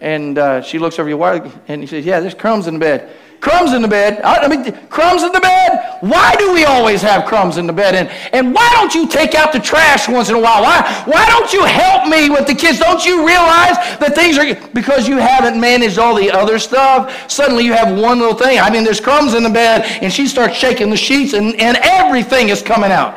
And 0.01 0.39
uh, 0.39 0.63
she 0.63 0.79
looks 0.79 0.99
over 0.99 1.09
you 1.09 1.17
why 1.17 1.51
and 1.69 1.81
he 1.81 1.87
says 1.87 2.05
yeah 2.05 2.21
there's 2.21 2.35
crumbs 2.35 2.67
in 2.67 2.75
the 2.75 2.81
bed 2.81 3.11
crumbs 3.41 3.73
in 3.73 3.83
the 3.83 3.89
bed. 3.89 4.21
I 4.25 4.49
mean, 4.49 4.73
crumbs 4.89 5.23
in 5.23 5.33
the 5.33 5.41
bed? 5.41 5.99
Why 6.01 6.35
do 6.37 6.53
we 6.53 6.65
always 6.65 7.03
have 7.03 7.25
crumbs 7.25 7.57
in 7.57 7.67
the 7.67 7.73
bed? 7.73 7.95
And, 7.95 8.09
and 8.33 8.55
why 8.55 8.69
don't 8.75 8.95
you 8.95 9.07
take 9.07 9.35
out 9.35 9.53
the 9.53 9.61
trash 9.61 10.09
once 10.09 10.29
in 10.29 10.35
a 10.35 10.41
while? 10.41 10.63
Why, 10.63 11.05
why 11.07 11.27
don't 11.27 11.53
you 11.53 11.65
help 11.65 12.09
me 12.09 12.31
with 12.31 12.47
the 12.47 12.55
kids? 12.55 12.79
Don't 12.79 13.05
you 13.05 13.27
realize 13.27 13.77
that 13.99 14.15
things 14.15 14.39
are, 14.39 14.55
because 14.73 15.09
you 15.09 15.19
haven't 15.19 15.61
managed 15.61 15.99
all 15.99 16.15
the 16.15 16.31
other 16.31 16.59
stuff, 16.59 17.31
suddenly 17.31 17.65
you 17.65 17.73
have 17.73 17.97
one 17.99 18.19
little 18.19 18.35
thing. 18.35 18.59
I 18.59 18.71
mean, 18.71 18.85
there's 18.85 19.01
crumbs 19.01 19.35
in 19.35 19.43
the 19.43 19.51
bed, 19.51 19.83
and 20.03 20.13
she 20.13 20.27
starts 20.27 20.57
shaking 20.57 20.91
the 20.91 20.97
sheets, 20.97 21.33
and, 21.33 21.55
and 21.61 21.77
everything 21.83 22.49
is 22.49 22.63
coming 22.63 22.91
out. 22.91 23.15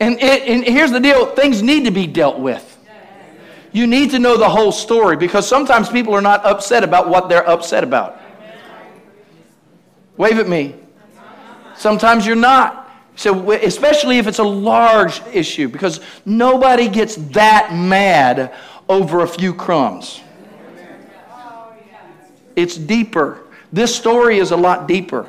and, 0.00 0.20
and 0.20 0.64
here's 0.64 0.90
the 0.90 1.00
deal 1.00 1.26
things 1.26 1.62
need 1.62 1.84
to 1.84 1.90
be 1.90 2.06
dealt 2.06 2.38
with. 2.38 2.73
You 3.74 3.88
need 3.88 4.12
to 4.12 4.20
know 4.20 4.36
the 4.36 4.48
whole 4.48 4.70
story 4.70 5.16
because 5.16 5.48
sometimes 5.48 5.88
people 5.88 6.14
are 6.14 6.22
not 6.22 6.46
upset 6.46 6.84
about 6.84 7.08
what 7.08 7.28
they're 7.28 7.46
upset 7.46 7.82
about. 7.82 8.20
Wave 10.16 10.38
at 10.38 10.48
me. 10.48 10.76
Sometimes 11.76 12.24
you're 12.24 12.36
not. 12.36 12.88
So, 13.16 13.50
especially 13.50 14.18
if 14.18 14.28
it's 14.28 14.38
a 14.38 14.44
large 14.44 15.20
issue, 15.32 15.68
because 15.68 15.98
nobody 16.24 16.88
gets 16.88 17.16
that 17.16 17.74
mad 17.74 18.54
over 18.88 19.22
a 19.22 19.28
few 19.28 19.52
crumbs. 19.52 20.20
It's 22.54 22.76
deeper. 22.76 23.40
This 23.72 23.92
story 23.92 24.38
is 24.38 24.52
a 24.52 24.56
lot 24.56 24.86
deeper. 24.86 25.26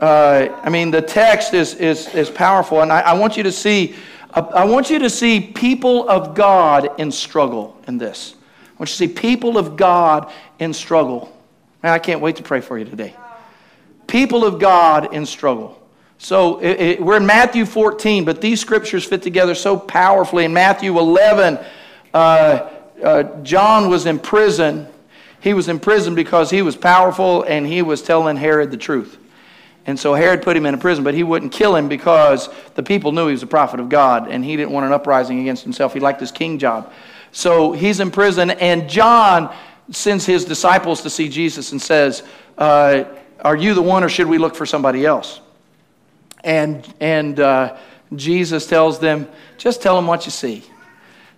Uh, 0.00 0.60
I 0.62 0.70
mean, 0.70 0.92
the 0.92 1.02
text 1.02 1.54
is, 1.54 1.74
is, 1.74 2.06
is 2.14 2.30
powerful, 2.30 2.82
and 2.82 2.92
I, 2.92 3.00
I 3.00 3.12
want 3.14 3.36
you 3.36 3.42
to 3.42 3.52
see. 3.52 3.96
I 4.32 4.64
want 4.64 4.90
you 4.90 4.98
to 5.00 5.10
see 5.10 5.40
people 5.40 6.08
of 6.08 6.34
God 6.34 7.00
in 7.00 7.10
struggle 7.10 7.76
in 7.86 7.98
this. 7.98 8.34
I 8.34 8.72
want 8.78 8.90
you 8.90 9.06
to 9.06 9.08
see 9.08 9.08
people 9.08 9.58
of 9.58 9.76
God 9.76 10.32
in 10.58 10.72
struggle. 10.72 11.36
I 11.82 11.98
can't 11.98 12.20
wait 12.20 12.36
to 12.36 12.42
pray 12.42 12.60
for 12.60 12.78
you 12.78 12.84
today. 12.84 13.14
People 14.06 14.44
of 14.44 14.58
God 14.58 15.14
in 15.14 15.26
struggle. 15.26 15.80
So 16.18 16.58
it, 16.58 16.80
it, 16.80 17.00
we're 17.00 17.16
in 17.16 17.26
Matthew 17.26 17.64
14, 17.64 18.24
but 18.24 18.40
these 18.40 18.60
scriptures 18.60 19.04
fit 19.04 19.22
together 19.22 19.54
so 19.54 19.78
powerfully. 19.78 20.44
In 20.44 20.52
Matthew 20.52 20.98
11, 20.98 21.58
uh, 22.12 22.70
uh, 23.02 23.22
John 23.42 23.88
was 23.88 24.04
in 24.04 24.18
prison. 24.18 24.86
He 25.40 25.54
was 25.54 25.68
in 25.68 25.80
prison 25.80 26.14
because 26.14 26.50
he 26.50 26.60
was 26.60 26.76
powerful 26.76 27.42
and 27.44 27.66
he 27.66 27.80
was 27.80 28.02
telling 28.02 28.36
Herod 28.36 28.70
the 28.70 28.76
truth. 28.76 29.16
And 29.86 29.98
so 29.98 30.14
Herod 30.14 30.42
put 30.42 30.56
him 30.56 30.66
in 30.66 30.74
a 30.74 30.78
prison, 30.78 31.04
but 31.04 31.14
he 31.14 31.22
wouldn't 31.22 31.52
kill 31.52 31.74
him 31.74 31.88
because 31.88 32.48
the 32.74 32.82
people 32.82 33.12
knew 33.12 33.26
he 33.26 33.32
was 33.32 33.42
a 33.42 33.46
prophet 33.46 33.80
of 33.80 33.88
God 33.88 34.28
and 34.28 34.44
he 34.44 34.56
didn't 34.56 34.72
want 34.72 34.86
an 34.86 34.92
uprising 34.92 35.40
against 35.40 35.62
himself. 35.62 35.94
He 35.94 36.00
liked 36.00 36.20
his 36.20 36.30
king 36.30 36.58
job. 36.58 36.92
So 37.32 37.72
he's 37.72 38.00
in 38.00 38.10
prison, 38.10 38.50
and 38.50 38.88
John 38.90 39.54
sends 39.90 40.26
his 40.26 40.44
disciples 40.44 41.02
to 41.02 41.10
see 41.10 41.28
Jesus 41.28 41.72
and 41.72 41.80
says, 41.80 42.22
uh, 42.58 43.04
Are 43.40 43.56
you 43.56 43.74
the 43.74 43.82
one, 43.82 44.04
or 44.04 44.08
should 44.08 44.26
we 44.26 44.38
look 44.38 44.56
for 44.56 44.66
somebody 44.66 45.06
else? 45.06 45.40
And, 46.42 46.86
and 47.00 47.38
uh, 47.38 47.76
Jesus 48.14 48.66
tells 48.66 48.98
them, 48.98 49.28
just 49.58 49.82
tell 49.82 49.96
them 49.96 50.06
what 50.06 50.24
you 50.24 50.30
see. 50.30 50.64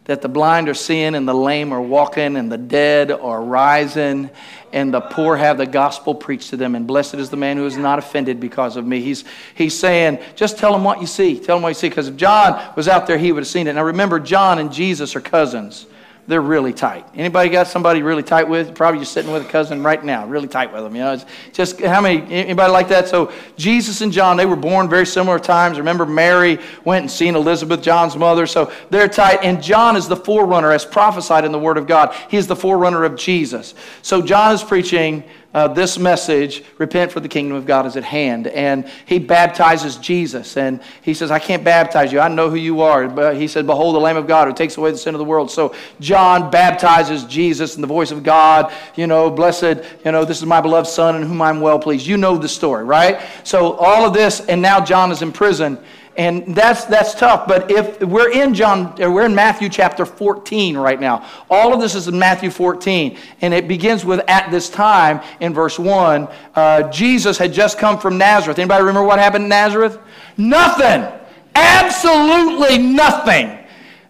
That 0.07 0.21
the 0.21 0.29
blind 0.29 0.69
are 0.69 0.75
seeing, 0.75 1.15
and 1.15 1.29
the 1.29 1.35
lame 1.35 1.73
are 1.73 1.81
walking, 1.81 2.37
and 2.37 2.51
the 2.51 2.59
dead 2.59 3.13
are 3.13 3.41
rising, 3.41 4.31
and 4.73 4.93
the 4.93 5.01
poor 5.01 5.37
have 5.37 5.59
the 5.59 5.67
gospel 5.67 6.15
preached 6.15 6.51
to 6.51 6.57
them. 6.57 6.75
And 6.75 6.87
blessed 6.87 7.15
is 7.15 7.31
the 7.31 7.37
man 7.37 7.57
who 7.57 7.67
is 7.67 7.77
not 7.77 7.99
offended 7.99 8.41
because 8.41 8.77
of 8.77 8.85
me. 8.85 9.01
He's, 9.01 9.25
he's 9.55 9.79
saying, 9.79 10.19
just 10.35 10.59
tell 10.59 10.73
them 10.73 10.83
what 10.83 11.01
you 11.01 11.07
see. 11.07 11.39
Tell 11.39 11.57
them 11.57 11.63
what 11.63 11.69
you 11.69 11.75
see. 11.75 11.89
Because 11.89 12.09
if 12.09 12.17
John 12.17 12.73
was 12.75 12.89
out 12.89 13.07
there, 13.07 13.19
he 13.19 13.31
would 13.31 13.43
have 13.43 13.49
seen 13.49 13.69
it. 13.69 13.75
Now 13.75 13.85
remember, 13.85 14.19
John 14.19 14.59
and 14.59 14.73
Jesus 14.73 15.15
are 15.15 15.21
cousins 15.21 15.87
they're 16.29 16.41
really 16.41 16.73
tight. 16.73 17.05
Anybody 17.15 17.51
got 17.51 17.67
somebody 17.67 18.03
really 18.03 18.23
tight 18.23 18.49
with? 18.49 18.77
Probably 18.77 19.01
just 19.01 19.13
sitting 19.13 19.33
with 19.33 19.45
a 19.45 19.49
cousin 19.49 19.83
right 19.83 20.03
now, 20.03 20.25
really 20.27 20.47
tight 20.47 20.73
with 20.73 20.85
them. 20.85 20.95
You 20.95 21.03
know, 21.03 21.13
it's 21.15 21.25
just 21.53 21.81
how 21.81 22.01
many 22.01 22.23
anybody 22.33 22.71
like 22.73 22.89
that? 22.89 23.09
So 23.09 23.33
Jesus 23.57 24.03
and 24.03 24.13
John, 24.13 24.37
they 24.37 24.47
were 24.47 24.57
born 24.57 24.89
very 24.89 25.05
similar 25.05 25.41
times. 25.41 25.79
Remember, 25.79 26.07
Mary 26.07 26.61
went 26.85 27.03
and 27.03 27.11
seen 27.11 27.35
Elizabeth, 27.35 27.83
John's 27.83 28.17
mother, 28.17 28.47
so 28.47 28.73
they're 28.89 29.09
tight. 29.09 29.41
And 29.43 29.61
John 29.61 29.97
is 29.97 30.07
the 30.07 30.17
forerunner, 30.17 30.71
as 30.71 30.85
prophesied 30.85 31.45
in 31.45 31.51
the 31.51 31.59
Word 31.59 31.77
of 31.77 31.89
God. 31.89 32.15
He 32.29 32.37
is 32.37 32.47
the 32.47 32.57
forerunner 32.57 33.03
of 33.03 33.17
Jesus. 33.17 33.75
So 34.03 34.23
John 34.23 34.55
is 34.55 34.63
preaching 34.63 35.25
uh, 35.55 35.69
this 35.69 35.99
message 35.99 36.65
repent 36.79 37.13
for 37.13 37.21
the 37.21 37.29
kingdom 37.29 37.57
of 37.57 37.67
God 37.67 37.85
is 37.85 37.97
at 37.97 38.05
hand. 38.05 38.47
And 38.47 38.89
he 39.05 39.19
baptizes 39.19 39.97
Jesus. 39.97 40.57
And 40.57 40.81
he 41.03 41.13
says, 41.13 41.31
I 41.31 41.39
can't 41.39 41.63
baptize 41.63 42.11
you. 42.13 42.21
I 42.21 42.29
know 42.29 42.49
who 42.49 42.57
you 42.57 42.81
are. 42.81 43.07
But 43.09 43.37
he 43.37 43.47
said, 43.49 43.67
Behold, 43.67 43.95
the 43.95 44.01
Lamb 44.01 44.17
of 44.17 44.27
God 44.27 44.49
who 44.49 44.55
takes 44.55 44.77
away 44.77 44.91
the 44.91 44.99
sin 44.99 45.15
of 45.15 45.19
the 45.19 45.25
world. 45.25 45.51
So 45.51 45.75
John 46.01 46.51
baptizes 46.51 47.25
Jesus 47.25 47.75
in 47.77 47.83
the 47.83 47.87
voice 47.87 48.11
of 48.11 48.23
God. 48.23 48.73
You 48.97 49.07
know, 49.07 49.31
blessed, 49.31 49.83
you 50.05 50.13
know, 50.13 50.25
this 50.25 50.39
is 50.39 50.47
my 50.47 50.61
beloved 50.61 50.89
Son 50.89 51.17
in 51.17 51.23
whom 51.23 51.43
I'm 51.43 51.61
well 51.61 51.79
pleased. 51.79 52.07
You 52.07 52.17
know 52.17 52.39
the 52.39 52.49
story, 52.49 52.85
right? 52.85 53.21
So 53.45 53.75
all 53.75 54.07
of 54.07 54.15
this, 54.15 54.41
and 54.41 54.63
now 54.63 54.83
John 54.83 55.13
is 55.13 55.21
in 55.21 55.33
prison. 55.33 55.79
And 56.17 56.55
that's, 56.55 56.85
that's 56.85 57.15
tough. 57.15 57.49
But 57.49 57.71
if 57.71 58.01
we're 58.03 58.31
in 58.31 58.53
John, 58.53 58.95
we're 58.99 59.25
in 59.25 59.35
Matthew 59.35 59.71
chapter 59.71 60.05
14 60.05 60.77
right 60.77 61.01
now. 61.01 61.27
All 61.49 61.73
of 61.73 61.81
this 61.81 61.95
is 61.95 62.07
in 62.07 62.19
Matthew 62.19 62.51
14. 62.51 63.17
And 63.41 63.55
it 63.55 63.67
begins 63.67 64.05
with 64.05 64.21
at 64.29 64.51
this 64.51 64.69
time 64.69 65.23
in 65.41 65.55
verse 65.55 65.79
1. 65.79 66.29
Uh, 66.55 66.83
Jesus 66.91 67.39
had 67.39 67.53
just 67.53 67.79
come 67.79 67.99
from 67.99 68.19
Nazareth. 68.19 68.59
Anybody 68.59 68.85
remember 68.85 69.07
what 69.07 69.19
happened 69.19 69.45
in 69.45 69.49
Nazareth? 69.49 69.99
Nothing. 70.37 71.11
Absolutely 71.55 72.79
nothing. 72.79 73.59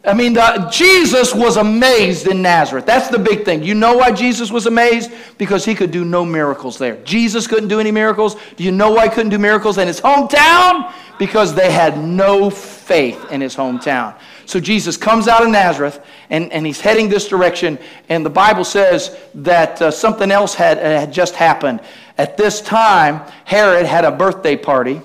I 0.04 0.14
mean, 0.14 0.32
the, 0.32 0.68
Jesus 0.72 1.32
was 1.32 1.56
amazed 1.56 2.26
in 2.26 2.42
Nazareth. 2.42 2.86
That's 2.86 3.08
the 3.08 3.20
big 3.20 3.44
thing. 3.44 3.62
You 3.62 3.74
know 3.74 3.96
why 3.96 4.10
Jesus 4.10 4.50
was 4.50 4.66
amazed? 4.66 5.12
Because 5.38 5.64
he 5.64 5.76
could 5.76 5.92
do 5.92 6.04
no 6.04 6.24
miracles 6.24 6.76
there. 6.76 6.96
Jesus 7.04 7.46
couldn't 7.46 7.68
do 7.68 7.78
any 7.78 7.92
miracles. 7.92 8.34
Do 8.56 8.64
you 8.64 8.72
know 8.72 8.90
why 8.90 9.04
he 9.04 9.14
couldn't 9.14 9.30
do 9.30 9.38
miracles 9.38 9.78
in 9.78 9.86
his 9.86 10.00
hometown? 10.00 10.92
Because 11.20 11.54
they 11.54 11.70
had 11.70 12.02
no 12.02 12.50
faith 12.50 13.30
in 13.30 13.40
his 13.40 13.54
hometown. 13.54 14.18
So 14.44 14.58
Jesus 14.58 14.96
comes 14.96 15.28
out 15.28 15.44
of 15.44 15.50
Nazareth 15.50 16.04
and, 16.30 16.52
and 16.52 16.66
he's 16.66 16.80
heading 16.80 17.08
this 17.08 17.28
direction. 17.28 17.78
And 18.08 18.26
the 18.26 18.30
Bible 18.30 18.64
says 18.64 19.16
that 19.34 19.80
uh, 19.80 19.92
something 19.92 20.32
else 20.32 20.52
had, 20.52 20.78
uh, 20.78 20.82
had 20.82 21.12
just 21.12 21.36
happened. 21.36 21.80
At 22.18 22.36
this 22.36 22.60
time, 22.60 23.20
Herod 23.44 23.86
had 23.86 24.04
a 24.04 24.10
birthday 24.10 24.56
party 24.56 25.00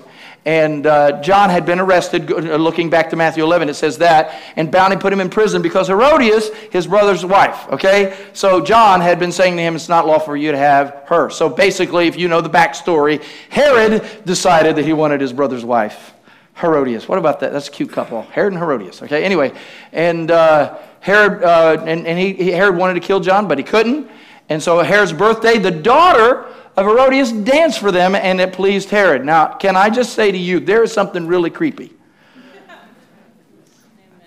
and 0.48 0.86
uh, 0.86 1.20
John 1.20 1.50
had 1.50 1.66
been 1.66 1.78
arrested. 1.78 2.32
Uh, 2.32 2.56
looking 2.56 2.88
back 2.88 3.10
to 3.10 3.16
Matthew 3.16 3.44
11, 3.44 3.68
it 3.68 3.74
says 3.74 3.98
that. 3.98 4.40
And 4.56 4.72
bound 4.72 4.94
and 4.94 5.02
put 5.02 5.12
him 5.12 5.20
in 5.20 5.28
prison 5.28 5.60
because 5.60 5.88
Herodias, 5.88 6.48
his 6.72 6.86
brother's 6.86 7.22
wife. 7.22 7.68
Okay? 7.68 8.16
So 8.32 8.62
John 8.64 9.02
had 9.02 9.18
been 9.18 9.30
saying 9.30 9.56
to 9.56 9.62
him, 9.62 9.76
It's 9.76 9.90
not 9.90 10.06
lawful 10.06 10.28
for 10.28 10.36
you 10.38 10.50
to 10.50 10.56
have 10.56 11.02
her. 11.08 11.28
So 11.28 11.50
basically, 11.50 12.06
if 12.06 12.18
you 12.18 12.28
know 12.28 12.40
the 12.40 12.48
backstory, 12.48 13.22
Herod 13.50 14.24
decided 14.24 14.76
that 14.76 14.86
he 14.86 14.94
wanted 14.94 15.20
his 15.20 15.34
brother's 15.34 15.66
wife. 15.66 16.14
Herodias. 16.56 17.06
What 17.06 17.18
about 17.18 17.40
that? 17.40 17.52
That's 17.52 17.68
a 17.68 17.70
cute 17.70 17.92
couple. 17.92 18.22
Herod 18.22 18.54
and 18.54 18.62
Herodias. 18.62 19.02
Okay? 19.02 19.24
Anyway, 19.24 19.52
and 19.92 20.30
uh, 20.30 20.78
Herod, 21.00 21.44
uh, 21.44 21.84
and, 21.86 22.06
and 22.06 22.18
he, 22.18 22.32
he, 22.32 22.50
Herod 22.52 22.74
wanted 22.74 22.94
to 22.94 23.00
kill 23.00 23.20
John, 23.20 23.48
but 23.48 23.58
he 23.58 23.64
couldn't. 23.64 24.08
And 24.48 24.62
so 24.62 24.78
Herod's 24.80 25.12
birthday, 25.12 25.58
the 25.58 25.70
daughter 25.70 26.46
of 26.76 26.86
Herodias 26.86 27.32
danced 27.32 27.80
for 27.80 27.90
them, 27.90 28.14
and 28.14 28.40
it 28.40 28.52
pleased 28.52 28.90
Herod. 28.90 29.24
Now, 29.24 29.54
can 29.54 29.76
I 29.76 29.90
just 29.90 30.14
say 30.14 30.30
to 30.30 30.38
you, 30.38 30.60
there 30.60 30.82
is 30.82 30.92
something 30.92 31.26
really 31.26 31.50
creepy. 31.50 31.92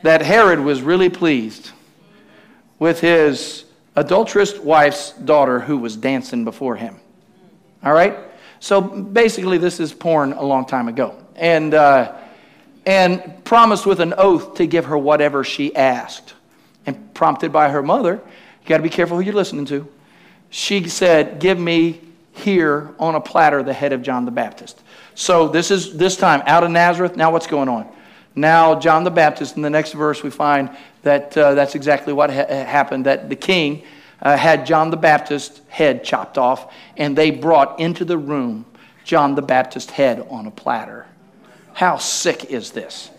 that 0.03 0.22
Herod 0.22 0.59
was 0.59 0.82
really 0.82 1.09
pleased 1.09 1.72
with 2.80 2.99
his 2.99 3.65
adulterous 3.95 4.57
wife's 4.57 5.11
daughter 5.11 5.59
who 5.59 5.78
was 5.78 5.95
dancing 5.95 6.43
before 6.43 6.76
him. 6.76 6.99
All 7.84 7.93
right? 7.93 8.17
So 8.59 8.82
basically, 8.82 9.57
this 9.57 9.80
is 9.80 9.93
porn 9.93 10.34
a 10.34 10.43
long 10.43 10.65
time 10.65 10.88
ago. 10.88 11.15
And, 11.36 11.74
uh, 11.74 12.13
and 12.86 13.43
promised 13.43 13.86
with 13.86 13.99
an 13.99 14.13
oath 14.17 14.55
to 14.55 14.65
give 14.65 14.86
her 14.86 14.97
whatever 14.97 15.43
she 15.43 15.76
asked. 15.76 16.34
And 16.86 17.13
prompted 17.13 17.51
by 17.51 17.69
her 17.69 17.84
mother, 17.84 18.15
you 18.61 18.67
got 18.67 18.78
to 18.78 18.84
be 18.84 18.89
careful 18.89 19.17
who 19.17 19.24
you're 19.24 19.34
listening 19.34 19.65
to. 19.65 19.88
She 20.52 20.88
said, 20.88 21.39
Give 21.39 21.58
me 21.58 22.02
here 22.34 22.93
on 22.99 23.16
a 23.16 23.22
platter 23.22 23.64
the 23.64 23.74
head 23.74 23.93
of 23.93 24.04
John 24.04 24.26
the 24.26 24.32
Baptist. 24.32 24.80
So 25.16 25.47
this 25.47 25.72
is 25.72 25.97
this 25.97 26.16
time 26.16 26.43
out 26.45 26.64
of 26.64 26.70
Nazareth. 26.70 27.16
Now 27.16 27.32
what's 27.32 27.47
going 27.47 27.70
on? 27.70 27.88
Now 28.36 28.80
John 28.80 29.04
the 29.04 29.12
Baptist. 29.12 29.56
In 29.56 29.62
the 29.62 29.70
next 29.70 29.93
verse, 29.93 30.22
we 30.22 30.30
find 30.30 30.70
that 31.04 31.36
uh, 31.38 31.56
that's 31.56 31.74
exactly 31.76 32.14
what 32.14 32.30
ha- 32.30 32.45
happened. 32.47 33.06
That 33.06 33.30
the 33.30 33.36
king 33.36 33.84
uh, 34.22 34.38
had 34.38 34.66
John 34.66 34.91
the 34.91 34.97
Baptist's 34.97 35.62
head 35.70 36.04
chopped 36.04 36.38
off, 36.38 36.74
and 36.97 37.18
they 37.18 37.32
brought 37.32 37.80
into 37.80 38.06
the 38.06 38.18
room 38.18 38.66
John 39.04 39.36
the 39.36 39.41
Baptist's 39.41 39.91
head 39.91 40.26
on 40.30 40.47
a 40.47 40.52
platter. 40.52 41.08
How 41.74 41.97
sick 41.97 42.45
is 42.45 42.72
this? 42.72 43.10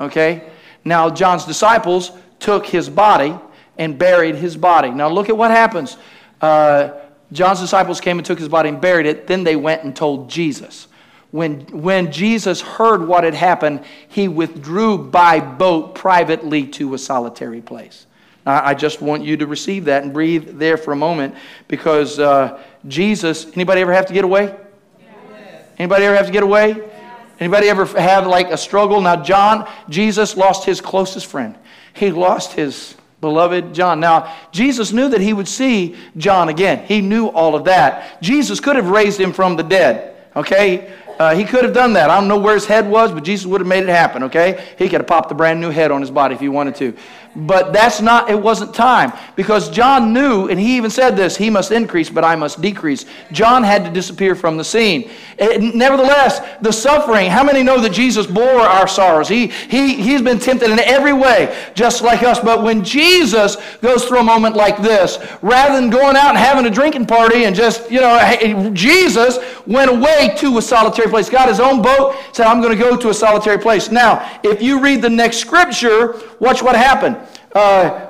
Okay. 0.00 0.50
Now 0.84 1.10
John's 1.10 1.44
disciples 1.44 2.10
took 2.40 2.66
his 2.66 2.88
body 2.88 3.34
and 3.78 3.98
buried 3.98 4.34
his 4.34 4.56
body. 4.56 4.90
Now 4.90 5.08
look 5.08 5.28
at 5.28 5.36
what 5.36 5.50
happens. 5.50 5.96
Uh, 6.40 6.90
John's 7.32 7.60
disciples 7.60 8.00
came 8.00 8.18
and 8.18 8.26
took 8.26 8.38
his 8.38 8.48
body 8.48 8.68
and 8.68 8.80
buried 8.80 9.06
it. 9.06 9.26
Then 9.26 9.44
they 9.44 9.56
went 9.56 9.84
and 9.84 9.94
told 9.94 10.28
Jesus. 10.28 10.88
When, 11.30 11.60
when 11.66 12.10
Jesus 12.10 12.60
heard 12.60 13.06
what 13.06 13.22
had 13.22 13.34
happened, 13.34 13.84
he 14.08 14.26
withdrew 14.26 14.98
by 14.98 15.38
boat 15.38 15.94
privately 15.94 16.66
to 16.68 16.94
a 16.94 16.98
solitary 16.98 17.60
place. 17.60 18.06
Now, 18.44 18.64
I 18.64 18.74
just 18.74 19.00
want 19.00 19.22
you 19.22 19.36
to 19.36 19.46
receive 19.46 19.84
that 19.84 20.02
and 20.02 20.12
breathe 20.12 20.58
there 20.58 20.76
for 20.76 20.92
a 20.92 20.96
moment 20.96 21.36
because 21.68 22.18
uh, 22.18 22.60
Jesus, 22.88 23.46
anybody 23.54 23.80
ever 23.82 23.92
have 23.92 24.06
to 24.06 24.12
get 24.12 24.24
away? 24.24 24.56
Yes. 24.98 25.64
Anybody 25.78 26.04
ever 26.04 26.16
have 26.16 26.26
to 26.26 26.32
get 26.32 26.42
away? 26.42 26.70
Yes. 26.70 27.26
Anybody 27.38 27.68
ever 27.68 27.84
have 27.84 28.26
like 28.26 28.50
a 28.50 28.56
struggle? 28.56 29.00
Now, 29.00 29.22
John, 29.22 29.68
Jesus 29.88 30.36
lost 30.36 30.64
his 30.64 30.80
closest 30.80 31.26
friend. 31.26 31.56
He 31.92 32.10
lost 32.10 32.52
his 32.52 32.96
beloved 33.20 33.74
John. 33.74 34.00
Now, 34.00 34.34
Jesus 34.52 34.92
knew 34.92 35.08
that 35.08 35.20
he 35.20 35.32
would 35.32 35.48
see 35.48 35.96
John 36.16 36.48
again. 36.48 36.86
He 36.86 37.00
knew 37.00 37.26
all 37.26 37.54
of 37.54 37.64
that. 37.64 38.22
Jesus 38.22 38.60
could 38.60 38.76
have 38.76 38.88
raised 38.88 39.20
him 39.20 39.32
from 39.32 39.56
the 39.56 39.62
dead, 39.62 40.16
okay? 40.34 40.94
Uh, 41.18 41.34
he 41.34 41.44
could 41.44 41.64
have 41.64 41.74
done 41.74 41.92
that. 41.92 42.08
I 42.08 42.18
don't 42.18 42.28
know 42.28 42.38
where 42.38 42.54
his 42.54 42.64
head 42.64 42.88
was, 42.88 43.12
but 43.12 43.24
Jesus 43.24 43.44
would 43.44 43.60
have 43.60 43.68
made 43.68 43.82
it 43.82 43.90
happen, 43.90 44.22
okay? 44.22 44.74
He 44.78 44.88
could 44.88 45.00
have 45.00 45.06
popped 45.06 45.30
a 45.30 45.34
brand 45.34 45.60
new 45.60 45.68
head 45.68 45.90
on 45.90 46.00
his 46.00 46.10
body 46.10 46.34
if 46.34 46.40
he 46.40 46.48
wanted 46.48 46.76
to. 46.76 46.96
But 47.36 47.72
that's 47.72 48.00
not, 48.00 48.28
it 48.28 48.40
wasn't 48.40 48.74
time. 48.74 49.12
Because 49.36 49.70
John 49.70 50.12
knew, 50.12 50.48
and 50.48 50.58
he 50.58 50.76
even 50.76 50.90
said 50.90 51.16
this, 51.16 51.36
he 51.36 51.48
must 51.48 51.70
increase, 51.70 52.10
but 52.10 52.24
I 52.24 52.34
must 52.34 52.60
decrease. 52.60 53.04
John 53.30 53.62
had 53.62 53.84
to 53.84 53.90
disappear 53.90 54.34
from 54.34 54.56
the 54.56 54.64
scene. 54.64 55.10
Eh, 55.38 55.50
it, 55.52 55.74
nevertheless, 55.74 56.40
the 56.60 56.72
suffering, 56.72 57.30
how 57.30 57.44
many 57.44 57.62
know 57.62 57.80
that 57.80 57.92
Jesus 57.92 58.26
bore 58.26 58.60
our 58.60 58.88
sorrows? 58.88 59.28
He, 59.28 59.46
he, 59.46 59.94
he's 59.94 60.22
been 60.22 60.40
tempted 60.40 60.70
in 60.70 60.80
every 60.80 61.12
way, 61.12 61.56
just 61.74 62.02
like 62.02 62.24
us. 62.24 62.40
But 62.40 62.64
when 62.64 62.82
Jesus 62.82 63.56
goes 63.80 64.04
through 64.04 64.20
a 64.20 64.24
moment 64.24 64.56
like 64.56 64.78
this, 64.78 65.18
rather 65.40 65.80
than 65.80 65.88
going 65.88 66.16
out 66.16 66.30
and 66.30 66.38
having 66.38 66.66
a 66.66 66.70
drinking 66.70 67.06
party 67.06 67.44
and 67.44 67.54
just, 67.54 67.88
you 67.92 68.00
know, 68.00 68.70
Jesus 68.74 69.38
went 69.68 69.88
away 69.88 70.34
to 70.38 70.58
a 70.58 70.62
solitary 70.62 71.08
place, 71.08 71.30
got 71.30 71.48
his 71.48 71.60
own 71.60 71.80
boat, 71.80 72.16
said, 72.32 72.46
I'm 72.46 72.60
going 72.60 72.76
to 72.76 72.82
go 72.82 72.96
to 72.96 73.10
a 73.10 73.14
solitary 73.14 73.58
place. 73.58 73.88
Now, 73.92 74.28
if 74.42 74.60
you 74.60 74.80
read 74.80 75.00
the 75.00 75.10
next 75.10 75.36
scripture, 75.36 76.20
watch 76.40 76.60
what 76.60 76.74
happened. 76.74 77.18
Uh, 77.54 77.58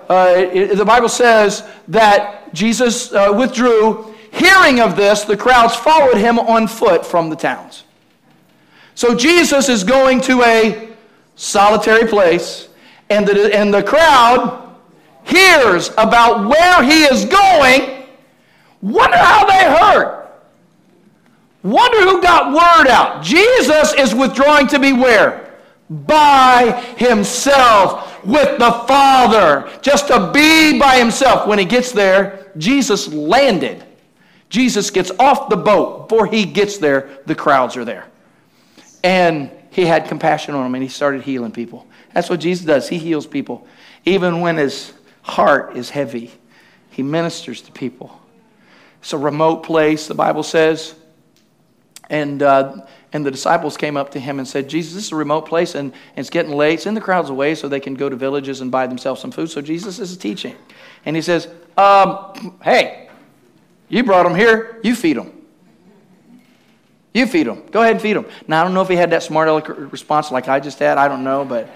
uh, 0.09 0.75
the 0.75 0.85
Bible 0.85 1.09
says 1.09 1.67
that 1.89 2.53
Jesus 2.53 3.13
uh, 3.13 3.33
withdrew. 3.37 4.15
Hearing 4.33 4.81
of 4.81 4.97
this, 4.97 5.25
the 5.25 5.37
crowds 5.37 5.75
followed 5.75 6.17
him 6.17 6.39
on 6.39 6.69
foot 6.69 7.05
from 7.05 7.31
the 7.31 7.37
towns. 7.37 7.85
So 8.95 9.15
Jesus 9.15 9.69
is 9.69 9.83
going 9.83 10.21
to 10.23 10.43
a 10.43 10.91
solitary 11.35 12.07
place, 12.07 12.69
and 13.09 13.27
the, 13.27 13.57
and 13.57 13.73
the 13.73 13.83
crowd 13.83 14.77
hears 15.25 15.91
about 15.97 16.49
where 16.49 16.83
he 16.85 17.05
is 17.05 17.25
going. 17.25 18.07
Wonder 18.83 19.17
how 19.17 19.47
they 19.47 19.65
heard. 19.79 20.29
Wonder 21.63 22.01
who 22.03 22.23
got 22.23 22.53
word 22.53 22.89
out. 22.89 23.23
Jesus 23.23 23.93
is 23.95 24.15
withdrawing 24.15 24.67
to 24.69 24.79
be 24.79 24.93
where? 24.93 25.59
By 25.91 26.73
himself 26.97 28.10
with 28.25 28.59
the 28.59 28.71
Father. 28.87 29.71
Just 29.83 30.09
to 30.09 30.31
be 30.33 30.79
by 30.79 30.99
himself. 30.99 31.47
When 31.47 31.59
he 31.59 31.65
gets 31.65 31.93
there, 31.93 32.51
Jesus 32.57 33.09
landed. 33.09 33.85
Jesus 34.49 34.91
gets 34.91 35.11
off 35.19 35.49
the 35.49 35.57
boat. 35.57 36.09
Before 36.09 36.27
he 36.27 36.45
gets 36.45 36.79
there, 36.79 37.21
the 37.27 37.35
crowds 37.35 37.77
are 37.77 37.85
there. 37.85 38.07
And 39.03 39.51
he 39.71 39.87
had 39.87 40.07
compassion 40.09 40.55
on 40.55 40.65
them 40.65 40.75
and 40.75 40.83
he 40.83 40.89
started 40.89 41.23
healing 41.23 41.53
people. 41.53 41.87
That's 42.13 42.29
what 42.29 42.41
Jesus 42.41 42.67
does. 42.67 42.89
He 42.89 42.99
heals 42.99 43.27
people. 43.27 43.67
Even 44.05 44.41
when 44.41 44.57
his 44.57 44.93
heart 45.23 45.77
is 45.77 45.91
heavy, 45.91 46.33
he 46.91 47.03
ministers 47.03 47.63
to 47.63 47.73
people. 47.73 48.21
It's 49.01 49.13
a 49.13 49.19
remote 49.19 49.63
place, 49.63 50.09
the 50.09 50.15
Bible 50.15 50.43
says. 50.43 50.95
And, 52.11 52.43
uh, 52.43 52.87
and 53.13 53.27
the 53.27 53.31
disciples 53.31 53.77
came 53.77 53.97
up 53.97 54.13
to 54.13 54.21
him 54.21 54.39
and 54.39 54.47
said, 54.47 54.69
Jesus, 54.69 54.95
this 54.95 55.07
is 55.07 55.13
a 55.13 55.17
remote 55.17 55.43
place 55.43 55.75
and, 55.75 55.93
it's 56.17 56.31
getting 56.31 56.53
late. 56.53 56.81
Send 56.81 56.97
the 56.97 57.01
crowds 57.01 57.31
away 57.31 57.55
so 57.55 57.69
they 57.69 57.81
can 57.81 57.95
go 57.95 58.09
to 58.09 58.17
villages 58.17 58.61
and 58.61 58.71
buy 58.71 58.87
themselves 58.87 59.21
some 59.21 59.31
food. 59.31 59.51
So 59.51 59.61
Jesus 59.61 59.99
is 59.99 60.17
teaching. 60.17 60.55
And 61.05 61.17
he 61.17 61.23
says, 61.23 61.49
um, 61.77 62.59
Hey, 62.63 63.09
you 63.89 64.05
brought 64.05 64.23
them 64.23 64.35
here, 64.35 64.81
you 64.85 64.95
feed 64.95 65.17
them. 65.17 65.33
You 67.13 67.27
feed 67.27 67.49
them. 67.49 67.65
Go 67.73 67.81
ahead 67.81 67.95
and 67.95 68.01
feed 68.01 68.15
them. 68.15 68.27
Now, 68.47 68.61
I 68.61 68.65
don't 68.65 68.75
know 68.75 68.83
if 68.83 68.89
he 68.89 68.95
had 68.95 69.11
that 69.11 69.25
smart 69.25 69.49
eloquent 69.49 69.91
response 69.91 70.31
like 70.31 70.47
I 70.47 70.61
just 70.61 70.79
had. 70.79 70.97
I 70.97 71.09
don't 71.09 71.25
know, 71.25 71.45
but 71.45 71.69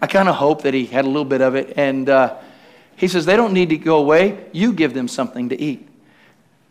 I 0.00 0.06
kind 0.06 0.28
of 0.28 0.36
hope 0.36 0.62
that 0.62 0.72
he 0.72 0.86
had 0.86 1.04
a 1.04 1.08
little 1.08 1.26
bit 1.26 1.42
of 1.42 1.54
it. 1.54 1.74
And 1.76 2.08
uh, 2.08 2.38
he 2.96 3.06
says, 3.06 3.26
They 3.26 3.36
don't 3.36 3.52
need 3.52 3.68
to 3.68 3.76
go 3.76 3.98
away. 3.98 4.46
You 4.52 4.72
give 4.72 4.94
them 4.94 5.06
something 5.06 5.50
to 5.50 5.60
eat. 5.60 5.86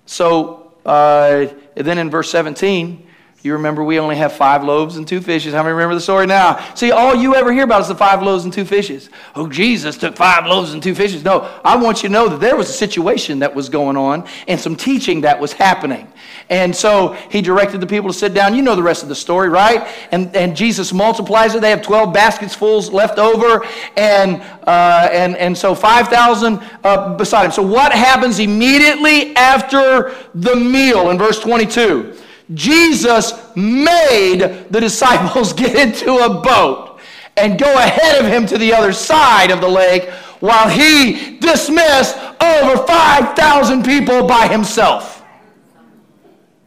So 0.07 0.73
uh, 0.83 1.47
then 1.75 1.99
in 1.99 2.09
verse 2.09 2.31
17, 2.31 3.06
you 3.47 3.53
remember 3.53 3.83
we 3.83 3.99
only 3.99 4.17
have 4.17 4.33
five 4.33 4.63
loaves 4.63 4.97
and 4.97 5.07
two 5.07 5.21
fishes. 5.21 5.53
How 5.53 5.63
many 5.63 5.73
remember 5.73 5.95
the 5.95 6.01
story 6.01 6.27
now? 6.27 6.63
See, 6.75 6.91
all 6.91 7.15
you 7.15 7.33
ever 7.33 7.51
hear 7.51 7.63
about 7.63 7.81
is 7.81 7.87
the 7.87 7.95
five 7.95 8.21
loaves 8.21 8.43
and 8.43 8.53
two 8.53 8.65
fishes. 8.65 9.09
Oh, 9.35 9.47
Jesus 9.47 9.97
took 9.97 10.15
five 10.15 10.45
loaves 10.45 10.73
and 10.73 10.83
two 10.83 10.93
fishes. 10.93 11.23
No, 11.23 11.49
I 11.63 11.75
want 11.77 12.03
you 12.03 12.09
to 12.09 12.13
know 12.13 12.29
that 12.29 12.39
there 12.39 12.55
was 12.55 12.69
a 12.69 12.73
situation 12.73 13.39
that 13.39 13.55
was 13.55 13.69
going 13.69 13.97
on 13.97 14.27
and 14.47 14.59
some 14.59 14.75
teaching 14.75 15.21
that 15.21 15.39
was 15.39 15.53
happening. 15.53 16.11
And 16.49 16.75
so 16.75 17.13
he 17.31 17.41
directed 17.41 17.81
the 17.81 17.87
people 17.87 18.09
to 18.09 18.17
sit 18.17 18.33
down. 18.33 18.53
You 18.53 18.61
know 18.61 18.75
the 18.75 18.83
rest 18.83 19.01
of 19.03 19.09
the 19.09 19.15
story, 19.15 19.49
right? 19.49 19.87
And, 20.11 20.35
and 20.35 20.55
Jesus 20.55 20.93
multiplies 20.93 21.55
it. 21.55 21.61
They 21.61 21.71
have 21.71 21.81
12 21.81 22.13
baskets 22.13 22.53
full 22.53 22.81
left 22.81 23.17
over. 23.17 23.65
And, 23.95 24.41
uh, 24.67 25.09
and, 25.11 25.35
and 25.37 25.57
so 25.57 25.73
5,000 25.73 26.61
uh, 26.83 27.15
beside 27.15 27.45
him. 27.45 27.51
So 27.51 27.63
what 27.63 27.91
happens 27.91 28.39
immediately 28.39 29.35
after 29.35 30.15
the 30.35 30.55
meal 30.55 31.09
in 31.09 31.17
verse 31.17 31.39
22? 31.39 32.15
Jesus 32.53 33.33
made 33.55 34.67
the 34.69 34.79
disciples 34.79 35.53
get 35.53 35.75
into 35.75 36.17
a 36.17 36.41
boat 36.41 36.99
and 37.35 37.59
go 37.59 37.71
ahead 37.77 38.23
of 38.23 38.31
him 38.31 38.45
to 38.47 38.57
the 38.57 38.73
other 38.73 38.91
side 38.91 39.51
of 39.51 39.61
the 39.61 39.67
lake 39.67 40.09
while 40.39 40.69
he 40.69 41.37
dismissed 41.37 42.17
over 42.41 42.77
5,000 42.85 43.83
people 43.83 44.27
by 44.27 44.47
himself. 44.47 45.23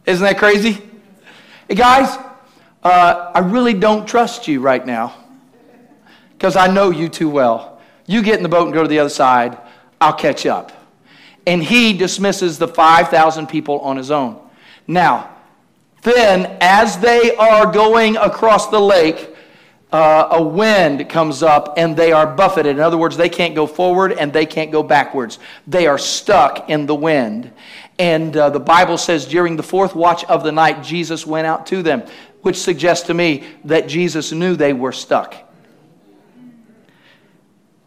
Isn't 0.05 0.23
that 0.23 0.37
crazy? 0.37 0.81
Hey, 1.67 1.75
guys, 1.75 2.17
uh, 2.83 3.31
I 3.33 3.39
really 3.39 3.73
don't 3.73 4.07
trust 4.07 4.47
you 4.47 4.59
right 4.61 4.85
now 4.85 5.13
because 6.33 6.55
I 6.55 6.67
know 6.67 6.89
you 6.89 7.07
too 7.07 7.29
well. 7.29 7.79
You 8.07 8.21
get 8.21 8.37
in 8.37 8.43
the 8.43 8.49
boat 8.49 8.65
and 8.65 8.73
go 8.73 8.81
to 8.81 8.87
the 8.87 8.99
other 8.99 9.09
side, 9.09 9.57
I'll 9.99 10.13
catch 10.13 10.45
up. 10.45 10.71
And 11.45 11.63
he 11.63 11.93
dismisses 11.93 12.57
the 12.57 12.67
5,000 12.67 13.47
people 13.47 13.79
on 13.79 13.97
his 13.97 14.11
own. 14.11 14.39
Now, 14.87 15.30
then, 16.01 16.57
as 16.61 16.97
they 16.97 17.35
are 17.35 17.71
going 17.71 18.17
across 18.17 18.69
the 18.69 18.79
lake, 18.79 19.35
uh, 19.91 20.29
a 20.31 20.41
wind 20.41 21.09
comes 21.09 21.43
up 21.43 21.73
and 21.77 21.95
they 21.95 22.11
are 22.11 22.25
buffeted. 22.25 22.77
In 22.77 22.81
other 22.81 22.97
words, 22.97 23.17
they 23.17 23.29
can't 23.29 23.53
go 23.53 23.67
forward 23.67 24.13
and 24.13 24.31
they 24.31 24.45
can't 24.45 24.71
go 24.71 24.81
backwards. 24.83 25.37
They 25.67 25.85
are 25.85 25.97
stuck 25.97 26.69
in 26.69 26.85
the 26.85 26.95
wind. 26.95 27.51
And 27.99 28.35
uh, 28.35 28.49
the 28.49 28.59
Bible 28.59 28.97
says 28.97 29.25
during 29.25 29.57
the 29.57 29.63
fourth 29.63 29.93
watch 29.93 30.23
of 30.25 30.43
the 30.43 30.51
night, 30.51 30.81
Jesus 30.81 31.27
went 31.27 31.45
out 31.45 31.67
to 31.67 31.83
them, 31.83 32.03
which 32.41 32.55
suggests 32.55 33.07
to 33.07 33.13
me 33.13 33.43
that 33.65 33.87
Jesus 33.87 34.31
knew 34.31 34.55
they 34.55 34.73
were 34.73 34.93
stuck. 34.93 35.35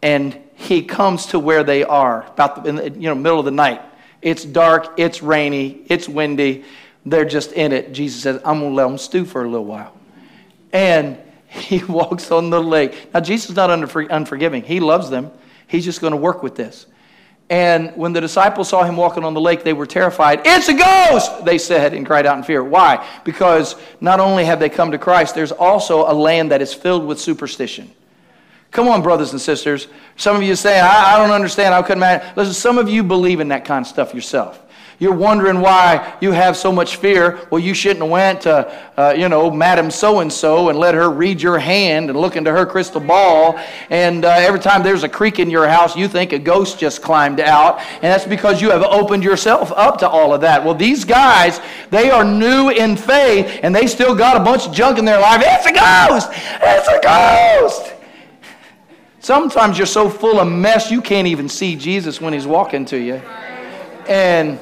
And 0.01 0.39
he 0.53 0.83
comes 0.83 1.25
to 1.27 1.39
where 1.39 1.63
they 1.63 1.83
are, 1.83 2.27
about 2.27 2.63
the, 2.63 2.69
in 2.69 2.75
the 2.75 2.89
you 2.91 3.09
know, 3.09 3.15
middle 3.15 3.39
of 3.39 3.45
the 3.45 3.51
night. 3.51 3.81
It's 4.21 4.45
dark, 4.45 4.93
it's 4.97 5.21
rainy, 5.21 5.81
it's 5.87 6.07
windy 6.07 6.63
they're 7.05 7.25
just 7.25 7.51
in 7.51 7.71
it. 7.71 7.93
Jesus 7.93 8.21
says, 8.21 8.41
I'm 8.43 8.59
going 8.59 8.71
to 8.71 8.75
let 8.75 8.87
them 8.87 8.97
stew 8.97 9.25
for 9.25 9.43
a 9.43 9.49
little 9.49 9.65
while. 9.65 9.95
And 10.73 11.17
he 11.47 11.83
walks 11.83 12.31
on 12.31 12.49
the 12.49 12.61
lake. 12.61 13.13
Now, 13.13 13.19
Jesus 13.19 13.51
is 13.51 13.55
not 13.55 13.69
unforgiving. 13.69 14.63
He 14.63 14.79
loves 14.79 15.09
them. 15.09 15.31
He's 15.67 15.85
just 15.85 16.01
going 16.01 16.11
to 16.11 16.17
work 16.17 16.43
with 16.43 16.55
this. 16.55 16.85
And 17.47 17.95
when 17.95 18.11
the 18.13 18.21
disciples 18.21 18.69
saw 18.69 18.83
him 18.83 18.97
walking 18.97 19.23
on 19.23 19.35
the 19.35 19.41
lake, 19.41 19.63
they 19.63 19.73
were 19.73 19.85
terrified. 19.85 20.41
It's 20.45 20.67
a 20.67 20.73
ghost, 20.73 21.45
they 21.45 21.59
said, 21.59 21.93
and 21.93 22.03
cried 22.03 22.25
out 22.25 22.37
in 22.37 22.43
fear. 22.43 22.63
Why? 22.63 23.07
Because 23.23 23.75
not 24.01 24.19
only 24.19 24.45
have 24.45 24.59
they 24.59 24.69
come 24.69 24.91
to 24.91 24.97
Christ, 24.97 25.35
there's 25.35 25.51
also 25.51 26.11
a 26.11 26.13
land 26.13 26.49
that 26.51 26.63
is 26.63 26.73
filled 26.73 27.05
with 27.05 27.19
superstition. 27.19 27.91
Come 28.71 28.87
on, 28.87 29.03
brothers 29.03 29.31
and 29.31 29.39
sisters. 29.39 29.87
Some 30.17 30.35
of 30.35 30.41
you 30.41 30.55
say, 30.55 30.79
I, 30.79 31.15
I 31.15 31.17
don't 31.19 31.33
understand. 31.33 31.75
I 31.75 31.81
couldn't 31.83 31.99
imagine. 31.99 32.27
Listen, 32.35 32.53
some 32.53 32.79
of 32.79 32.89
you 32.89 33.03
believe 33.03 33.39
in 33.39 33.49
that 33.49 33.63
kind 33.63 33.85
of 33.85 33.87
stuff 33.87 34.15
yourself. 34.15 34.61
You're 34.97 35.13
wondering 35.13 35.59
why 35.59 36.15
you 36.21 36.31
have 36.31 36.55
so 36.55 36.71
much 36.71 36.95
fear. 36.95 37.39
Well, 37.49 37.59
you 37.59 37.73
shouldn't 37.73 38.01
have 38.01 38.09
went 38.09 38.41
to, 38.41 38.91
uh, 38.97 39.13
you 39.17 39.27
know, 39.27 39.51
Madam 39.51 39.91
So-and-so 39.91 40.69
and 40.69 40.79
let 40.79 40.95
her 40.95 41.09
read 41.09 41.41
your 41.41 41.59
hand 41.59 42.09
and 42.09 42.17
look 42.17 42.37
into 42.37 42.51
her 42.51 42.65
crystal 42.65 43.01
ball. 43.01 43.59
And 43.89 44.23
uh, 44.23 44.29
every 44.29 44.61
time 44.61 44.83
there's 44.83 45.03
a 45.03 45.09
creak 45.09 45.39
in 45.39 45.49
your 45.49 45.67
house, 45.67 45.97
you 45.97 46.07
think 46.07 46.31
a 46.31 46.39
ghost 46.39 46.79
just 46.79 47.01
climbed 47.01 47.41
out. 47.41 47.79
And 47.79 48.03
that's 48.03 48.25
because 48.25 48.61
you 48.61 48.69
have 48.71 48.83
opened 48.83 49.23
yourself 49.23 49.71
up 49.73 49.97
to 49.99 50.07
all 50.07 50.33
of 50.33 50.41
that. 50.41 50.63
Well, 50.63 50.75
these 50.75 51.03
guys, 51.03 51.59
they 51.89 52.09
are 52.09 52.23
new 52.23 52.69
in 52.69 52.95
faith 52.95 53.59
and 53.63 53.75
they 53.75 53.87
still 53.87 54.15
got 54.15 54.37
a 54.37 54.43
bunch 54.43 54.65
of 54.65 54.73
junk 54.73 54.97
in 54.97 55.03
their 55.03 55.19
life. 55.19 55.41
It's 55.43 55.65
a 55.65 55.73
ghost! 55.73 56.29
It's 56.61 56.87
a 56.87 56.99
ghost! 57.01 57.93
Sometimes 59.19 59.77
you're 59.77 59.87
so 59.87 60.09
full 60.09 60.39
of 60.39 60.47
mess 60.47 60.89
you 60.89 61.01
can't 61.01 61.27
even 61.27 61.49
see 61.49 61.75
Jesus 61.75 62.21
when 62.21 62.31
he's 62.31 62.47
walking 62.47 62.85
to 62.85 62.97
you. 62.97 63.15
And 64.07 64.59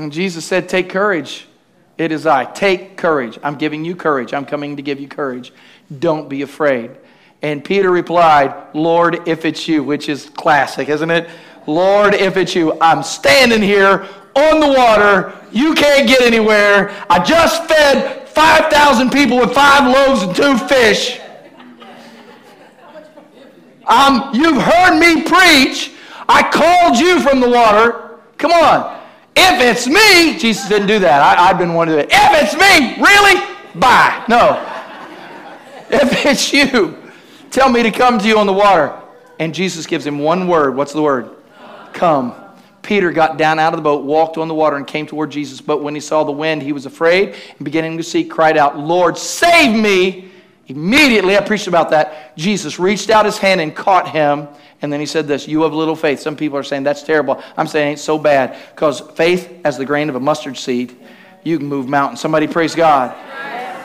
And 0.00 0.10
Jesus 0.10 0.46
said, 0.46 0.66
Take 0.66 0.88
courage. 0.88 1.46
It 1.98 2.10
is 2.10 2.26
I. 2.26 2.46
Take 2.46 2.96
courage. 2.96 3.38
I'm 3.42 3.56
giving 3.56 3.84
you 3.84 3.94
courage. 3.94 4.32
I'm 4.32 4.46
coming 4.46 4.76
to 4.76 4.82
give 4.82 4.98
you 4.98 5.08
courage. 5.08 5.52
Don't 5.98 6.26
be 6.26 6.40
afraid. 6.40 6.92
And 7.42 7.62
Peter 7.62 7.90
replied, 7.90 8.54
Lord, 8.74 9.28
if 9.28 9.44
it's 9.44 9.68
you, 9.68 9.84
which 9.84 10.08
is 10.08 10.30
classic, 10.30 10.88
isn't 10.88 11.10
it? 11.10 11.28
Lord, 11.66 12.14
if 12.14 12.38
it's 12.38 12.54
you, 12.54 12.78
I'm 12.80 13.02
standing 13.02 13.60
here 13.60 14.08
on 14.34 14.60
the 14.60 14.68
water. 14.68 15.38
You 15.52 15.74
can't 15.74 16.08
get 16.08 16.22
anywhere. 16.22 16.90
I 17.10 17.22
just 17.22 17.66
fed 17.66 18.26
5,000 18.30 19.10
people 19.10 19.38
with 19.38 19.52
five 19.52 19.92
loaves 19.92 20.22
and 20.22 20.34
two 20.34 20.56
fish. 20.66 21.20
Um, 23.86 24.30
you've 24.32 24.62
heard 24.62 24.98
me 24.98 25.22
preach. 25.24 25.92
I 26.26 26.48
called 26.50 26.96
you 26.96 27.20
from 27.20 27.40
the 27.40 27.50
water. 27.50 28.18
Come 28.38 28.52
on. 28.52 28.99
If 29.36 29.60
it's 29.60 29.86
me, 29.86 30.38
Jesus 30.38 30.68
didn't 30.68 30.88
do 30.88 30.98
that. 31.00 31.38
I, 31.38 31.46
have 31.46 31.58
been 31.58 31.74
one 31.74 31.88
of 31.88 31.98
it. 31.98 32.08
If 32.10 32.30
it's 32.42 32.54
me, 32.54 33.02
really? 33.02 33.40
Bye. 33.74 34.24
No. 34.28 34.66
If 35.90 36.26
it's 36.26 36.52
you, 36.52 36.96
tell 37.50 37.68
me 37.68 37.82
to 37.82 37.90
come 37.90 38.18
to 38.18 38.26
you 38.26 38.38
on 38.38 38.46
the 38.46 38.52
water. 38.52 38.96
And 39.38 39.54
Jesus 39.54 39.86
gives 39.86 40.06
him 40.06 40.18
one 40.18 40.48
word. 40.48 40.76
What's 40.76 40.92
the 40.92 41.02
word? 41.02 41.30
Come. 41.92 42.34
Peter 42.82 43.10
got 43.10 43.36
down 43.36 43.58
out 43.58 43.72
of 43.72 43.78
the 43.78 43.82
boat, 43.82 44.04
walked 44.04 44.38
on 44.38 44.48
the 44.48 44.54
water, 44.54 44.76
and 44.76 44.86
came 44.86 45.06
toward 45.06 45.30
Jesus. 45.30 45.60
But 45.60 45.82
when 45.82 45.94
he 45.94 46.00
saw 46.00 46.24
the 46.24 46.32
wind, 46.32 46.62
he 46.62 46.72
was 46.72 46.86
afraid 46.86 47.34
and 47.56 47.64
beginning 47.64 47.96
to 47.98 48.02
seek, 48.02 48.30
cried 48.30 48.56
out, 48.56 48.78
Lord, 48.78 49.18
save 49.18 49.78
me. 49.78 50.30
Immediately, 50.66 51.36
I 51.36 51.40
preached 51.40 51.66
about 51.66 51.90
that. 51.90 52.36
Jesus 52.36 52.78
reached 52.78 53.10
out 53.10 53.26
his 53.26 53.38
hand 53.38 53.60
and 53.60 53.74
caught 53.74 54.08
him. 54.08 54.48
And 54.82 54.92
then 54.92 55.00
he 55.00 55.06
said 55.06 55.26
this, 55.26 55.46
You 55.46 55.62
have 55.62 55.72
little 55.72 55.96
faith. 55.96 56.20
Some 56.20 56.36
people 56.36 56.58
are 56.58 56.62
saying 56.62 56.84
that's 56.84 57.02
terrible. 57.02 57.42
I'm 57.56 57.66
saying 57.66 57.88
it 57.88 57.90
ain't 57.92 58.00
so 58.00 58.18
bad 58.18 58.56
because 58.74 59.00
faith, 59.00 59.60
as 59.64 59.76
the 59.76 59.84
grain 59.84 60.08
of 60.08 60.14
a 60.14 60.20
mustard 60.20 60.56
seed, 60.56 60.96
you 61.42 61.58
can 61.58 61.66
move 61.66 61.88
mountains. 61.88 62.20
Somebody 62.20 62.46
praise 62.46 62.74
God. 62.74 63.14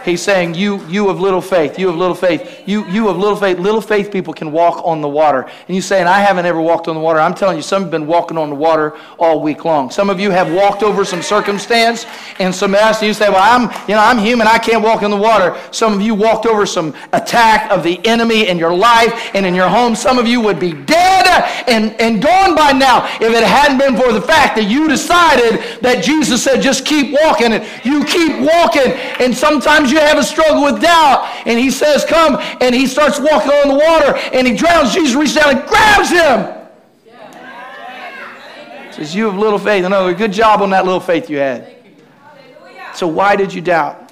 He's 0.06 0.22
saying, 0.22 0.54
you, 0.54 0.86
you 0.86 1.10
of 1.10 1.20
little 1.20 1.42
faith, 1.42 1.80
you 1.80 1.90
of 1.90 1.96
little 1.96 2.16
faith, 2.16 2.64
you, 2.68 2.86
you 2.88 3.10
of 3.10 3.18
little 3.18 3.36
faith. 3.36 3.58
Little 3.58 3.82
faith 3.82 4.12
people 4.12 4.34
can 4.34 4.52
walk 4.52 4.86
on 4.86 5.02
the 5.02 5.10
water. 5.10 5.50
And 5.68 5.76
you 5.76 5.82
saying, 5.82 6.06
I 6.06 6.20
haven't 6.20 6.46
ever 6.46 6.62
walked 6.62 6.88
on 6.88 6.94
the 6.94 7.02
water. 7.02 7.20
I'm 7.20 7.34
telling 7.34 7.58
you, 7.58 7.64
some 7.64 7.82
have 7.82 7.92
been 7.92 8.06
walking 8.06 8.38
on 8.38 8.50
the 8.50 8.56
water 8.56 8.96
all 9.18 9.42
week 9.42 9.66
long. 9.66 9.90
Some 9.90 10.12
of 10.12 10.20
you 10.20 10.30
have 10.30 10.54
walked 10.54 10.84
over 10.84 11.04
some 11.04 11.24
circumstance 11.24 12.06
and 12.38 12.54
some 12.54 12.72
mess, 12.72 13.00
and 13.00 13.08
you 13.08 13.14
say, 13.14 13.30
Well, 13.30 13.42
I'm, 13.42 13.64
you 13.88 13.96
know, 13.96 14.02
I'm 14.02 14.20
human, 14.20 14.46
I 14.48 14.60
can't 14.60 14.84
walk 14.84 15.02
in 15.02 15.10
the 15.10 15.18
water. 15.18 15.60
Some 15.72 15.94
of 15.94 16.02
you 16.02 16.14
walked 16.14 16.46
over 16.46 16.66
some 16.68 16.94
attack 17.12 17.72
of 17.72 17.82
the 17.82 18.00
enemy 18.06 18.48
in 18.48 18.60
your 18.60 18.76
life 18.76 19.32
and 19.34 19.46
in 19.46 19.56
your 19.56 19.70
home. 19.70 19.96
Some 19.96 20.20
of 20.20 20.28
you 20.28 20.40
would 20.42 20.60
be 20.60 20.74
dead 20.74 21.26
and, 21.68 22.00
and 22.00 22.22
gone 22.22 22.56
by 22.56 22.72
now 22.72 23.06
if 23.20 23.34
it 23.34 23.44
hadn't 23.44 23.78
been 23.78 23.98
for 23.98 24.12
the 24.12 24.22
fact 24.22 24.56
that 24.56 24.66
you 24.66 24.88
decided 24.88 25.82
that 25.82 26.04
Jesus 26.04 26.44
said, 26.44 26.62
just 26.62 26.86
keep 26.86 27.14
walking. 27.24 27.54
And 27.54 27.66
you 27.84 28.06
keep 28.06 28.40
walking. 28.40 28.92
And 29.20 29.36
sometimes 29.36 29.92
you 29.92 29.95
have 30.00 30.18
a 30.18 30.24
struggle 30.24 30.64
with 30.64 30.82
doubt. 30.82 31.26
And 31.46 31.60
he 31.60 31.72
says, 31.72 32.06
Come. 32.06 32.38
And 32.62 32.74
he 32.74 32.88
starts 32.88 33.20
walking 33.20 33.52
on 33.52 33.70
the 33.70 33.76
water 33.76 34.18
and 34.34 34.48
he 34.48 34.56
drowns. 34.56 34.94
Jesus 34.94 35.16
reaches 35.16 35.36
down 35.36 35.58
and 35.58 35.68
grabs 35.68 36.10
him. 36.10 36.56
Says, 38.92 39.14
You 39.14 39.26
have 39.26 39.38
little 39.38 39.60
faith. 39.60 39.84
Another 39.86 40.14
good 40.14 40.32
job 40.32 40.62
on 40.62 40.70
that 40.70 40.86
little 40.86 41.00
faith 41.00 41.30
you 41.30 41.38
had. 41.38 41.76
So, 42.94 43.08
why 43.08 43.36
did 43.36 43.54
you 43.54 43.62
doubt? 43.62 44.12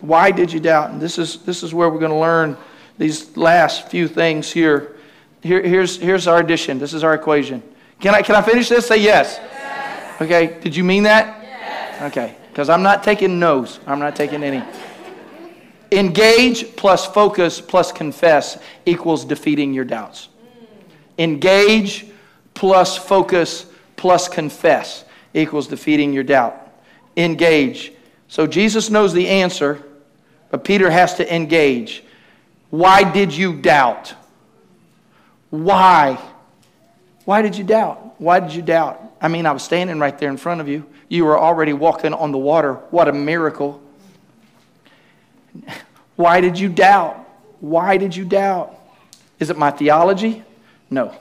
Why 0.00 0.30
did 0.30 0.52
you 0.52 0.60
doubt? 0.60 0.90
And 0.90 1.00
this 1.00 1.16
is, 1.16 1.38
this 1.44 1.62
is 1.62 1.72
where 1.72 1.88
we're 1.88 1.98
going 1.98 2.10
to 2.12 2.18
learn 2.18 2.56
these 2.98 3.36
last 3.36 3.88
few 3.88 4.08
things 4.08 4.52
here. 4.52 4.96
here 5.42 5.62
here's, 5.62 5.96
here's 5.96 6.26
our 6.26 6.40
addition. 6.40 6.78
This 6.78 6.92
is 6.92 7.04
our 7.04 7.14
equation. 7.14 7.62
Can 8.00 8.14
I, 8.14 8.22
can 8.22 8.34
I 8.34 8.42
finish 8.42 8.68
this? 8.68 8.86
Say 8.86 8.98
yes. 8.98 9.38
yes. 9.40 10.20
Okay. 10.20 10.58
Did 10.60 10.76
you 10.76 10.84
mean 10.84 11.04
that? 11.04 11.42
Yes. 11.42 12.02
Okay. 12.10 12.36
Because 12.50 12.68
I'm 12.68 12.82
not 12.82 13.02
taking 13.02 13.38
no's. 13.38 13.80
I'm 13.86 13.98
not 13.98 14.14
taking 14.14 14.42
any. 14.42 14.62
Engage 15.92 16.74
plus 16.74 17.06
focus 17.06 17.60
plus 17.60 17.92
confess 17.92 18.58
equals 18.86 19.24
defeating 19.26 19.74
your 19.74 19.84
doubts. 19.84 20.30
Engage 21.18 22.06
plus 22.54 22.96
focus 22.96 23.66
plus 23.96 24.26
confess 24.26 25.04
equals 25.34 25.68
defeating 25.68 26.12
your 26.14 26.24
doubt. 26.24 26.56
Engage. 27.16 27.92
So 28.28 28.46
Jesus 28.46 28.88
knows 28.88 29.12
the 29.12 29.28
answer, 29.28 29.82
but 30.50 30.64
Peter 30.64 30.90
has 30.90 31.14
to 31.16 31.34
engage. 31.34 32.02
Why 32.70 33.04
did 33.10 33.36
you 33.36 33.54
doubt? 33.60 34.14
Why? 35.50 36.18
Why 37.26 37.42
did 37.42 37.54
you 37.56 37.64
doubt? 37.64 38.18
Why 38.18 38.40
did 38.40 38.54
you 38.54 38.62
doubt? 38.62 38.98
I 39.20 39.28
mean, 39.28 39.44
I 39.44 39.52
was 39.52 39.62
standing 39.62 39.98
right 39.98 40.18
there 40.18 40.30
in 40.30 40.38
front 40.38 40.62
of 40.62 40.68
you. 40.68 40.86
You 41.10 41.26
were 41.26 41.38
already 41.38 41.74
walking 41.74 42.14
on 42.14 42.32
the 42.32 42.38
water. 42.38 42.74
What 42.90 43.08
a 43.08 43.12
miracle. 43.12 43.81
Why 46.16 46.40
did 46.40 46.58
you 46.58 46.68
doubt? 46.68 47.16
Why 47.60 47.96
did 47.96 48.14
you 48.14 48.24
doubt? 48.24 48.78
Is 49.38 49.50
it 49.50 49.58
my 49.58 49.70
theology? 49.70 50.44
No. 50.90 51.14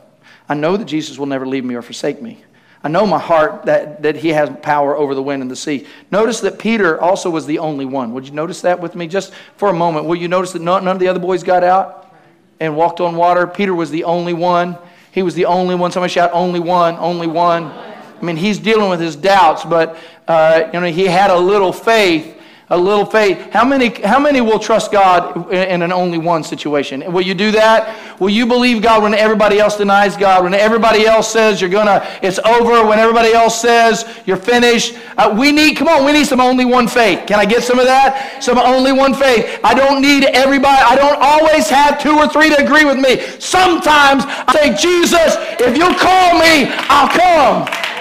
I 0.47 0.53
know 0.53 0.75
that 0.77 0.85
Jesus 0.85 1.17
will 1.17 1.27
never 1.27 1.47
leave 1.47 1.63
me 1.63 1.75
or 1.75 1.81
forsake 1.81 2.21
me. 2.21 2.43
I 2.83 2.87
know 2.87 3.05
my 3.05 3.19
heart 3.19 3.65
that, 3.65 4.01
that 4.01 4.15
he 4.15 4.29
has 4.29 4.49
power 4.63 4.97
over 4.97 5.13
the 5.13 5.21
wind 5.21 5.43
and 5.43 5.51
the 5.51 5.55
sea. 5.55 5.85
Notice 6.09 6.41
that 6.41 6.57
Peter 6.57 6.99
also 6.99 7.29
was 7.29 7.45
the 7.45 7.59
only 7.59 7.85
one. 7.85 8.13
Would 8.13 8.25
you 8.25 8.33
notice 8.33 8.61
that 8.61 8.79
with 8.79 8.95
me 8.95 9.07
just 9.07 9.33
for 9.55 9.69
a 9.69 9.73
moment? 9.73 10.07
Will 10.07 10.15
you 10.15 10.27
notice 10.27 10.51
that 10.53 10.61
none 10.61 10.83
none 10.83 10.95
of 10.95 10.99
the 10.99 11.07
other 11.07 11.19
boys 11.19 11.43
got 11.43 11.63
out 11.63 12.11
and 12.59 12.75
walked 12.75 12.99
on 12.99 13.15
water? 13.15 13.45
Peter 13.45 13.75
was 13.75 13.91
the 13.91 14.03
only 14.03 14.33
one. 14.33 14.77
He 15.11 15.21
was 15.21 15.35
the 15.35 15.45
only 15.45 15.75
one. 15.75 15.91
Somebody 15.91 16.11
shout, 16.11 16.31
only 16.33 16.59
one, 16.59 16.95
only 16.97 17.27
one. 17.27 17.65
I 17.65 18.23
mean, 18.23 18.35
he's 18.35 18.57
dealing 18.57 18.89
with 18.89 18.99
his 18.99 19.15
doubts, 19.15 19.63
but 19.63 19.97
uh, 20.27 20.69
you 20.73 20.79
know, 20.79 20.87
he 20.87 21.05
had 21.05 21.29
a 21.29 21.37
little 21.37 21.73
faith 21.73 22.40
a 22.71 22.77
little 22.77 23.05
faith. 23.05 23.51
How 23.51 23.65
many, 23.65 23.89
how 24.01 24.17
many 24.17 24.39
will 24.39 24.57
trust 24.57 24.93
God 24.93 25.51
in 25.51 25.81
an 25.81 25.91
only 25.91 26.17
one 26.17 26.41
situation? 26.41 27.03
Will 27.11 27.21
you 27.21 27.35
do 27.35 27.51
that? 27.51 28.19
Will 28.19 28.29
you 28.29 28.45
believe 28.45 28.81
God 28.81 29.03
when 29.03 29.13
everybody 29.13 29.59
else 29.59 29.75
denies 29.75 30.15
God? 30.15 30.45
When 30.45 30.53
everybody 30.53 31.05
else 31.05 31.29
says 31.29 31.59
you're 31.59 31.69
to, 31.69 32.07
it's 32.21 32.39
over. 32.39 32.87
When 32.87 32.97
everybody 32.97 33.33
else 33.33 33.59
says 33.59 34.05
you're 34.25 34.37
finished. 34.37 34.95
Uh, 35.17 35.35
we 35.37 35.51
need, 35.51 35.75
come 35.75 35.89
on, 35.89 36.05
we 36.05 36.13
need 36.13 36.25
some 36.25 36.39
only 36.39 36.63
one 36.63 36.87
faith. 36.87 37.27
Can 37.27 37.39
I 37.39 37.45
get 37.45 37.61
some 37.61 37.77
of 37.77 37.85
that? 37.85 38.41
Some 38.41 38.57
only 38.57 38.93
one 38.93 39.13
faith. 39.13 39.59
I 39.65 39.73
don't 39.73 40.01
need 40.01 40.23
everybody, 40.23 40.81
I 40.81 40.95
don't 40.95 41.19
always 41.21 41.69
have 41.69 42.01
two 42.01 42.15
or 42.15 42.27
three 42.27 42.49
to 42.49 42.63
agree 42.63 42.85
with 42.85 42.97
me. 42.97 43.19
Sometimes 43.39 44.23
I 44.25 44.53
say, 44.53 44.75
Jesus, 44.75 45.35
if 45.59 45.75
you 45.75 45.87
call 45.99 46.39
me, 46.39 46.71
I'll 46.87 47.09
come. 47.11 48.00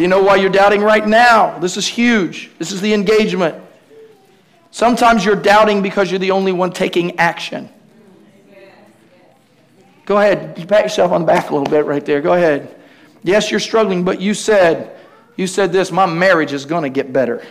Do 0.00 0.04
you 0.04 0.08
know 0.08 0.22
why 0.22 0.36
you're 0.36 0.48
doubting 0.48 0.80
right 0.80 1.06
now? 1.06 1.58
This 1.58 1.76
is 1.76 1.86
huge. 1.86 2.50
This 2.58 2.72
is 2.72 2.80
the 2.80 2.94
engagement. 2.94 3.54
Sometimes 4.70 5.26
you're 5.26 5.36
doubting 5.36 5.82
because 5.82 6.10
you're 6.10 6.18
the 6.18 6.30
only 6.30 6.52
one 6.52 6.72
taking 6.72 7.18
action. 7.18 7.68
Go 10.06 10.16
ahead. 10.16 10.58
You 10.58 10.64
pat 10.64 10.84
yourself 10.84 11.12
on 11.12 11.20
the 11.20 11.26
back 11.26 11.50
a 11.50 11.52
little 11.52 11.70
bit 11.70 11.84
right 11.84 12.02
there. 12.02 12.22
Go 12.22 12.32
ahead. 12.32 12.74
Yes, 13.22 13.50
you're 13.50 13.60
struggling, 13.60 14.02
but 14.02 14.22
you 14.22 14.32
said, 14.32 14.96
you 15.36 15.46
said 15.46 15.70
this, 15.70 15.92
my 15.92 16.06
marriage 16.06 16.54
is 16.54 16.64
going 16.64 16.84
to 16.84 16.88
get 16.88 17.12
better 17.12 17.44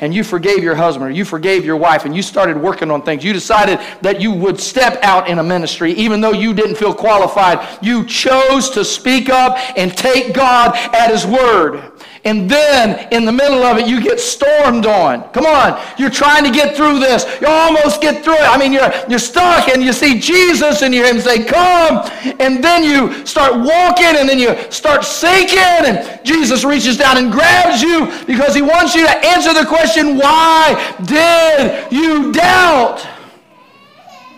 and 0.00 0.14
you 0.14 0.22
forgave 0.22 0.62
your 0.62 0.74
husband 0.74 1.10
or 1.10 1.12
you 1.12 1.24
forgave 1.24 1.64
your 1.64 1.76
wife 1.76 2.04
and 2.04 2.14
you 2.14 2.22
started 2.22 2.56
working 2.56 2.90
on 2.90 3.02
things. 3.02 3.24
You 3.24 3.32
decided 3.32 3.80
that 4.00 4.20
you 4.20 4.32
would 4.32 4.60
step 4.60 4.98
out 5.02 5.28
in 5.28 5.38
a 5.38 5.42
ministry 5.42 5.92
even 5.92 6.20
though 6.20 6.32
you 6.32 6.54
didn't 6.54 6.76
feel 6.76 6.94
qualified. 6.94 7.66
You 7.82 8.04
chose 8.04 8.70
to 8.70 8.84
speak 8.84 9.28
up 9.28 9.58
and 9.76 9.96
take 9.96 10.34
God 10.34 10.76
at 10.94 11.10
His 11.10 11.26
word. 11.26 11.92
And 12.28 12.46
then 12.46 13.10
in 13.10 13.24
the 13.24 13.32
middle 13.32 13.62
of 13.62 13.78
it, 13.78 13.86
you 13.86 14.02
get 14.02 14.20
stormed 14.20 14.84
on. 14.84 15.30
Come 15.30 15.46
on, 15.46 15.82
you're 15.96 16.10
trying 16.10 16.44
to 16.44 16.50
get 16.50 16.76
through 16.76 16.98
this. 17.00 17.24
You 17.40 17.46
almost 17.46 18.02
get 18.02 18.22
through 18.22 18.34
it. 18.34 18.42
I 18.42 18.58
mean, 18.58 18.70
you're, 18.70 18.92
you're 19.08 19.18
stuck 19.18 19.66
and 19.70 19.82
you 19.82 19.94
see 19.94 20.20
Jesus 20.20 20.82
and 20.82 20.92
you 20.94 21.02
hear 21.02 21.14
him 21.14 21.22
say, 21.22 21.42
Come. 21.42 22.06
And 22.38 22.62
then 22.62 22.84
you 22.84 23.24
start 23.24 23.54
walking 23.54 24.18
and 24.18 24.28
then 24.28 24.38
you 24.38 24.54
start 24.70 25.04
sinking. 25.04 25.58
And 25.58 26.22
Jesus 26.22 26.64
reaches 26.64 26.98
down 26.98 27.16
and 27.16 27.32
grabs 27.32 27.80
you 27.80 28.12
because 28.26 28.54
he 28.54 28.60
wants 28.60 28.94
you 28.94 29.06
to 29.06 29.26
answer 29.26 29.54
the 29.54 29.64
question, 29.64 30.18
Why 30.18 30.96
did 31.06 31.90
you 31.90 32.30
doubt? 32.30 33.08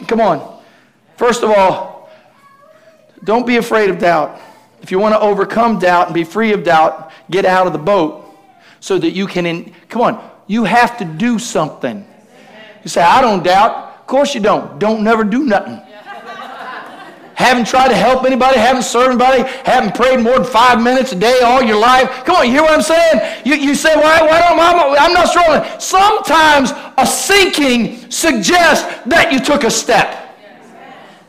Come 0.07 0.21
on. 0.21 0.63
First 1.17 1.43
of 1.43 1.51
all, 1.51 2.09
don't 3.25 3.49
be 3.49 3.57
afraid 3.57 3.91
of 3.91 3.99
doubt. 3.99 4.41
If 4.81 4.93
you 4.93 5.01
want 5.01 5.17
to 5.17 5.21
overcome 5.21 5.81
doubt 5.81 6.07
and 6.07 6.15
be 6.15 6.23
free 6.23 6.53
of 6.53 6.63
doubt, 6.63 7.10
get 7.31 7.45
out 7.45 7.67
of 7.67 7.73
the 7.73 7.79
boat 7.79 8.27
so 8.81 8.99
that 8.99 9.11
you 9.11 9.27
can, 9.27 9.47
in, 9.47 9.75
come 9.89 10.03
on, 10.03 10.31
you 10.47 10.65
have 10.65 10.99
to 10.99 11.05
do 11.05 11.39
something. 11.39 12.07
You 12.83 12.89
say, 12.89 13.03
I 13.03 13.21
don't 13.21 13.43
doubt. 13.43 14.01
Of 14.01 14.07
course 14.07 14.35
you 14.35 14.41
don't. 14.41 14.79
Don't 14.79 15.05
never 15.05 15.23
do 15.23 15.45
nothing. 15.45 15.81
haven't 17.35 17.67
tried 17.67 17.89
to 17.89 17.95
help 17.95 18.25
anybody, 18.25 18.59
haven't 18.59 18.83
served 18.83 19.23
anybody, 19.23 19.49
haven't 19.65 19.95
prayed 19.95 20.21
more 20.21 20.39
than 20.39 20.45
five 20.45 20.83
minutes 20.83 21.13
a 21.13 21.17
day 21.17 21.41
all 21.43 21.63
your 21.63 21.79
life. 21.79 22.25
Come 22.25 22.37
on, 22.37 22.47
you 22.47 22.53
hear 22.53 22.63
what 22.63 22.73
I'm 22.73 22.83
saying? 22.83 23.43
You, 23.45 23.55
you 23.55 23.75
say, 23.75 23.95
why, 23.97 24.21
why 24.23 24.41
don't 24.41 24.59
I, 24.59 24.97
I'm 24.99 25.13
not 25.13 25.29
struggling. 25.29 25.63
Sometimes 25.79 26.73
a 26.99 27.07
sinking 27.07 28.11
suggests 28.11 28.85
that 29.07 29.33
you 29.33 29.41
took 29.41 29.65
a 29.65 29.71
step. 29.71 30.37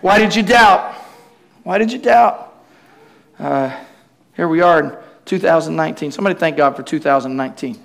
Why 0.01 0.17
did 0.17 0.35
you 0.35 0.41
doubt? 0.41 0.95
Why 1.63 1.77
did 1.77 1.91
you 1.91 1.99
doubt? 1.99 2.55
Uh, 3.37 3.77
here 4.35 4.47
we 4.47 4.61
are 4.61 5.00
2019. 5.25 6.11
Somebody 6.11 6.37
thank 6.37 6.57
God 6.57 6.75
for 6.75 6.83
2019. 6.83 7.83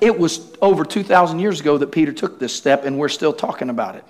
It 0.00 0.18
was 0.18 0.52
over 0.60 0.84
2,000 0.84 1.38
years 1.38 1.60
ago 1.60 1.78
that 1.78 1.90
Peter 1.90 2.12
took 2.12 2.38
this 2.38 2.52
step, 2.54 2.84
and 2.84 2.98
we're 2.98 3.08
still 3.08 3.32
talking 3.32 3.70
about 3.70 3.96
it. 3.96 4.04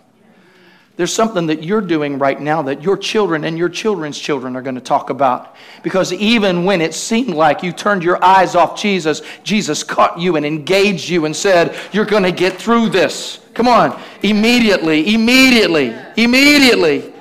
There's 0.96 1.12
something 1.12 1.46
that 1.46 1.64
you're 1.64 1.80
doing 1.80 2.18
right 2.18 2.40
now 2.40 2.62
that 2.62 2.82
your 2.82 2.96
children 2.96 3.44
and 3.44 3.58
your 3.58 3.68
children's 3.68 4.18
children 4.18 4.54
are 4.54 4.62
going 4.62 4.76
to 4.76 4.80
talk 4.80 5.10
about. 5.10 5.56
Because 5.82 6.12
even 6.12 6.64
when 6.64 6.80
it 6.80 6.94
seemed 6.94 7.30
like 7.30 7.64
you 7.64 7.72
turned 7.72 8.04
your 8.04 8.22
eyes 8.24 8.54
off 8.54 8.80
Jesus, 8.80 9.22
Jesus 9.42 9.82
caught 9.82 10.20
you 10.20 10.36
and 10.36 10.46
engaged 10.46 11.08
you 11.08 11.24
and 11.24 11.34
said, 11.34 11.76
You're 11.92 12.04
going 12.04 12.22
to 12.22 12.32
get 12.32 12.54
through 12.54 12.90
this. 12.90 13.40
Come 13.54 13.66
on. 13.66 14.00
Immediately, 14.22 15.14
immediately, 15.14 15.96
immediately. 16.16 17.12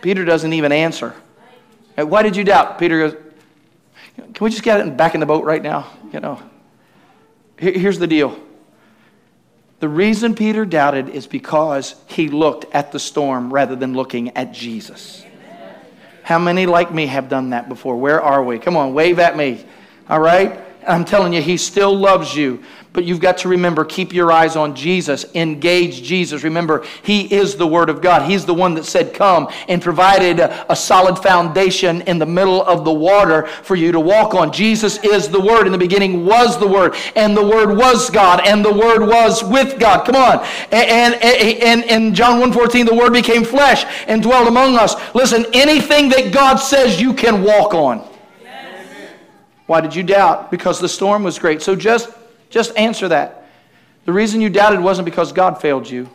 Peter 0.00 0.24
doesn't 0.24 0.54
even 0.54 0.72
answer. 0.72 1.14
Why 1.96 2.22
did 2.22 2.36
you 2.36 2.44
doubt? 2.44 2.78
Peter 2.78 2.98
goes, 2.98 3.16
Can 4.16 4.44
we 4.44 4.50
just 4.50 4.62
get 4.62 4.80
it 4.80 4.96
back 4.96 5.14
in 5.14 5.20
the 5.20 5.26
boat 5.26 5.44
right 5.44 5.62
now? 5.62 5.90
You 6.12 6.20
know, 6.20 6.42
here's 7.56 7.98
the 7.98 8.06
deal. 8.06 8.38
The 9.80 9.88
reason 9.88 10.34
Peter 10.34 10.64
doubted 10.64 11.08
is 11.08 11.26
because 11.26 11.96
he 12.06 12.28
looked 12.28 12.72
at 12.72 12.92
the 12.92 13.00
storm 13.00 13.52
rather 13.52 13.74
than 13.74 13.94
looking 13.94 14.36
at 14.36 14.52
Jesus. 14.52 15.24
How 16.22 16.38
many 16.38 16.66
like 16.66 16.94
me 16.94 17.06
have 17.06 17.28
done 17.28 17.50
that 17.50 17.68
before? 17.68 17.96
Where 17.96 18.20
are 18.22 18.44
we? 18.44 18.60
Come 18.60 18.76
on, 18.76 18.94
wave 18.94 19.18
at 19.18 19.36
me. 19.36 19.66
All 20.08 20.20
right? 20.20 20.60
I'm 20.86 21.04
telling 21.04 21.32
you, 21.32 21.42
he 21.42 21.56
still 21.56 21.96
loves 21.96 22.34
you. 22.34 22.62
But 22.92 23.04
you've 23.04 23.20
got 23.20 23.38
to 23.38 23.48
remember, 23.48 23.86
keep 23.86 24.12
your 24.12 24.30
eyes 24.30 24.54
on 24.54 24.74
Jesus. 24.74 25.24
Engage 25.34 26.02
Jesus. 26.02 26.44
Remember, 26.44 26.84
He 27.02 27.32
is 27.32 27.56
the 27.56 27.66
Word 27.66 27.88
of 27.88 28.02
God. 28.02 28.30
He's 28.30 28.44
the 28.44 28.52
one 28.52 28.74
that 28.74 28.84
said, 28.84 29.14
Come 29.14 29.48
and 29.68 29.80
provided 29.80 30.40
a, 30.40 30.70
a, 30.70 30.76
solid 30.76 31.18
foundation 31.18 32.02
in 32.02 32.18
the 32.18 32.26
middle 32.26 32.62
of 32.62 32.84
the 32.84 32.92
water 32.92 33.46
for 33.46 33.76
you 33.76 33.92
to 33.92 34.00
walk 34.00 34.34
on. 34.34 34.52
Jesus 34.52 35.02
is 35.04 35.28
the 35.28 35.40
Word. 35.40 35.64
In 35.66 35.72
the 35.72 35.78
beginning 35.78 36.26
was 36.26 36.58
the 36.58 36.68
Word, 36.68 36.94
and 37.16 37.34
the 37.34 37.46
Word 37.46 37.74
was 37.76 38.10
God, 38.10 38.46
and 38.46 38.62
the 38.62 38.72
Word 38.72 39.06
was 39.06 39.42
with 39.42 39.78
God. 39.80 40.04
Come 40.04 40.16
on. 40.16 40.46
And, 40.70 41.14
in 41.84 42.14
John 42.14 42.40
1.14, 42.40 42.86
the 42.86 42.94
Word 42.94 43.14
became 43.14 43.44
flesh 43.44 43.86
and 44.06 44.22
dwelt 44.22 44.48
among 44.48 44.76
us. 44.76 44.94
Listen, 45.14 45.46
anything 45.54 46.10
that 46.10 46.32
God 46.32 46.56
says 46.56 47.00
you 47.00 47.14
can 47.14 47.42
walk 47.42 47.72
on. 47.72 48.06
Why 49.66 49.80
did 49.80 49.94
you 49.94 50.02
doubt? 50.02 50.50
Because 50.50 50.80
the 50.80 50.88
storm 50.88 51.22
was 51.22 51.38
great. 51.38 51.62
So 51.62 51.76
just 51.76 52.10
just 52.50 52.76
answer 52.76 53.08
that. 53.08 53.46
The 54.04 54.12
reason 54.12 54.40
you 54.40 54.50
doubted 54.50 54.80
wasn't 54.80 55.06
because 55.06 55.32
God 55.32 55.60
failed 55.60 55.88
you, 55.88 56.08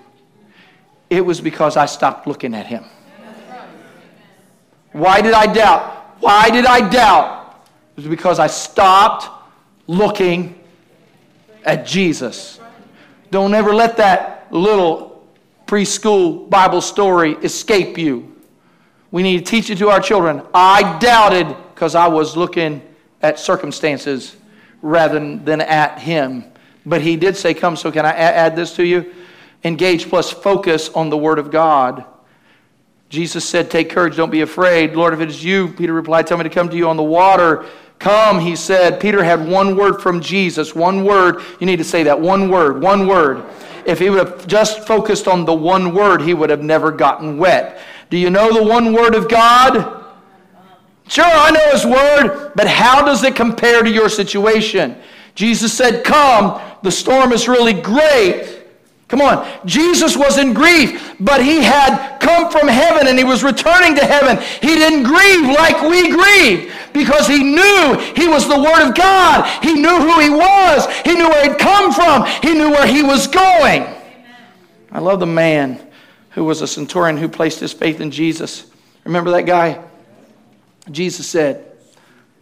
it 1.09 1.25
was 1.25 1.41
because 1.41 1.77
I 1.77 1.85
stopped 1.85 2.27
looking 2.27 2.53
at 2.53 2.67
Him. 2.67 2.83
Why 4.91 5.21
did 5.21 5.33
I 5.33 5.51
doubt? 5.51 5.93
Why 6.19 6.49
did 6.49 6.65
I 6.65 6.87
doubt? 6.87 7.65
It 7.95 8.01
was 8.01 8.07
because 8.07 8.39
I 8.39 8.47
stopped 8.47 9.29
looking 9.87 10.59
at 11.63 11.85
Jesus. 11.85 12.59
Don't 13.31 13.53
ever 13.53 13.73
let 13.73 13.97
that 13.97 14.47
little 14.51 15.27
preschool 15.65 16.49
Bible 16.49 16.81
story 16.81 17.33
escape 17.43 17.97
you. 17.97 18.35
We 19.11 19.23
need 19.23 19.37
to 19.39 19.43
teach 19.43 19.69
it 19.69 19.77
to 19.79 19.89
our 19.89 19.99
children. 19.99 20.41
I 20.53 20.97
doubted 20.99 21.55
because 21.73 21.95
I 21.95 22.07
was 22.07 22.37
looking 22.37 22.81
at 23.21 23.39
circumstances 23.39 24.35
rather 24.81 25.19
than 25.37 25.61
at 25.61 25.99
him. 25.99 26.45
But 26.85 27.01
he 27.01 27.17
did 27.17 27.35
say, 27.35 27.53
Come, 27.53 27.75
so 27.75 27.91
can 27.91 28.05
I 28.05 28.11
add 28.11 28.55
this 28.55 28.75
to 28.75 28.85
you? 28.85 29.13
Engage 29.63 30.07
plus 30.07 30.31
focus 30.31 30.89
on 30.89 31.09
the 31.09 31.17
Word 31.17 31.39
of 31.39 31.51
God. 31.51 32.05
Jesus 33.09 33.47
said, 33.47 33.71
Take 33.71 33.89
courage, 33.89 34.15
don't 34.15 34.29
be 34.29 34.41
afraid. 34.41 34.93
Lord, 34.93 35.13
if 35.13 35.19
it 35.19 35.29
is 35.29 35.43
you, 35.43 35.69
Peter 35.69 35.93
replied, 35.93 36.27
Tell 36.27 36.37
me 36.37 36.43
to 36.43 36.49
come 36.49 36.69
to 36.69 36.77
you 36.77 36.87
on 36.87 36.97
the 36.97 37.03
water. 37.03 37.65
Come, 37.99 38.39
he 38.39 38.55
said. 38.55 38.99
Peter 38.99 39.23
had 39.23 39.47
one 39.47 39.75
word 39.75 40.01
from 40.01 40.21
Jesus. 40.21 40.75
One 40.75 41.03
word. 41.03 41.41
You 41.59 41.65
need 41.65 41.77
to 41.77 41.83
say 41.83 42.03
that. 42.03 42.19
One 42.19 42.49
word. 42.49 42.81
One 42.81 43.07
word. 43.07 43.43
If 43.85 43.99
he 43.99 44.09
would 44.09 44.19
have 44.19 44.47
just 44.47 44.85
focused 44.85 45.27
on 45.27 45.45
the 45.45 45.53
one 45.53 45.95
word, 45.95 46.21
he 46.21 46.33
would 46.33 46.49
have 46.49 46.61
never 46.61 46.91
gotten 46.91 47.37
wet. 47.37 47.81
Do 48.09 48.17
you 48.17 48.29
know 48.29 48.53
the 48.53 48.63
one 48.63 48.93
word 48.93 49.15
of 49.15 49.27
God? 49.27 49.96
Sure, 51.07 51.25
I 51.25 51.51
know 51.51 51.71
His 51.71 51.85
Word, 51.85 52.51
but 52.55 52.67
how 52.67 53.05
does 53.05 53.23
it 53.23 53.35
compare 53.35 53.83
to 53.83 53.89
your 53.89 54.09
situation? 54.09 54.97
Jesus 55.35 55.71
said, 55.71 56.03
Come, 56.03 56.59
the 56.81 56.91
storm 56.91 57.31
is 57.31 57.47
really 57.47 57.73
great. 57.73 58.57
Come 59.07 59.21
on. 59.21 59.47
Jesus 59.65 60.17
was 60.17 60.37
in 60.37 60.53
grief, 60.53 61.15
but 61.19 61.41
he 61.41 61.63
had 61.63 62.17
come 62.19 62.51
from 62.51 62.67
heaven 62.67 63.07
and 63.07 63.17
he 63.17 63.23
was 63.23 63.41
returning 63.41 63.95
to 63.95 64.05
heaven. 64.05 64.37
He 64.61 64.75
didn't 64.75 65.03
grieve 65.03 65.45
like 65.45 65.81
we 65.83 66.09
grieve 66.09 66.73
because 66.91 67.25
he 67.25 67.41
knew 67.41 67.97
he 68.15 68.27
was 68.27 68.47
the 68.49 68.59
Word 68.59 68.89
of 68.89 68.95
God. 68.95 69.47
He 69.63 69.75
knew 69.75 69.97
who 69.97 70.19
he 70.19 70.29
was. 70.29 70.87
He 71.05 71.13
knew 71.13 71.29
where 71.29 71.49
he'd 71.49 71.57
come 71.57 71.93
from. 71.93 72.25
He 72.41 72.53
knew 72.53 72.69
where 72.69 72.85
he 72.85 73.01
was 73.01 73.27
going. 73.27 73.83
Amen. 73.83 74.35
I 74.91 74.99
love 74.99 75.21
the 75.21 75.25
man 75.25 75.79
who 76.31 76.43
was 76.43 76.61
a 76.61 76.67
centurion 76.67 77.15
who 77.15 77.29
placed 77.29 77.61
his 77.61 77.71
faith 77.71 78.01
in 78.01 78.11
Jesus. 78.11 78.69
Remember 79.05 79.31
that 79.31 79.43
guy? 79.43 79.86
Jesus 80.91 81.27
said, 81.27 81.67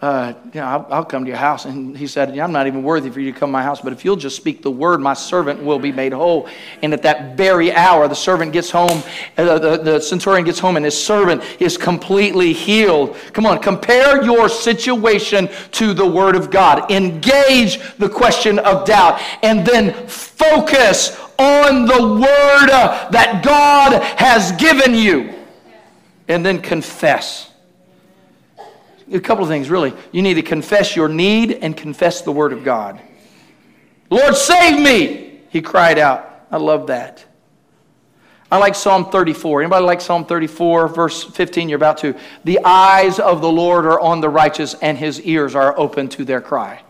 uh, 0.02 0.34
I'll, 0.56 0.88
I'll, 0.92 1.06
come 1.06 1.24
to 1.24 1.30
your 1.30 1.38
house. 1.38 1.66
And 1.66 1.98
he 1.98 2.06
said, 2.06 2.36
yeah, 2.36 2.44
I'm 2.44 2.52
not 2.52 2.68
even 2.68 2.84
worthy 2.84 3.10
for 3.10 3.20
you 3.22 3.32
to 3.32 3.40
come 3.40 3.50
to 3.50 3.54
my 3.54 3.64
house, 3.64 3.82
but 3.82 3.94
if 3.94 4.04
you'll 4.04 4.18
just 4.18 4.36
speak 4.36 4.62
the 4.62 4.70
word, 4.70 5.00
my 5.00 5.14
servant 5.14 5.64
will 5.64 5.80
be 5.80 5.92
made 5.92 6.12
whole. 6.12 6.48
And 6.82 6.94
at 6.94 7.02
that 7.04 7.38
very 7.38 7.72
hour, 7.72 8.08
the 8.08 8.16
servant 8.16 8.52
gets 8.52 8.70
home, 8.70 9.02
uh, 9.38 9.58
the, 9.58 9.78
the 9.78 10.00
centurion 10.02 10.46
gets 10.46 10.60
home, 10.60 10.76
and 10.76 10.84
his 10.84 11.02
servant 11.02 11.44
is 11.60 11.78
completely 11.78 12.52
healed. 12.52 13.16
Come 13.32 13.46
on, 13.46 13.60
compare 13.60 14.24
your 14.24 14.50
situation 14.50 15.50
to 15.72 15.94
the 15.94 16.06
word 16.06 16.36
of 16.36 16.52
God. 16.52 16.92
Engage 16.92 17.80
the 17.98 18.10
question 18.10 18.60
of 18.60 18.86
doubt, 18.86 19.20
and 19.42 19.66
then 19.66 20.08
focus 20.08 21.18
on 21.40 21.86
the 21.86 22.20
word 22.20 22.70
that 23.12 23.42
God 23.44 24.04
has 24.20 24.52
given 24.54 24.94
you. 24.94 25.34
And 26.28 26.46
then 26.46 26.62
confess 26.62 27.55
a 29.12 29.20
couple 29.20 29.44
of 29.44 29.50
things, 29.50 29.70
really. 29.70 29.94
You 30.12 30.22
need 30.22 30.36
to 30.36 30.42
confess 30.42 30.96
your 30.96 31.08
need 31.08 31.54
and 31.54 31.76
confess 31.76 32.22
the 32.22 32.32
Word 32.32 32.54
of 32.54 32.64
God. 32.64 33.00
Lord, 34.10 34.36
save 34.36 34.80
me! 34.80 35.42
He 35.50 35.62
cried 35.62 35.98
out. 35.98 36.46
I 36.52 36.58
love 36.58 36.88
that. 36.88 37.26
I 38.52 38.58
like 38.58 38.76
Psalm 38.76 39.10
34. 39.10 39.64
Anybody 39.64 39.86
like 39.86 40.02
Psalm 40.02 40.26
34, 40.26 40.88
verse 40.88 41.24
15? 41.24 41.68
You're 41.68 41.78
about 41.78 41.98
to. 42.00 42.16
The 42.44 42.60
eyes 42.64 43.20
of 43.20 43.42
the 43.42 43.52
Lord 43.52 43.86
are 43.86 44.00
on 44.00 44.22
the 44.22 44.30
righteous, 44.30 44.76
and 44.76 44.98
his 44.98 45.22
ears 45.22 45.56
are 45.56 45.78
open 45.78 46.08
to 46.10 46.26
their 46.26 46.42
cry. 46.42 46.82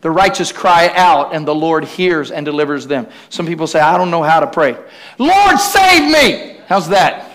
The 0.00 0.10
righteous 0.10 0.52
cry 0.52 0.90
out, 0.94 1.34
and 1.34 1.46
the 1.46 1.54
Lord 1.54 1.84
hears 1.84 2.30
and 2.30 2.46
delivers 2.46 2.86
them. 2.86 3.06
Some 3.28 3.46
people 3.46 3.66
say, 3.66 3.80
I 3.80 3.98
don't 3.98 4.10
know 4.10 4.22
how 4.22 4.40
to 4.40 4.46
pray. 4.46 4.76
Lord, 5.18 5.58
save 5.58 6.10
me! 6.10 6.60
How's 6.66 6.88
that? 6.88 7.26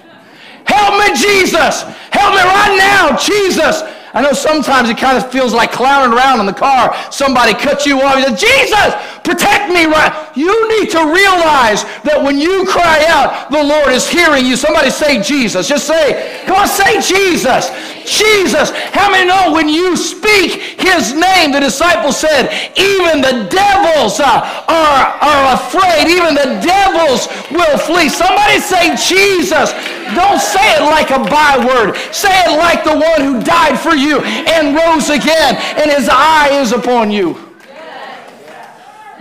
Help 0.65 0.99
me, 0.99 1.15
Jesus! 1.15 1.83
Help 2.11 2.33
me 2.33 2.41
right 2.41 2.75
now, 2.77 3.17
Jesus! 3.17 3.83
I 4.15 4.21
know 4.21 4.31
sometimes 4.31 4.89
it 4.89 4.97
kind 4.97 5.17
of 5.17 5.29
feels 5.29 5.53
like 5.53 5.73
clowning 5.73 6.15
around 6.15 6.39
in 6.39 6.45
the 6.45 6.55
car. 6.55 6.95
Somebody 7.11 7.53
cuts 7.53 7.85
you 7.85 7.99
off. 7.99 8.15
You 8.15 8.31
say, 8.31 8.47
Jesus, 8.47 8.95
protect 9.27 9.67
me 9.67 9.83
right. 9.83 10.31
You 10.35 10.55
need 10.79 10.89
to 10.91 11.03
realize 11.03 11.83
that 12.07 12.23
when 12.23 12.39
you 12.39 12.65
cry 12.65 13.03
out, 13.11 13.51
the 13.51 13.61
Lord 13.61 13.91
is 13.91 14.07
hearing 14.07 14.45
you. 14.45 14.55
Somebody 14.55 14.89
say 14.89 15.21
Jesus. 15.21 15.67
Just 15.67 15.85
say, 15.85 16.41
come 16.47 16.55
on, 16.55 16.67
say 16.67 17.03
Jesus. 17.03 17.67
Jesus. 18.07 18.71
How 18.95 19.11
many 19.11 19.27
know 19.27 19.51
when 19.51 19.67
you 19.67 19.97
speak 19.97 20.79
his 20.79 21.11
name, 21.11 21.51
the 21.51 21.59
disciples 21.59 22.15
said, 22.15 22.47
even 22.79 23.19
the 23.19 23.51
devils 23.51 24.23
uh, 24.23 24.63
are, 24.71 25.03
are 25.19 25.43
afraid. 25.59 26.07
Even 26.07 26.35
the 26.35 26.63
devils 26.63 27.27
will 27.51 27.77
flee. 27.83 28.07
Somebody 28.07 28.63
say 28.63 28.95
Jesus. 28.95 29.75
Don't 30.13 30.39
say 30.39 30.75
it 30.75 30.81
like 30.81 31.09
a 31.09 31.19
byword. 31.19 31.97
Say 32.13 32.29
it 32.29 32.57
like 32.57 32.83
the 32.83 32.93
one 32.93 33.21
who 33.21 33.41
died 33.41 33.79
for 33.79 33.95
you 33.95 34.19
and 34.21 34.75
rose 34.75 35.09
again, 35.09 35.55
and 35.77 35.89
his 35.89 36.09
eye 36.11 36.49
is 36.51 36.71
upon 36.71 37.11
you. 37.11 37.37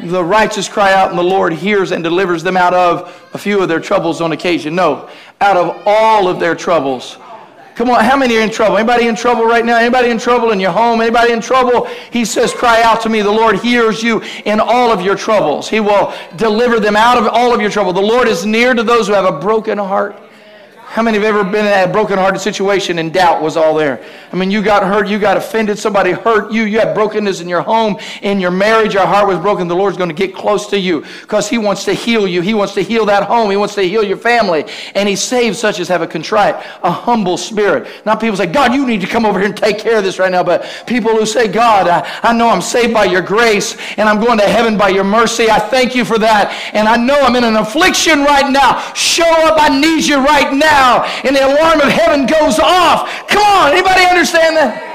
The 0.03 0.23
righteous 0.23 0.69
cry 0.69 0.93
out, 0.93 1.11
and 1.11 1.19
the 1.19 1.23
Lord 1.23 1.53
hears 1.53 1.93
and 1.93 2.03
delivers 2.03 2.43
them 2.43 2.57
out 2.57 2.75
of 2.75 3.29
a 3.33 3.39
few 3.39 3.63
of 3.63 3.69
their 3.69 3.81
troubles 3.81 4.21
on 4.21 4.33
occasion. 4.33 4.75
No, 4.75 5.09
out 5.41 5.57
of 5.57 5.83
all 5.87 6.29
of 6.29 6.41
their 6.41 6.55
troubles. 6.55 7.17
Come 7.75 7.91
on, 7.91 8.05
how 8.05 8.17
many 8.17 8.37
are 8.37 8.41
in 8.41 8.51
trouble? 8.51 8.77
Anybody 8.77 9.09
in 9.09 9.17
trouble 9.17 9.47
right 9.47 9.65
now? 9.65 9.79
Anybody 9.79 10.11
in 10.11 10.19
trouble 10.19 10.53
in 10.53 10.61
your 10.61 10.71
home? 10.71 11.01
Anybody 11.01 11.33
in 11.33 11.41
trouble? 11.41 11.87
He 12.13 12.25
says, 12.25 12.53
Cry 12.53 12.83
out 12.83 13.01
to 13.03 13.09
me. 13.09 13.21
The 13.21 13.33
Lord 13.33 13.59
hears 13.59 14.01
you 14.01 14.23
in 14.45 14.61
all 14.61 14.93
of 14.93 15.01
your 15.01 15.17
troubles. 15.17 15.69
He 15.69 15.81
will 15.81 16.15
deliver 16.37 16.79
them 16.79 16.95
out 16.95 17.19
of 17.19 17.27
all 17.27 17.53
of 17.53 17.61
your 17.61 17.71
trouble. 17.71 17.93
The 17.93 18.01
Lord 18.01 18.29
is 18.29 18.47
near 18.47 18.75
to 18.75 18.85
those 18.85 19.09
who 19.09 19.15
have 19.15 19.25
a 19.25 19.41
broken 19.41 19.79
heart 19.79 20.17
how 20.95 21.03
many 21.03 21.19
have 21.19 21.25
ever 21.25 21.43
been 21.43 21.67
in 21.67 21.89
a 21.89 21.93
broken-hearted 21.93 22.41
situation 22.41 23.01
and 23.01 23.13
doubt 23.13 23.43
was 23.43 23.57
all 23.57 23.75
there? 23.75 24.01
I 24.31 24.37
mean, 24.37 24.53
you 24.53 24.63
got 24.63 24.85
hurt, 24.85 25.09
you 25.09 25.19
got 25.19 25.37
offended, 25.37 25.77
somebody 25.77 26.13
hurt 26.13 26.53
you, 26.53 26.63
you 26.63 26.79
had 26.79 26.95
brokenness 26.95 27.41
in 27.41 27.49
your 27.49 27.63
home, 27.63 27.97
in 28.23 28.39
your 28.39 28.53
marriage, 28.53 28.95
your 28.95 29.05
heart 29.05 29.27
was 29.27 29.41
broken. 29.41 29.67
The 29.67 29.75
Lord's 29.75 29.97
going 29.97 30.11
to 30.11 30.15
get 30.15 30.37
close 30.37 30.69
to 30.69 30.79
you 30.79 31.05
because 31.23 31.49
He 31.49 31.59
wants 31.59 31.85
to 31.87 31.95
heal 31.95 32.29
you. 32.29 32.43
He 32.43 32.55
wants 32.55 32.75
to 32.75 32.83
heal 32.83 33.07
that 33.07 33.25
home. 33.25 33.51
He 33.51 33.57
wants 33.57 33.75
to 33.75 33.83
heal 33.83 34.05
your 34.05 34.17
family. 34.17 34.67
And 34.95 35.09
He 35.09 35.17
saves 35.17 35.59
such 35.59 35.81
as 35.81 35.89
have 35.89 36.01
a 36.01 36.07
contrite, 36.07 36.55
a 36.85 36.93
humble 36.93 37.39
spirit. 37.39 37.89
Not 38.07 38.21
people 38.21 38.37
say, 38.37 38.47
God, 38.47 38.73
you 38.73 38.87
need 38.87 39.01
to 39.01 39.09
come 39.09 39.27
over 39.27 39.41
here 39.41 39.49
and 39.49 39.57
take 39.57 39.81
care 39.81 39.99
of 39.99 40.05
this 40.05 40.21
right 40.21 40.31
now, 40.31 40.45
but 40.45 40.85
people 40.87 41.11
who 41.11 41.27
say, 41.27 41.49
God, 41.49 41.89
I, 41.89 42.09
I 42.23 42.33
know 42.33 42.49
I'm 42.49 42.63
saved 42.63 42.95
by 42.95 43.07
your 43.07 43.23
grace 43.23 43.77
and 43.97 44.09
I'm 44.09 44.21
going 44.21 44.39
to 44.39 44.47
heaven 44.47 44.79
by 44.79 44.91
your 44.91 45.03
mercy. 45.03 45.51
I 45.51 45.59
thank 45.59 45.97
you 45.97 46.05
for 46.05 46.19
that. 46.21 46.53
And 46.73 46.87
I 46.87 46.97
know 46.97 47.19
I'm 47.21 47.35
in 47.35 47.43
an 47.43 47.57
affliction 47.57 48.21
right 48.21 48.49
now. 48.49 48.93
Show 48.95 49.25
up. 49.25 49.61
I 49.61 49.77
need 49.77 50.05
you 50.05 50.25
right 50.25 50.55
now 50.55 50.84
now, 50.85 51.05
and 51.25 51.35
the 51.35 51.45
alarm 51.47 51.81
of 51.81 51.89
heaven 51.89 52.27
goes 52.27 52.59
off. 52.59 53.27
Come 53.29 53.43
on, 53.43 53.73
anybody 53.73 54.05
understand 54.05 54.57
that? 54.57 54.91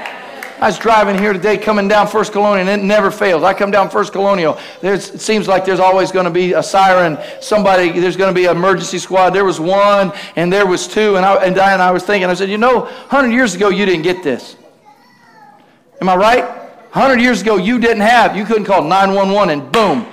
I 0.60 0.66
was 0.66 0.78
driving 0.78 1.16
here 1.16 1.32
today 1.32 1.56
coming 1.56 1.88
down 1.88 2.06
First 2.06 2.32
Colonial, 2.32 2.68
and 2.68 2.68
it 2.68 2.84
never 2.84 3.10
fails. 3.10 3.42
I 3.42 3.54
come 3.54 3.70
down 3.70 3.88
First 3.88 4.12
Colonial. 4.12 4.58
There's, 4.82 5.08
it 5.08 5.20
seems 5.20 5.48
like 5.48 5.64
there's 5.64 5.80
always 5.80 6.12
going 6.12 6.26
to 6.26 6.30
be 6.30 6.52
a 6.52 6.62
siren. 6.62 7.18
Somebody, 7.40 7.98
there's 7.98 8.16
going 8.16 8.32
to 8.32 8.38
be 8.38 8.44
an 8.44 8.56
emergency 8.56 8.98
squad. 8.98 9.30
There 9.30 9.46
was 9.46 9.58
one, 9.58 10.12
and 10.36 10.52
there 10.52 10.66
was 10.66 10.86
two. 10.86 11.16
And, 11.16 11.24
I, 11.24 11.36
and 11.36 11.56
Diane 11.56 11.74
and 11.74 11.82
I 11.82 11.90
was 11.92 12.02
thinking, 12.02 12.28
I 12.28 12.34
said, 12.34 12.50
you 12.50 12.58
know, 12.58 12.80
100 12.80 13.32
years 13.32 13.54
ago, 13.54 13.70
you 13.70 13.86
didn't 13.86 14.02
get 14.02 14.22
this. 14.22 14.56
Am 16.02 16.10
I 16.10 16.16
right? 16.16 16.44
100 16.92 17.20
years 17.22 17.40
ago, 17.40 17.56
you 17.56 17.78
didn't 17.78 18.02
have, 18.02 18.36
you 18.36 18.44
couldn't 18.44 18.66
call 18.66 18.82
911 18.82 19.58
and 19.58 19.72
boom, 19.72 20.06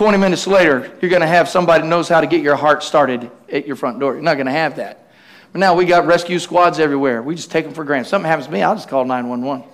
20 0.00 0.16
minutes 0.16 0.46
later, 0.46 0.90
you're 1.02 1.10
going 1.10 1.20
to 1.20 1.26
have 1.26 1.46
somebody 1.46 1.82
who 1.82 1.90
knows 1.90 2.08
how 2.08 2.22
to 2.22 2.26
get 2.26 2.40
your 2.40 2.56
heart 2.56 2.82
started 2.82 3.30
at 3.52 3.66
your 3.66 3.76
front 3.76 4.00
door. 4.00 4.14
You're 4.14 4.22
not 4.22 4.36
going 4.36 4.46
to 4.46 4.50
have 4.50 4.76
that. 4.76 5.10
But 5.52 5.58
now 5.58 5.74
we 5.74 5.84
got 5.84 6.06
rescue 6.06 6.38
squads 6.38 6.78
everywhere. 6.80 7.22
We 7.22 7.34
just 7.34 7.50
take 7.50 7.66
them 7.66 7.74
for 7.74 7.84
granted. 7.84 8.08
Something 8.08 8.26
happens 8.26 8.46
to 8.46 8.52
me, 8.52 8.62
I'll 8.62 8.74
just 8.74 8.88
call 8.88 9.04
911. 9.04 9.68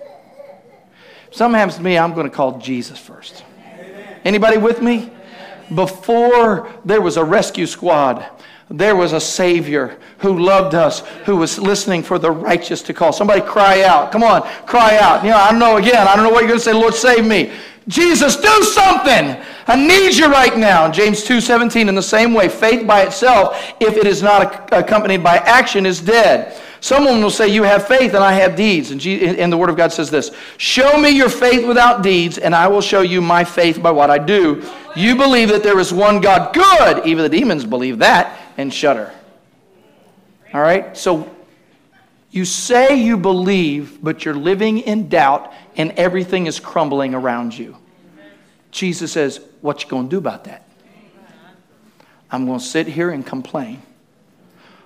If 1.28 1.36
something 1.36 1.56
happens 1.56 1.76
to 1.76 1.82
me, 1.84 1.96
I'm 1.96 2.12
going 2.12 2.28
to 2.28 2.34
call 2.34 2.58
Jesus 2.58 2.98
first. 2.98 3.44
Anybody 4.24 4.56
with 4.58 4.82
me? 4.82 5.12
Before 5.72 6.72
there 6.84 7.00
was 7.00 7.16
a 7.16 7.24
rescue 7.24 7.66
squad, 7.66 8.26
there 8.68 8.96
was 8.96 9.12
a 9.12 9.20
Savior 9.20 9.96
who 10.18 10.40
loved 10.40 10.74
us, 10.74 11.06
who 11.24 11.36
was 11.36 11.56
listening 11.56 12.02
for 12.02 12.18
the 12.18 12.32
righteous 12.32 12.82
to 12.82 12.92
call. 12.92 13.12
Somebody 13.12 13.42
cry 13.42 13.84
out. 13.84 14.10
Come 14.10 14.24
on, 14.24 14.42
cry 14.66 14.98
out. 14.98 15.22
You 15.22 15.30
know, 15.30 15.36
I 15.36 15.52
don't 15.52 15.60
know 15.60 15.76
again. 15.76 16.08
I 16.08 16.16
don't 16.16 16.24
know 16.24 16.30
what 16.30 16.40
you're 16.40 16.48
going 16.48 16.58
to 16.58 16.64
say. 16.64 16.72
Lord, 16.72 16.94
save 16.94 17.24
me. 17.24 17.52
Jesus, 17.88 18.36
do 18.36 18.62
something. 18.64 19.36
I 19.68 19.76
need 19.76 20.16
you 20.16 20.26
right 20.26 20.56
now. 20.56 20.90
James 20.90 21.24
2:17 21.24 21.88
in 21.88 21.94
the 21.94 22.02
same 22.02 22.34
way, 22.34 22.48
faith 22.48 22.86
by 22.86 23.02
itself, 23.02 23.74
if 23.80 23.96
it 23.96 24.06
is 24.06 24.22
not 24.22 24.72
accompanied 24.72 25.22
by 25.22 25.36
action, 25.36 25.86
is 25.86 26.00
dead. 26.00 26.60
Someone 26.80 27.22
will 27.22 27.30
say, 27.30 27.48
You 27.48 27.62
have 27.62 27.86
faith 27.86 28.14
and 28.14 28.22
I 28.22 28.32
have 28.34 28.54
deeds. 28.54 28.90
And, 28.90 29.04
and 29.04 29.52
the 29.52 29.56
Word 29.56 29.70
of 29.70 29.76
God 29.76 29.92
says 29.92 30.10
this 30.10 30.30
Show 30.56 30.98
me 30.98 31.10
your 31.10 31.28
faith 31.28 31.66
without 31.66 32.02
deeds, 32.02 32.38
and 32.38 32.54
I 32.54 32.68
will 32.68 32.80
show 32.80 33.00
you 33.00 33.20
my 33.20 33.44
faith 33.44 33.82
by 33.82 33.90
what 33.90 34.10
I 34.10 34.18
do. 34.18 34.62
You 34.94 35.16
believe 35.16 35.48
that 35.50 35.62
there 35.62 35.78
is 35.78 35.92
one 35.92 36.20
God. 36.20 36.54
Good. 36.54 37.06
Even 37.06 37.22
the 37.22 37.28
demons 37.28 37.64
believe 37.64 37.98
that 37.98 38.38
and 38.56 38.72
shudder. 38.72 39.12
All 40.54 40.60
right? 40.60 40.96
So 40.96 41.30
you 42.36 42.44
say 42.44 43.00
you 43.00 43.16
believe, 43.16 44.02
but 44.02 44.24
you're 44.24 44.34
living 44.34 44.78
in 44.78 45.08
doubt 45.08 45.52
and 45.76 45.92
everything 45.92 46.46
is 46.46 46.60
crumbling 46.60 47.14
around 47.14 47.56
you. 47.56 47.76
Jesus 48.70 49.12
says, 49.12 49.40
What 49.62 49.82
you 49.82 49.88
gonna 49.88 50.08
do 50.08 50.18
about 50.18 50.44
that? 50.44 50.68
I'm 52.30 52.46
gonna 52.46 52.60
sit 52.60 52.86
here 52.86 53.10
and 53.10 53.24
complain. 53.24 53.80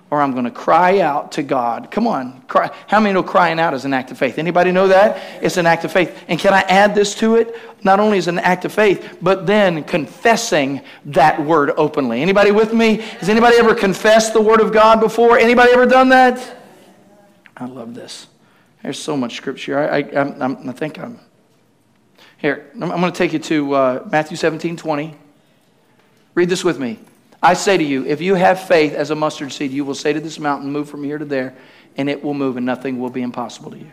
Or 0.09 0.21
I'm 0.21 0.33
gonna 0.33 0.51
cry 0.51 0.99
out 0.99 1.33
to 1.33 1.43
God. 1.43 1.89
Come 1.91 2.07
on, 2.07 2.41
cry. 2.43 2.69
How 2.87 2.99
many 2.99 3.13
know 3.13 3.23
crying 3.23 3.59
out 3.59 3.73
is 3.73 3.85
an 3.85 3.93
act 3.93 4.11
of 4.11 4.17
faith? 4.17 4.37
Anybody 4.37 4.71
know 4.71 4.87
that? 4.89 5.43
It's 5.43 5.57
an 5.57 5.65
act 5.65 5.83
of 5.83 5.91
faith. 5.91 6.23
And 6.27 6.39
can 6.39 6.53
I 6.53 6.61
add 6.61 6.95
this 6.95 7.15
to 7.15 7.35
it? 7.35 7.55
Not 7.83 7.99
only 7.99 8.17
is 8.17 8.27
an 8.27 8.39
act 8.39 8.65
of 8.65 8.73
faith, 8.73 9.17
but 9.21 9.45
then 9.45 9.83
confessing 9.83 10.81
that 11.05 11.43
word 11.43 11.71
openly. 11.77 12.21
Anybody 12.21 12.51
with 12.51 12.73
me? 12.73 12.97
Has 12.97 13.29
anybody 13.29 13.57
ever 13.57 13.73
confessed 13.73 14.33
the 14.33 14.41
word 14.41 14.61
of 14.61 14.71
God 14.71 14.99
before? 14.99 15.37
Anybody 15.37 15.71
ever 15.73 15.85
done 15.85 16.09
that? 16.09 16.60
I 17.61 17.65
love 17.65 17.93
this. 17.93 18.25
There's 18.81 18.97
so 18.97 19.15
much 19.15 19.37
scripture. 19.37 19.77
I, 19.77 19.99
I, 19.99 20.43
I'm, 20.43 20.67
I 20.67 20.71
think 20.71 20.97
I'm. 20.97 21.19
Here, 22.39 22.71
I'm, 22.73 22.91
I'm 22.91 22.99
going 22.99 23.13
to 23.13 23.17
take 23.17 23.33
you 23.33 23.39
to 23.39 23.73
uh, 23.75 24.09
Matthew 24.11 24.35
17 24.35 24.77
20. 24.77 25.15
Read 26.33 26.49
this 26.49 26.63
with 26.63 26.79
me. 26.79 26.97
I 27.43 27.53
say 27.53 27.77
to 27.77 27.83
you, 27.83 28.03
if 28.07 28.19
you 28.19 28.33
have 28.33 28.59
faith 28.59 28.93
as 28.93 29.11
a 29.11 29.15
mustard 29.15 29.51
seed, 29.51 29.69
you 29.69 29.85
will 29.85 29.93
say 29.93 30.11
to 30.11 30.19
this 30.19 30.39
mountain, 30.39 30.71
Move 30.71 30.89
from 30.89 31.03
here 31.03 31.19
to 31.19 31.25
there, 31.25 31.53
and 31.97 32.09
it 32.09 32.23
will 32.23 32.33
move, 32.33 32.57
and 32.57 32.65
nothing 32.65 32.99
will 32.99 33.11
be 33.11 33.21
impossible 33.21 33.69
to 33.69 33.77
you. 33.77 33.91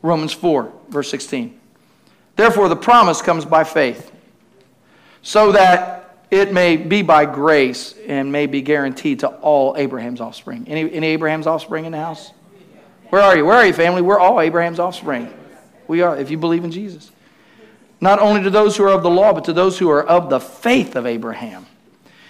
Romans 0.00 0.32
4, 0.32 0.72
verse 0.90 1.10
16. 1.10 1.58
Therefore, 2.36 2.68
the 2.68 2.76
promise 2.76 3.20
comes 3.20 3.44
by 3.44 3.64
faith, 3.64 4.12
so 5.22 5.50
that 5.50 5.97
it 6.30 6.52
may 6.52 6.76
be 6.76 7.02
by 7.02 7.24
grace 7.24 7.94
and 8.06 8.30
may 8.30 8.46
be 8.46 8.60
guaranteed 8.60 9.20
to 9.20 9.28
all 9.28 9.76
Abraham's 9.76 10.20
offspring. 10.20 10.64
Any, 10.68 10.92
any 10.92 11.06
Abraham's 11.08 11.46
offspring 11.46 11.84
in 11.84 11.92
the 11.92 11.98
house? 11.98 12.32
Where 13.10 13.22
are 13.22 13.36
you? 13.36 13.46
Where 13.46 13.56
are 13.56 13.66
you, 13.66 13.72
family? 13.72 14.02
We're 14.02 14.18
all 14.18 14.40
Abraham's 14.40 14.78
offspring. 14.78 15.32
We 15.86 16.02
are, 16.02 16.16
if 16.16 16.30
you 16.30 16.36
believe 16.36 16.64
in 16.64 16.70
Jesus. 16.70 17.10
Not 18.00 18.20
only 18.20 18.42
to 18.42 18.50
those 18.50 18.76
who 18.76 18.84
are 18.84 18.92
of 18.92 19.02
the 19.02 19.10
law, 19.10 19.32
but 19.32 19.44
to 19.46 19.52
those 19.52 19.78
who 19.78 19.88
are 19.90 20.04
of 20.04 20.28
the 20.28 20.38
faith 20.38 20.94
of 20.94 21.06
Abraham. 21.06 21.66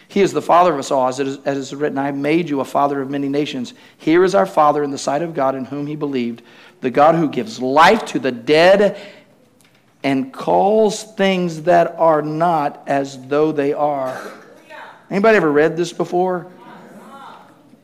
He 0.07 0.23
is 0.23 0.33
the 0.33 0.41
father 0.41 0.73
of 0.73 0.79
us 0.79 0.91
all, 0.91 1.09
as 1.09 1.21
it 1.21 1.27
is, 1.27 1.39
as 1.45 1.59
it 1.59 1.61
is 1.61 1.75
written, 1.75 1.99
I 1.99 2.13
made 2.13 2.49
you 2.49 2.61
a 2.61 2.65
father 2.65 3.03
of 3.03 3.11
many 3.11 3.29
nations. 3.29 3.75
Here 3.99 4.25
is 4.25 4.35
our 4.35 4.47
father 4.47 4.83
in 4.83 4.91
the 4.91 4.97
sight 4.97 5.21
of 5.21 5.35
God 5.35 5.55
in 5.55 5.67
whom 5.67 5.87
he 5.87 5.97
believed, 5.97 6.41
the 6.81 6.91
God 6.91 7.15
who 7.15 7.29
gives 7.29 7.61
life 7.61 8.07
to 8.07 8.19
the 8.19 8.33
dead 8.33 8.99
and 10.09 10.33
calls 10.33 11.03
things 11.03 11.65
that 11.65 11.95
are 11.99 12.23
not 12.23 12.83
as 12.87 13.27
though 13.27 13.53
they 13.53 13.75
are. 13.75 14.19
Anybody 15.11 15.37
ever 15.37 15.53
read 15.53 15.77
this 15.77 15.93
before? 15.93 16.51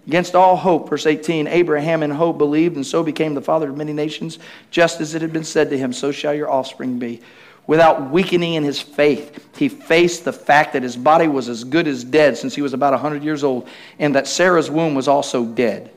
Against 0.07 0.35
all 0.35 0.57
hope, 0.57 0.89
verse 0.89 1.05
18, 1.05 1.47
Abraham 1.47 2.03
in 2.03 2.11
hope 2.11 2.39
believed 2.39 2.77
and 2.77 2.87
so 2.87 3.03
became 3.03 3.35
the 3.35 3.43
father 3.43 3.68
of 3.68 3.77
many 3.77 3.93
nations, 3.93 4.39
just 4.70 5.03
as 5.03 5.14
it 5.14 5.20
had 5.20 5.35
been 5.35 5.45
said 5.45 5.68
to 5.68 5.77
him, 5.77 5.93
so 5.93 6.12
shall 6.12 6.33
your 6.33 6.51
offspring 6.51 6.99
be. 6.99 7.20
Without 7.66 8.11
weakening 8.11 8.55
in 8.55 8.64
his 8.64 8.81
faith, 8.81 9.47
he 9.59 9.68
faced 9.68 10.25
the 10.25 10.33
fact 10.33 10.72
that 10.72 10.83
his 10.83 10.97
body 10.97 11.29
was 11.29 11.51
as 11.51 11.62
good 11.62 11.87
as 11.87 12.05
dead 12.05 12.39
since 12.39 12.55
he 12.55 12.62
was 12.62 12.72
about 12.72 12.95
100 12.95 13.22
years 13.22 13.45
old, 13.45 13.68
and 13.99 14.14
that 14.14 14.27
Sarah's 14.27 14.70
womb 14.70 14.95
was 14.95 15.09
also 15.09 15.45
dead. 15.45 15.94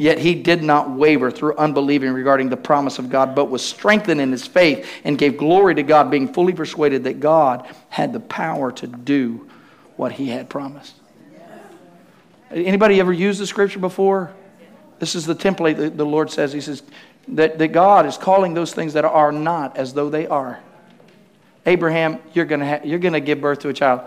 Yet 0.00 0.16
he 0.16 0.34
did 0.34 0.62
not 0.62 0.88
waver 0.88 1.30
through 1.30 1.56
unbelieving 1.58 2.12
regarding 2.12 2.48
the 2.48 2.56
promise 2.56 2.98
of 2.98 3.10
God, 3.10 3.34
but 3.34 3.50
was 3.50 3.62
strengthened 3.62 4.18
in 4.18 4.32
his 4.32 4.46
faith 4.46 4.88
and 5.04 5.18
gave 5.18 5.36
glory 5.36 5.74
to 5.74 5.82
God, 5.82 6.10
being 6.10 6.32
fully 6.32 6.54
persuaded 6.54 7.04
that 7.04 7.20
God 7.20 7.68
had 7.90 8.14
the 8.14 8.20
power 8.20 8.72
to 8.72 8.86
do 8.86 9.46
what 9.98 10.12
he 10.12 10.30
had 10.30 10.48
promised. 10.48 10.94
Anybody 12.50 12.98
ever 12.98 13.12
used 13.12 13.42
the 13.42 13.46
scripture 13.46 13.78
before? 13.78 14.32
This 15.00 15.14
is 15.14 15.26
the 15.26 15.34
template 15.34 15.76
that 15.76 15.98
the 15.98 16.06
Lord 16.06 16.30
says. 16.30 16.50
He 16.54 16.62
says 16.62 16.82
that, 17.28 17.58
that 17.58 17.68
God 17.68 18.06
is 18.06 18.16
calling 18.16 18.54
those 18.54 18.72
things 18.72 18.94
that 18.94 19.04
are 19.04 19.32
not 19.32 19.76
as 19.76 19.92
though 19.92 20.08
they 20.08 20.26
are. 20.26 20.60
Abraham, 21.66 22.20
you're 22.32 22.46
going 22.46 22.62
ha- 22.62 22.80
you're 22.84 22.98
going 23.00 23.12
to 23.12 23.20
give 23.20 23.42
birth 23.42 23.58
to 23.58 23.68
a 23.68 23.74
child. 23.74 24.00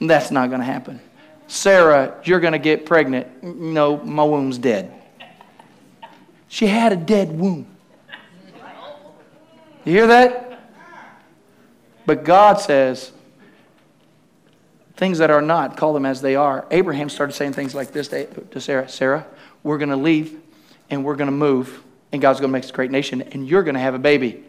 That's 0.00 0.30
not 0.30 0.48
going 0.48 0.60
to 0.60 0.66
happen. 0.66 1.02
Sarah, 1.48 2.18
you're 2.24 2.40
going 2.40 2.54
to 2.54 2.58
get 2.58 2.86
pregnant. 2.86 3.42
No, 3.42 3.98
my 3.98 4.24
womb's 4.24 4.56
dead. 4.56 5.00
She 6.52 6.66
had 6.66 6.92
a 6.92 6.96
dead 6.96 7.32
womb. 7.32 7.66
You 9.86 9.92
hear 9.92 10.06
that? 10.08 10.60
But 12.04 12.24
God 12.24 12.60
says, 12.60 13.10
things 14.94 15.16
that 15.16 15.30
are 15.30 15.40
not, 15.40 15.78
call 15.78 15.94
them 15.94 16.04
as 16.04 16.20
they 16.20 16.36
are. 16.36 16.66
Abraham 16.70 17.08
started 17.08 17.32
saying 17.32 17.54
things 17.54 17.74
like 17.74 17.92
this 17.92 18.08
to 18.08 18.60
Sarah 18.60 18.86
Sarah, 18.86 19.26
we're 19.62 19.78
going 19.78 19.88
to 19.88 19.96
leave 19.96 20.42
and 20.90 21.06
we're 21.06 21.16
going 21.16 21.28
to 21.28 21.32
move, 21.32 21.82
and 22.12 22.20
God's 22.20 22.38
going 22.38 22.50
to 22.50 22.52
make 22.52 22.64
us 22.64 22.70
a 22.70 22.74
great 22.74 22.90
nation, 22.90 23.22
and 23.22 23.48
you're 23.48 23.62
going 23.62 23.76
to 23.76 23.80
have 23.80 23.94
a 23.94 23.98
baby. 23.98 24.44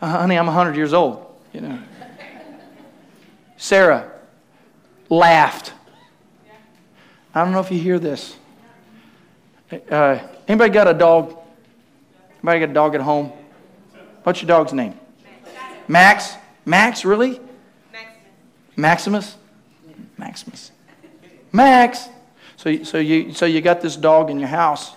Uh, 0.00 0.18
honey, 0.18 0.36
I'm 0.36 0.46
100 0.46 0.74
years 0.74 0.92
old, 0.92 1.24
you 1.52 1.60
know. 1.60 1.80
Sarah 3.56 4.10
laughed. 5.08 5.72
I 7.32 7.44
don't 7.44 7.52
know 7.52 7.60
if 7.60 7.70
you 7.70 7.78
hear 7.78 8.00
this. 8.00 8.36
Uh, 9.88 10.18
anybody 10.48 10.72
got 10.72 10.88
a 10.88 10.94
dog? 10.94 11.36
Anybody 12.42 12.60
got 12.60 12.70
a 12.70 12.74
dog 12.74 12.94
at 12.94 13.00
home? 13.00 13.32
What's 14.22 14.42
your 14.42 14.48
dog's 14.48 14.72
name? 14.72 14.98
Max. 15.88 16.34
Max, 16.64 17.04
really? 17.04 17.40
Maximus? 18.76 19.36
Maximus. 20.16 20.70
Max. 21.50 22.08
So, 22.56 22.82
so, 22.84 22.98
you, 22.98 23.32
so 23.32 23.46
you 23.46 23.60
got 23.60 23.80
this 23.80 23.96
dog 23.96 24.30
in 24.30 24.38
your 24.38 24.48
house, 24.48 24.94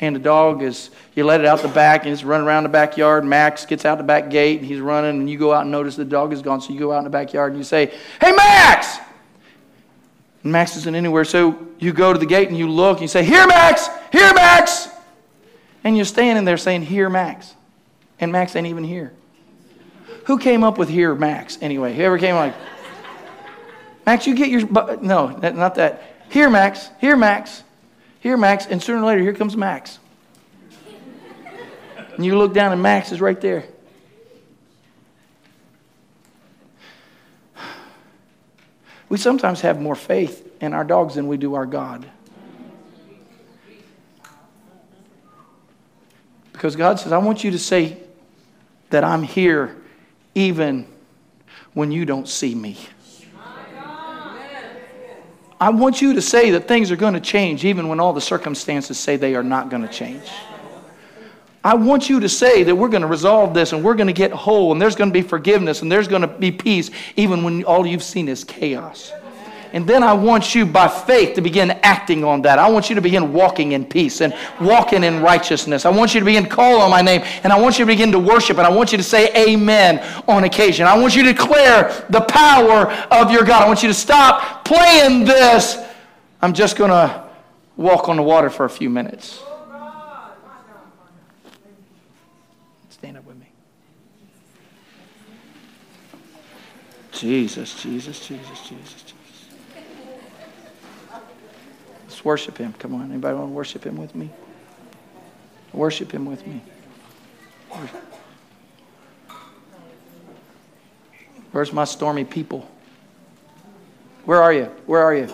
and 0.00 0.14
the 0.14 0.20
dog 0.20 0.62
is, 0.62 0.90
you 1.14 1.24
let 1.24 1.40
it 1.40 1.46
out 1.46 1.60
the 1.60 1.68
back, 1.68 2.04
and 2.04 2.12
it's 2.12 2.24
running 2.24 2.46
around 2.46 2.64
the 2.64 2.68
backyard. 2.68 3.24
Max 3.24 3.64
gets 3.64 3.84
out 3.84 3.98
the 3.98 4.04
back 4.04 4.30
gate, 4.30 4.58
and 4.58 4.66
he's 4.66 4.80
running, 4.80 5.20
and 5.20 5.30
you 5.30 5.38
go 5.38 5.52
out 5.52 5.62
and 5.62 5.70
notice 5.70 5.96
the 5.96 6.04
dog 6.04 6.32
is 6.32 6.42
gone. 6.42 6.60
So 6.60 6.72
you 6.72 6.78
go 6.78 6.92
out 6.92 6.98
in 6.98 7.04
the 7.04 7.10
backyard, 7.10 7.52
and 7.52 7.58
you 7.58 7.64
say, 7.64 7.86
Hey, 8.20 8.32
Max! 8.32 8.98
And 10.42 10.52
Max 10.52 10.76
isn't 10.76 10.94
anywhere. 10.94 11.24
So 11.24 11.66
you 11.78 11.92
go 11.92 12.12
to 12.12 12.18
the 12.18 12.26
gate, 12.26 12.48
and 12.48 12.58
you 12.58 12.68
look, 12.68 12.98
and 12.98 13.02
you 13.02 13.08
say, 13.08 13.24
Here, 13.24 13.46
Max! 13.46 13.88
Here, 14.12 14.32
Max! 14.34 14.88
And 15.84 15.96
you're 15.96 16.06
standing 16.06 16.44
there 16.44 16.56
saying, 16.56 16.82
Here, 16.82 17.08
Max. 17.10 17.54
And 18.18 18.32
Max 18.32 18.56
ain't 18.56 18.66
even 18.66 18.84
here. 18.84 19.12
Who 20.24 20.38
came 20.38 20.64
up 20.64 20.78
with 20.78 20.88
Here, 20.88 21.14
Max, 21.14 21.58
anyway? 21.60 21.94
Whoever 21.94 22.18
came 22.18 22.34
like, 22.34 22.54
Max, 24.06 24.26
you 24.26 24.34
get 24.34 24.48
your. 24.48 24.66
No, 25.00 25.28
not 25.28 25.76
that. 25.76 26.02
Here, 26.30 26.50
Max. 26.50 26.90
Here, 27.00 27.16
Max. 27.16 27.62
Here, 28.20 28.36
Max. 28.36 28.66
And 28.66 28.82
sooner 28.82 29.02
or 29.02 29.06
later, 29.06 29.22
here 29.22 29.34
comes 29.34 29.56
Max. 29.56 29.98
And 32.16 32.24
you 32.24 32.38
look 32.38 32.54
down, 32.54 32.72
and 32.72 32.82
Max 32.82 33.12
is 33.12 33.20
right 33.20 33.40
there. 33.40 33.64
We 39.08 39.18
sometimes 39.18 39.60
have 39.60 39.80
more 39.80 39.94
faith 39.94 40.50
in 40.60 40.72
our 40.72 40.84
dogs 40.84 41.14
than 41.14 41.28
we 41.28 41.36
do 41.36 41.54
our 41.54 41.66
God. 41.66 42.06
Because 46.64 46.76
God 46.76 46.98
says, 46.98 47.12
I 47.12 47.18
want 47.18 47.44
you 47.44 47.50
to 47.50 47.58
say 47.58 47.98
that 48.88 49.04
I'm 49.04 49.22
here 49.22 49.76
even 50.34 50.86
when 51.74 51.92
you 51.92 52.06
don't 52.06 52.26
see 52.26 52.54
me. 52.54 52.78
I 55.60 55.68
want 55.68 56.00
you 56.00 56.14
to 56.14 56.22
say 56.22 56.52
that 56.52 56.66
things 56.66 56.90
are 56.90 56.96
going 56.96 57.12
to 57.12 57.20
change 57.20 57.66
even 57.66 57.86
when 57.88 58.00
all 58.00 58.14
the 58.14 58.20
circumstances 58.22 58.98
say 58.98 59.16
they 59.16 59.34
are 59.34 59.42
not 59.42 59.68
going 59.68 59.82
to 59.82 59.92
change. 59.92 60.22
I 61.62 61.74
want 61.74 62.08
you 62.08 62.20
to 62.20 62.30
say 62.30 62.62
that 62.62 62.74
we're 62.74 62.88
going 62.88 63.02
to 63.02 63.08
resolve 63.08 63.52
this 63.52 63.74
and 63.74 63.84
we're 63.84 63.94
going 63.94 64.06
to 64.06 64.14
get 64.14 64.32
whole 64.32 64.72
and 64.72 64.80
there's 64.80 64.96
going 64.96 65.10
to 65.10 65.12
be 65.12 65.20
forgiveness 65.20 65.82
and 65.82 65.92
there's 65.92 66.08
going 66.08 66.22
to 66.22 66.28
be 66.28 66.50
peace, 66.50 66.90
even 67.16 67.44
when 67.44 67.64
all 67.64 67.86
you've 67.86 68.02
seen 68.02 68.26
is 68.26 68.42
chaos. 68.42 69.12
And 69.74 69.88
then 69.88 70.04
I 70.04 70.12
want 70.12 70.54
you 70.54 70.66
by 70.66 70.86
faith 70.86 71.34
to 71.34 71.40
begin 71.40 71.72
acting 71.82 72.22
on 72.22 72.42
that. 72.42 72.60
I 72.60 72.70
want 72.70 72.88
you 72.88 72.94
to 72.94 73.00
begin 73.00 73.32
walking 73.32 73.72
in 73.72 73.84
peace 73.84 74.20
and 74.20 74.32
walking 74.60 75.02
in 75.02 75.20
righteousness. 75.20 75.84
I 75.84 75.90
want 75.90 76.14
you 76.14 76.20
to 76.20 76.24
begin 76.24 76.46
calling 76.46 76.80
on 76.80 76.90
my 76.90 77.02
name 77.02 77.22
and 77.42 77.52
I 77.52 77.60
want 77.60 77.76
you 77.76 77.84
to 77.84 77.90
begin 77.90 78.12
to 78.12 78.20
worship 78.20 78.56
and 78.58 78.68
I 78.68 78.70
want 78.70 78.92
you 78.92 78.98
to 78.98 79.04
say 79.04 79.34
amen 79.34 79.98
on 80.28 80.44
occasion. 80.44 80.86
I 80.86 80.96
want 80.96 81.16
you 81.16 81.24
to 81.24 81.32
declare 81.32 82.06
the 82.08 82.20
power 82.20 82.92
of 83.10 83.32
your 83.32 83.42
God. 83.42 83.64
I 83.64 83.66
want 83.66 83.82
you 83.82 83.88
to 83.88 83.94
stop 83.94 84.64
playing 84.64 85.24
this. 85.24 85.76
I'm 86.40 86.54
just 86.54 86.76
going 86.76 86.90
to 86.90 87.24
walk 87.76 88.08
on 88.08 88.14
the 88.14 88.22
water 88.22 88.50
for 88.50 88.66
a 88.66 88.70
few 88.70 88.88
minutes. 88.88 89.42
Stand 92.90 93.16
up 93.16 93.24
with 93.24 93.38
me. 93.38 93.48
Jesus, 97.10 97.82
Jesus, 97.82 98.24
Jesus, 98.24 98.60
Jesus, 98.68 99.02
Jesus. 99.02 99.23
Worship 102.24 102.58
him. 102.58 102.72
Come 102.78 102.94
on. 102.94 103.10
Anybody 103.10 103.36
want 103.36 103.50
to 103.50 103.54
worship 103.54 103.84
him 103.84 103.96
with 103.96 104.14
me? 104.14 104.30
Worship 105.72 106.10
him 106.10 106.24
with 106.26 106.46
me. 106.46 106.62
Where's 111.52 111.72
my 111.72 111.84
stormy 111.84 112.24
people? 112.24 112.68
Where 114.24 114.42
are 114.42 114.52
you? 114.52 114.64
Where 114.86 115.02
are 115.02 115.14
you? 115.14 115.28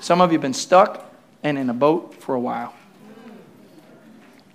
Some 0.00 0.20
of 0.20 0.30
you 0.30 0.36
have 0.36 0.42
been 0.42 0.54
stuck 0.54 1.12
and 1.42 1.58
in 1.58 1.68
a 1.68 1.74
boat 1.74 2.14
for 2.14 2.34
a 2.34 2.40
while. 2.40 2.74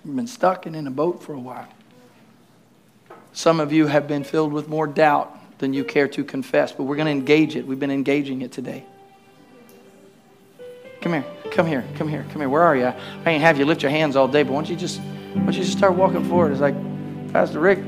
You've 0.04 0.16
been 0.16 0.26
stuck 0.26 0.66
and 0.66 0.74
in 0.74 0.86
a 0.86 0.90
boat 0.90 1.22
for 1.22 1.34
a 1.34 1.38
while. 1.38 1.68
Some 3.32 3.60
of 3.60 3.72
you 3.72 3.86
have 3.86 4.08
been 4.08 4.24
filled 4.24 4.52
with 4.52 4.68
more 4.68 4.86
doubt 4.86 5.58
than 5.58 5.74
you 5.74 5.84
care 5.84 6.08
to 6.08 6.24
confess, 6.24 6.72
but 6.72 6.84
we're 6.84 6.96
going 6.96 7.06
to 7.06 7.12
engage 7.12 7.54
it. 7.54 7.66
We've 7.66 7.78
been 7.78 7.90
engaging 7.90 8.42
it 8.42 8.50
today. 8.50 8.84
Come 11.00 11.12
here, 11.14 11.24
come 11.50 11.66
here, 11.66 11.84
come 11.96 12.08
here, 12.08 12.26
come 12.30 12.40
here. 12.42 12.48
Where 12.50 12.62
are 12.62 12.76
you? 12.76 12.86
I 12.86 13.30
ain't 13.30 13.42
have 13.42 13.58
you 13.58 13.64
lift 13.64 13.82
your 13.82 13.90
hands 13.90 14.16
all 14.16 14.28
day, 14.28 14.42
but 14.42 14.52
why 14.52 14.58
don't 14.58 14.68
you 14.68 14.76
just, 14.76 15.00
why 15.00 15.44
don't 15.44 15.54
you 15.54 15.62
just 15.62 15.76
start 15.76 15.94
walking 15.94 16.22
forward? 16.28 16.52
It's 16.52 16.60
like, 16.60 16.74
Pastor 17.32 17.58
Rick, 17.58 17.82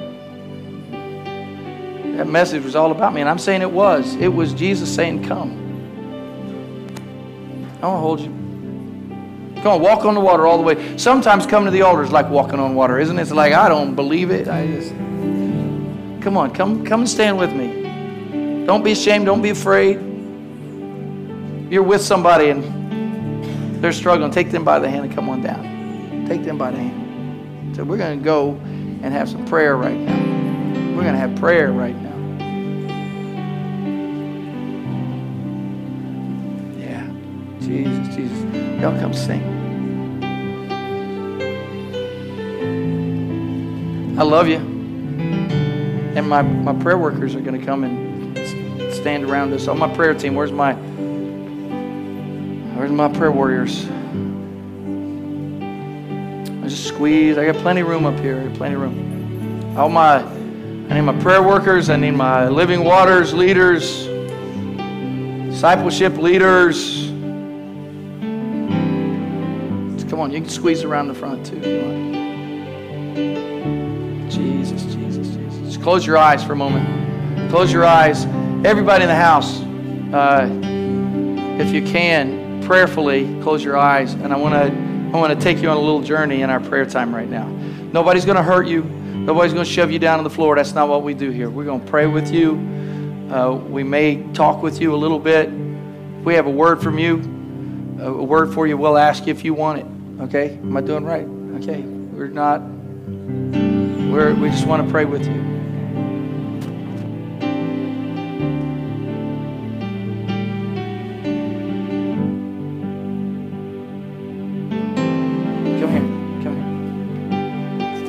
that 2.17 2.27
message 2.27 2.65
was 2.65 2.75
all 2.75 2.91
about 2.91 3.13
me, 3.13 3.21
and 3.21 3.29
I'm 3.29 3.39
saying 3.39 3.61
it 3.61 3.71
was. 3.71 4.15
It 4.17 4.29
was 4.29 4.55
Jesus 4.55 4.95
saying, 4.95 5.25
"Come." 5.25 5.59
I 7.83 7.87
want 7.87 7.97
to 7.97 8.01
hold 8.01 8.21
you. 8.21 8.29
Come 9.63 9.73
on, 9.75 9.83
walk 9.83 10.05
on 10.05 10.15
the 10.15 10.21
water 10.21 10.47
all 10.47 10.57
the 10.57 10.63
way. 10.63 10.97
Sometimes 10.97 11.47
coming 11.47 11.67
to 11.67 11.71
the 11.71 11.83
altar 11.83 12.03
is 12.03 12.13
like 12.13 12.31
walking 12.31 12.59
on 12.61 12.75
water, 12.75 12.99
isn't 12.99 13.19
it? 13.19 13.23
It's 13.23 13.31
like 13.31 13.53
I 13.53 13.69
don't 13.69 13.95
believe 13.95 14.31
it. 14.31 14.49
I 14.49 14.67
just 14.69 14.91
come 16.23 16.37
on, 16.37 16.53
come, 16.55 16.85
come 16.87 17.01
and 17.01 17.09
stand 17.09 17.39
with 17.39 17.53
me. 17.53 18.65
Don't 18.65 18.83
be 18.83 18.93
ashamed. 18.93 19.27
Don't 19.27 19.43
be 19.43 19.51
afraid. 19.51 20.01
You're 21.71 21.83
with 21.83 22.01
somebody 22.03 22.51
and 22.51 22.82
they're 23.83 23.93
struggling. 23.93 24.31
Take 24.31 24.53
them 24.53 24.65
by 24.65 24.79
the 24.79 24.89
hand 24.89 25.05
and 25.05 25.13
come 25.13 25.29
on 25.29 25.43
down. 25.43 26.25
Take 26.29 26.45
them 26.45 26.57
by 26.57 26.71
the 26.71 26.79
hand. 26.79 27.75
So 27.77 27.83
we're 27.83 27.97
going 27.97 28.17
to 28.17 28.25
go 28.25 28.53
and 29.03 29.07
have 29.07 29.29
some 29.29 29.45
prayer 29.45 29.77
right 29.77 29.99
now. 29.99 30.17
We're 30.97 31.03
going 31.03 31.15
to 31.15 31.19
have 31.19 31.35
prayer 31.35 31.73
right 31.73 31.97
now. 31.97 32.13
Yeah. 36.79 37.11
Jesus, 37.61 38.15
Jesus. 38.15 38.81
Y'all 38.81 38.99
come 39.01 39.13
sing. 39.13 39.43
I 44.17 44.23
love 44.23 44.47
you. 44.47 44.59
And 46.15 46.29
my, 46.29 46.43
my 46.43 46.75
prayer 46.75 46.99
workers 46.99 47.35
are 47.35 47.41
going 47.41 47.59
to 47.59 47.67
come 47.67 47.83
and 47.83 48.39
stand 48.95 49.25
around 49.25 49.53
us. 49.53 49.67
On 49.67 49.77
my 49.77 49.93
prayer 49.93 50.15
team, 50.15 50.37
where's 50.37 50.53
my 50.53 50.77
where's 52.75 52.91
my 52.91 53.09
prayer 53.09 53.33
warriors? 53.33 53.87
I 56.63 56.69
just 56.69 56.87
squeeze. 56.87 57.39
I 57.39 57.47
got 57.47 57.57
plenty 57.57 57.81
of 57.81 57.89
room 57.89 58.07
up 58.07 58.19
here. 58.21 58.51
Plenty 58.55 58.75
of 58.75 58.81
room. 58.81 59.77
All 59.77 59.89
my 59.89 60.23
I 60.93 60.97
need 60.97 61.03
my 61.03 61.19
prayer 61.23 61.43
workers. 61.43 61.89
I 61.89 61.97
need 61.97 62.11
my 62.11 62.49
living 62.49 62.85
waters 62.85 63.33
leaders, 63.33 64.05
discipleship 65.51 66.19
leaders. 66.19 67.07
Come 70.11 70.21
on, 70.21 70.31
you 70.31 70.43
can 70.43 70.51
squeeze 70.51 70.85
around 70.85 71.09
the 71.09 71.15
front 71.15 71.47
too. 71.47 71.59
Jesus, 74.29 74.83
Jesus, 74.95 75.29
Jesus. 75.29 75.59
Just 75.61 75.83
close 75.83 76.05
your 76.07 76.19
eyes 76.19 76.45
for 76.45 76.53
a 76.53 76.57
moment. 76.57 77.51
Close 77.51 77.73
your 77.73 77.87
eyes. 77.87 78.27
Everybody 78.67 79.05
in 79.05 79.09
the 79.09 79.15
house, 79.15 79.63
uh, 80.13 80.47
if 81.59 81.73
you 81.73 81.81
can, 81.81 82.42
prayerfully 82.73 83.39
close 83.43 83.63
your 83.63 83.77
eyes. 83.77 84.15
And 84.15 84.33
I 84.33 84.37
want 84.39 84.55
to 84.55 85.15
I 85.15 85.21
want 85.21 85.39
to 85.39 85.45
take 85.45 85.61
you 85.61 85.69
on 85.69 85.77
a 85.77 85.81
little 85.81 86.01
journey 86.01 86.41
in 86.41 86.49
our 86.49 86.59
prayer 86.59 86.87
time 86.87 87.15
right 87.15 87.29
now. 87.29 87.47
Nobody's 87.93 88.25
going 88.25 88.39
to 88.39 88.43
hurt 88.43 88.67
you. 88.67 88.83
Nobody's 88.83 89.53
going 89.53 89.67
to 89.67 89.71
shove 89.71 89.91
you 89.91 89.99
down 89.99 90.17
on 90.17 90.25
the 90.25 90.31
floor. 90.31 90.57
That's 90.57 90.73
not 90.73 90.89
what 90.89 91.03
we 91.03 91.13
do 91.13 91.29
here. 91.29 91.51
We're 91.51 91.67
going 91.67 91.85
to 91.85 91.87
pray 91.87 92.07
with 92.07 92.33
you. 92.33 92.53
Uh, 93.31 93.53
we 93.53 93.83
may 93.83 94.23
talk 94.33 94.63
with 94.63 94.81
you 94.81 94.95
a 94.95 94.97
little 94.97 95.19
bit. 95.19 95.51
If 95.51 96.25
we 96.25 96.33
have 96.33 96.47
a 96.47 96.51
word 96.51 96.83
from 96.83 96.99
you, 96.99 97.19
a 98.01 98.11
word 98.11 98.55
for 98.55 98.67
you, 98.67 98.79
we'll 98.79 98.97
ask 98.97 99.27
you 99.27 99.33
if 99.33 99.45
you 99.45 99.53
want 99.53 99.81
it. 99.81 100.23
Okay? 100.23 100.55
Am 100.55 100.75
I 100.75 100.81
doing 100.81 101.05
right? 101.05 101.27
Okay. 101.63 101.83
We're 101.83 102.29
not, 102.29 102.63
we're, 104.11 104.33
we 104.35 104.49
just 104.49 104.67
want 104.67 104.83
to 104.83 104.91
pray 104.91 105.05
with 105.05 105.27
you. 105.27 105.62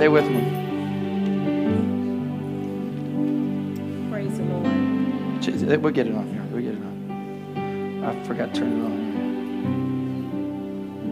Stay 0.03 0.09
with 0.09 0.29
me. 0.29 0.41
Praise 4.11 4.37
the 4.37 4.43
Lord. 4.43 5.81
We'll 5.81 5.93
get 5.93 6.07
it 6.07 6.13
on 6.13 6.27
here. 6.27 6.43
We'll 6.51 6.61
get 6.61 6.73
it 6.73 6.83
on. 6.83 8.03
I 8.03 8.23
forgot 8.25 8.53
to 8.53 8.59
turn 8.59 8.71
it 8.73 8.83
on. 8.83 8.91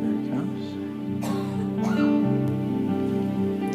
There 0.02 0.14
it 0.20 0.28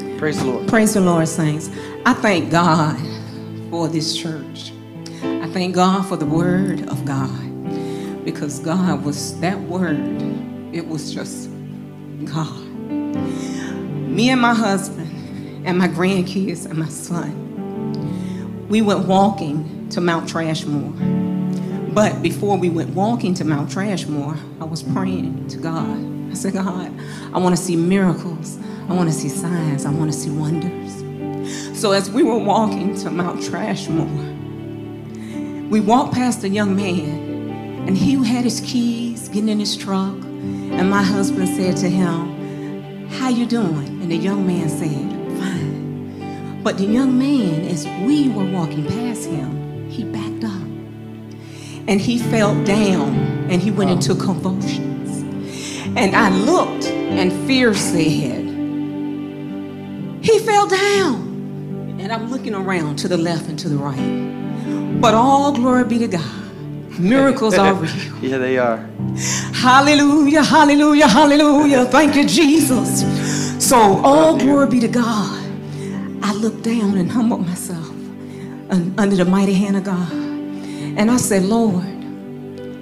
comes. 0.04 0.18
Praise 0.18 0.38
the 0.38 0.44
Lord. 0.44 0.68
Praise 0.68 0.92
the 0.92 1.00
Lord, 1.00 1.26
saints. 1.26 1.70
I 2.04 2.12
thank 2.12 2.50
God 2.50 3.00
for 3.70 3.88
this 3.88 4.14
church. 4.14 4.70
I 5.22 5.48
thank 5.50 5.74
God 5.76 6.04
for 6.04 6.18
the 6.18 6.26
word 6.26 6.86
of 6.90 7.06
God 7.06 7.30
because 8.22 8.58
God 8.58 9.02
was 9.02 9.40
that 9.40 9.58
word. 9.62 10.20
It 10.74 10.86
was 10.86 11.14
just 11.14 11.48
God. 12.26 12.64
Me 14.06 14.28
and 14.30 14.40
my 14.40 14.54
husband 14.54 15.05
and 15.66 15.76
my 15.76 15.88
grandkids 15.88 16.64
and 16.64 16.78
my 16.78 16.88
son, 16.88 18.68
we 18.68 18.80
went 18.80 19.06
walking 19.06 19.88
to 19.90 20.00
Mount 20.00 20.28
Trashmore. 20.28 20.92
But 21.92 22.22
before 22.22 22.56
we 22.56 22.70
went 22.70 22.90
walking 22.90 23.34
to 23.34 23.44
Mount 23.44 23.68
Trashmore, 23.68 24.38
I 24.60 24.64
was 24.64 24.84
praying 24.84 25.48
to 25.48 25.58
God. 25.58 26.30
I 26.30 26.34
said, 26.34 26.52
God, 26.52 26.92
I 27.32 27.38
want 27.38 27.56
to 27.56 27.60
see 27.60 27.74
miracles. 27.74 28.58
I 28.88 28.92
want 28.92 29.08
to 29.08 29.14
see 29.14 29.28
signs. 29.28 29.84
I 29.84 29.90
want 29.90 30.12
to 30.12 30.16
see 30.16 30.30
wonders. 30.30 31.02
So 31.78 31.90
as 31.90 32.10
we 32.10 32.22
were 32.22 32.38
walking 32.38 32.94
to 32.98 33.10
Mount 33.10 33.40
Trashmore, 33.40 34.34
we 35.68 35.80
walked 35.80 36.14
past 36.14 36.44
a 36.44 36.48
young 36.48 36.76
man, 36.76 37.88
and 37.88 37.98
he 37.98 38.14
had 38.24 38.44
his 38.44 38.60
keys, 38.60 39.28
getting 39.28 39.48
in 39.48 39.58
his 39.58 39.76
truck, 39.76 40.14
and 40.14 40.88
my 40.88 41.02
husband 41.02 41.48
said 41.48 41.76
to 41.78 41.88
him, 41.88 43.08
"How 43.08 43.30
you 43.30 43.46
doing?" 43.46 44.00
And 44.00 44.10
the 44.12 44.16
young 44.16 44.46
man 44.46 44.68
said. 44.68 45.05
But 46.66 46.78
the 46.78 46.84
young 46.84 47.16
man, 47.16 47.64
as 47.66 47.86
we 48.04 48.28
were 48.28 48.44
walking 48.44 48.86
past 48.86 49.28
him, 49.28 49.88
he 49.88 50.02
backed 50.02 50.42
up, 50.42 50.62
and 51.86 52.00
he 52.00 52.18
fell 52.18 52.60
down, 52.64 53.14
and 53.48 53.62
he 53.62 53.70
went 53.70 53.90
into 53.90 54.16
convulsions. 54.16 55.22
And 55.94 56.16
I 56.16 56.28
looked, 56.28 56.86
and 56.86 57.32
fear 57.46 57.72
said, 57.72 58.42
"He 60.22 60.40
fell 60.40 60.66
down." 60.66 61.96
And 62.00 62.12
I'm 62.12 62.32
looking 62.32 62.52
around 62.52 62.96
to 62.96 63.06
the 63.06 63.16
left 63.16 63.48
and 63.48 63.56
to 63.60 63.68
the 63.68 63.76
right. 63.76 65.00
But 65.00 65.14
all 65.14 65.52
glory 65.52 65.84
be 65.84 65.98
to 65.98 66.08
God. 66.08 66.98
Miracles 66.98 67.56
are 67.56 67.74
real. 67.84 67.92
Yeah, 68.20 68.38
they 68.38 68.58
are. 68.58 68.84
Hallelujah, 69.54 70.42
hallelujah, 70.42 71.06
hallelujah. 71.06 71.84
Thank 71.84 72.16
you, 72.16 72.26
Jesus. 72.26 73.04
So, 73.64 73.78
all 74.02 74.36
glory 74.36 74.66
be 74.66 74.80
to 74.80 74.88
God. 74.88 75.36
Looked 76.37 76.62
down 76.64 76.99
and 76.99 77.11
humbled 77.11 77.47
myself 77.47 77.89
under 78.70 79.16
the 79.16 79.24
mighty 79.24 79.55
hand 79.55 79.76
of 79.76 79.84
God. 79.84 80.12
And 80.12 81.11
I 81.11 81.16
said, 81.16 81.45
Lord, 81.45 81.87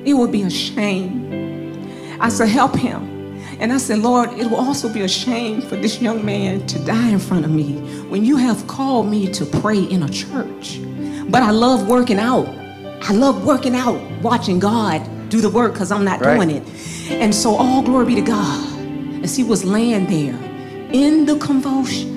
it 0.04 0.12
would 0.14 0.32
be 0.32 0.42
a 0.42 0.50
shame. 0.50 2.18
I 2.20 2.30
said, 2.30 2.48
help 2.48 2.74
him. 2.74 3.14
And 3.60 3.72
I 3.72 3.78
said, 3.78 4.00
Lord, 4.00 4.32
it 4.32 4.50
will 4.50 4.56
also 4.56 4.92
be 4.92 5.02
a 5.02 5.08
shame 5.08 5.62
for 5.62 5.76
this 5.76 6.02
young 6.02 6.24
man 6.24 6.66
to 6.66 6.84
die 6.84 7.10
in 7.10 7.20
front 7.20 7.44
of 7.44 7.50
me 7.52 7.74
when 8.08 8.24
you 8.24 8.36
have 8.36 8.66
called 8.66 9.06
me 9.06 9.30
to 9.32 9.46
pray 9.46 9.78
in 9.78 10.02
a 10.02 10.08
church. 10.08 10.80
But 11.28 11.42
I 11.42 11.50
love 11.50 11.86
working 11.86 12.18
out. 12.18 12.48
I 13.02 13.12
love 13.12 13.46
working 13.46 13.76
out, 13.76 14.00
watching 14.20 14.58
God 14.58 15.08
do 15.28 15.40
the 15.40 15.50
work 15.50 15.74
because 15.74 15.92
I'm 15.92 16.04
not 16.04 16.20
right. 16.20 16.34
doing 16.34 16.50
it. 16.50 16.68
And 17.10 17.34
so, 17.34 17.54
all 17.54 17.82
glory 17.82 18.06
be 18.06 18.14
to 18.16 18.22
God. 18.22 18.70
As 19.22 19.36
he 19.36 19.44
was 19.44 19.64
laying 19.64 20.06
there 20.06 20.38
in 20.92 21.24
the 21.24 21.38
convulsions, 21.38 22.13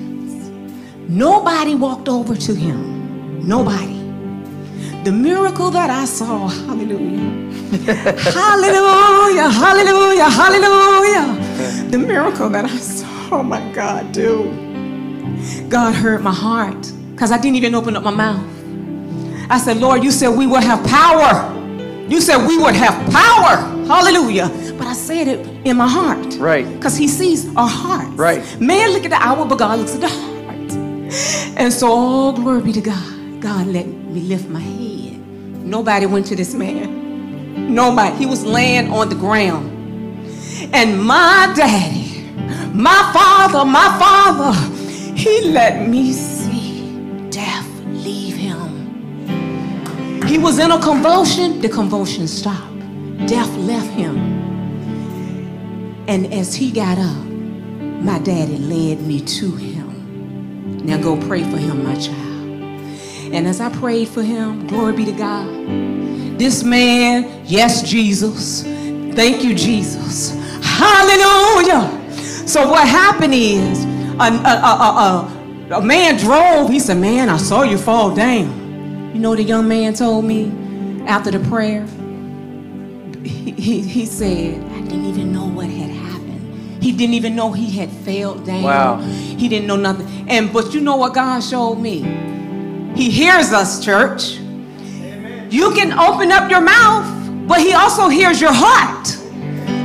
nobody 1.08 1.74
walked 1.74 2.08
over 2.08 2.34
to 2.36 2.54
him. 2.54 3.46
Nobody. 3.46 3.98
The 5.04 5.12
miracle 5.12 5.70
that 5.70 5.90
I 5.90 6.04
saw, 6.04 6.48
hallelujah. 6.48 7.18
hallelujah, 8.32 9.48
hallelujah, 9.48 10.28
hallelujah. 10.28 11.90
The 11.90 11.98
miracle 11.98 12.48
that 12.50 12.64
I 12.64 12.76
saw, 12.76 13.38
oh 13.38 13.42
my 13.42 13.72
God, 13.72 14.12
dude. 14.12 15.70
God 15.70 15.94
heard 15.94 16.22
my 16.22 16.32
heart 16.32 16.92
because 17.12 17.30
I 17.32 17.38
didn't 17.38 17.56
even 17.56 17.74
open 17.74 17.96
up 17.96 18.02
my 18.02 18.10
mouth. 18.10 18.44
I 19.50 19.58
said, 19.58 19.78
Lord, 19.78 20.04
you 20.04 20.10
said 20.10 20.28
we 20.28 20.46
would 20.46 20.62
have 20.62 20.86
power. 20.86 21.54
You 22.08 22.20
said 22.20 22.46
we 22.46 22.58
would 22.58 22.74
have 22.74 22.94
power. 23.12 23.56
Hallelujah. 23.86 24.48
But 24.76 24.86
I 24.88 24.92
said 24.92 25.28
it 25.28 25.46
in 25.66 25.76
my 25.76 25.88
heart. 25.88 26.36
Right. 26.36 26.66
Because 26.74 26.96
he 26.96 27.08
sees 27.08 27.54
our 27.56 27.68
hearts. 27.68 28.10
Right. 28.10 28.42
Man 28.60 28.92
look 28.92 29.04
at 29.04 29.10
the 29.10 29.16
outward, 29.16 29.48
but 29.48 29.58
God 29.58 29.78
looks 29.78 29.94
at 29.94 30.00
the 30.02 30.08
heart. 30.08 30.37
And 31.56 31.72
so, 31.72 31.90
all 31.90 32.32
glory 32.32 32.62
be 32.62 32.72
to 32.72 32.80
God. 32.80 33.40
God 33.40 33.66
let 33.66 33.86
me 33.86 34.20
lift 34.20 34.48
my 34.48 34.60
head. 34.60 35.18
Nobody 35.64 36.06
went 36.06 36.26
to 36.26 36.36
this 36.36 36.54
man. 36.54 37.74
Nobody. 37.74 38.16
He 38.16 38.26
was 38.26 38.44
laying 38.44 38.90
on 38.90 39.08
the 39.08 39.14
ground. 39.14 39.70
And 40.74 41.02
my 41.02 41.52
daddy, 41.56 42.30
my 42.74 43.10
father, 43.12 43.64
my 43.64 43.96
father, 43.98 44.52
he 45.14 45.50
let 45.50 45.88
me 45.88 46.12
see 46.12 47.28
death 47.30 47.68
leave 47.86 48.36
him. 48.36 50.22
He 50.26 50.38
was 50.38 50.58
in 50.58 50.70
a 50.70 50.80
convulsion, 50.80 51.60
the 51.60 51.68
convulsion 51.68 52.26
stopped. 52.26 52.78
Death 53.26 53.54
left 53.56 53.90
him. 53.90 54.16
And 56.08 56.32
as 56.32 56.54
he 56.54 56.70
got 56.70 56.98
up, 56.98 57.24
my 58.02 58.18
daddy 58.18 58.58
led 58.58 59.02
me 59.02 59.20
to 59.20 59.50
him. 59.56 59.77
Now 60.84 60.98
go 60.98 61.16
pray 61.26 61.42
for 61.42 61.56
him, 61.56 61.84
my 61.84 61.94
child. 61.94 62.18
And 63.32 63.46
as 63.46 63.60
I 63.60 63.70
prayed 63.70 64.08
for 64.08 64.22
him, 64.22 64.66
glory 64.66 64.94
be 64.94 65.04
to 65.04 65.12
God, 65.12 65.48
this 66.38 66.64
man, 66.64 67.42
yes, 67.44 67.82
Jesus, 67.82 68.62
thank 69.14 69.44
you, 69.44 69.54
Jesus. 69.54 70.30
Hallelujah. 70.62 72.10
So 72.46 72.70
what 72.70 72.88
happened 72.88 73.34
is, 73.34 73.84
a, 74.20 74.32
a, 74.32 75.70
a, 75.70 75.76
a, 75.76 75.82
man 75.82 76.16
drove. 76.16 76.70
He 76.70 76.80
said, 76.80 76.96
Man, 76.98 77.28
I 77.28 77.36
saw 77.36 77.62
you 77.62 77.78
fall 77.78 78.14
down. 78.14 79.14
You 79.14 79.20
know 79.20 79.36
the 79.36 79.42
young 79.42 79.68
man 79.68 79.94
told 79.94 80.24
me 80.24 80.50
after 81.06 81.30
the 81.30 81.40
prayer? 81.48 81.86
He, 83.22 83.52
he, 83.52 83.80
he 83.80 84.06
said, 84.06 84.62
I 84.72 84.80
didn't 84.82 85.04
even 85.04 85.32
know 85.32 85.46
what 85.46 85.66
happened. 85.66 85.87
He 86.80 86.92
didn't 86.92 87.14
even 87.14 87.34
know 87.34 87.52
he 87.52 87.70
had 87.70 87.90
failed 87.90 88.46
down. 88.46 88.62
Wow. 88.62 88.96
He 88.98 89.48
didn't 89.48 89.66
know 89.66 89.76
nothing. 89.76 90.28
And 90.28 90.52
but 90.52 90.72
you 90.72 90.80
know 90.80 90.96
what 90.96 91.14
God 91.14 91.40
showed 91.40 91.76
me? 91.76 92.02
He 92.94 93.10
hears 93.10 93.52
us, 93.52 93.84
church. 93.84 94.38
Amen. 94.38 95.50
You 95.50 95.72
can 95.72 95.92
open 95.98 96.32
up 96.32 96.50
your 96.50 96.60
mouth, 96.60 97.48
but 97.48 97.60
he 97.60 97.72
also 97.72 98.08
hears 98.08 98.40
your 98.40 98.52
heart. 98.52 99.08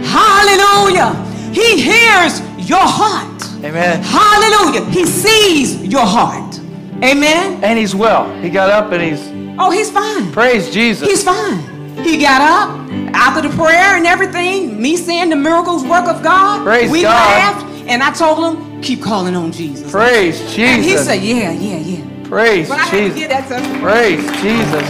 Hallelujah. 0.05 1.13
He 1.53 1.81
hears 1.81 2.41
your 2.69 2.79
heart. 2.81 3.43
Amen. 3.63 4.01
Hallelujah. 4.03 4.85
He 4.91 5.05
sees 5.05 5.83
your 5.85 6.05
heart. 6.05 6.59
Amen. 7.03 7.63
And 7.63 7.77
he's 7.79 7.95
well. 7.95 8.33
He 8.41 8.49
got 8.49 8.69
up 8.69 8.91
and 8.91 9.01
he's. 9.01 9.21
Oh, 9.59 9.69
he's 9.69 9.91
fine. 9.91 10.31
Praise 10.31 10.69
Jesus. 10.71 11.07
He's 11.07 11.23
fine. 11.23 11.72
He 12.01 12.21
got 12.21 12.41
up 12.41 12.83
after 13.13 13.47
the 13.47 13.55
prayer 13.55 13.95
and 13.95 14.05
everything, 14.05 14.81
me 14.81 14.97
seeing 14.97 15.29
the 15.29 15.35
miracles 15.35 15.83
work 15.83 16.07
of 16.07 16.23
God. 16.23 16.63
Praise 16.63 16.89
we 16.89 17.03
God. 17.03 17.13
laughed, 17.13 17.65
and 17.87 18.01
I 18.01 18.11
told 18.11 18.55
him, 18.55 18.81
keep 18.81 19.01
calling 19.01 19.35
on 19.35 19.51
Jesus. 19.51 19.89
Praise 19.91 20.39
Jesus. 20.53 20.59
And 20.59 20.83
he 20.83 20.97
said, 20.97 21.21
yeah, 21.21 21.51
yeah, 21.51 21.77
yeah. 21.77 22.27
Praise 22.27 22.67
but 22.67 22.89
Jesus. 22.89 23.67
Praise 23.79 24.25
Jesus. 24.41 24.89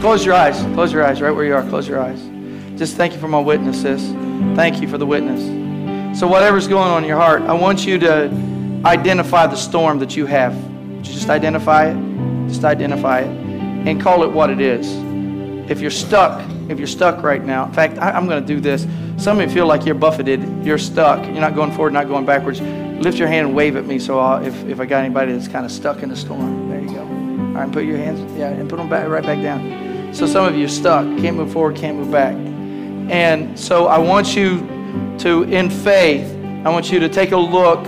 Close 0.00 0.24
your 0.24 0.34
eyes. 0.34 0.60
Close 0.74 0.92
your 0.92 1.04
eyes 1.04 1.20
right 1.20 1.32
where 1.32 1.44
you 1.44 1.54
are. 1.54 1.68
Close 1.68 1.88
your 1.88 2.00
eyes. 2.00 2.22
Just 2.78 2.96
thank 2.96 3.12
you 3.12 3.18
for 3.18 3.28
my 3.28 3.40
witnesses. 3.40 4.12
Thank 4.54 4.80
you 4.80 4.86
for 4.86 4.98
the 4.98 5.06
witness. 5.06 5.40
So, 6.20 6.28
whatever's 6.28 6.68
going 6.68 6.88
on 6.88 7.02
in 7.02 7.08
your 7.08 7.18
heart, 7.18 7.42
I 7.42 7.54
want 7.54 7.84
you 7.84 7.98
to 7.98 8.28
identify 8.84 9.46
the 9.46 9.56
storm 9.56 9.98
that 9.98 10.16
you 10.16 10.26
have. 10.26 10.54
Just 11.02 11.28
identify 11.28 11.90
it. 11.90 12.48
Just 12.48 12.64
identify 12.64 13.20
it. 13.20 13.28
And 13.28 14.00
call 14.00 14.22
it 14.24 14.30
what 14.30 14.50
it 14.50 14.60
is. 14.60 14.86
If 15.70 15.80
you're 15.80 15.90
stuck, 15.90 16.48
if 16.68 16.78
you're 16.78 16.86
stuck 16.86 17.22
right 17.22 17.44
now, 17.44 17.66
in 17.66 17.72
fact, 17.72 17.98
I, 17.98 18.16
am 18.16 18.26
going 18.26 18.44
to 18.44 18.46
do 18.46 18.60
this. 18.60 18.86
Some 19.16 19.40
of 19.40 19.48
you 19.48 19.54
feel 19.54 19.66
like 19.66 19.84
you're 19.86 19.94
buffeted, 19.94 20.64
you're 20.64 20.78
stuck, 20.78 21.24
you're 21.24 21.40
not 21.40 21.54
going 21.54 21.72
forward, 21.72 21.92
not 21.92 22.06
going 22.08 22.26
backwards. 22.26 22.60
Lift 22.60 23.18
your 23.18 23.28
hand 23.28 23.48
and 23.48 23.56
wave 23.56 23.76
at 23.76 23.86
me 23.86 23.98
so 23.98 24.18
I'll, 24.18 24.44
if, 24.44 24.54
if 24.68 24.80
I 24.80 24.86
got 24.86 25.04
anybody 25.04 25.32
that's 25.32 25.48
kind 25.48 25.64
of 25.64 25.72
stuck 25.72 26.02
in 26.02 26.08
the 26.08 26.16
storm. 26.16 26.68
There 26.68 26.80
you 26.80 26.88
go. 26.88 27.00
All 27.00 27.64
right, 27.64 27.72
put 27.72 27.84
your 27.84 27.96
hands, 27.96 28.20
yeah, 28.38 28.48
and 28.48 28.68
put 28.68 28.76
them 28.76 28.88
back 28.88 29.08
right 29.08 29.24
back 29.24 29.42
down. 29.42 30.14
So 30.14 30.26
some 30.26 30.46
of 30.46 30.56
you 30.56 30.66
are 30.66 30.68
stuck, 30.68 31.04
can't 31.18 31.36
move 31.36 31.52
forward, 31.52 31.76
can't 31.76 31.96
move 31.96 32.10
back. 32.10 32.34
And 33.10 33.58
so 33.58 33.86
I 33.86 33.98
want 33.98 34.34
you 34.34 34.60
to, 35.18 35.42
in 35.44 35.70
faith, 35.70 36.32
I 36.64 36.70
want 36.70 36.90
you 36.90 36.98
to 37.00 37.08
take 37.08 37.32
a 37.32 37.36
look 37.36 37.84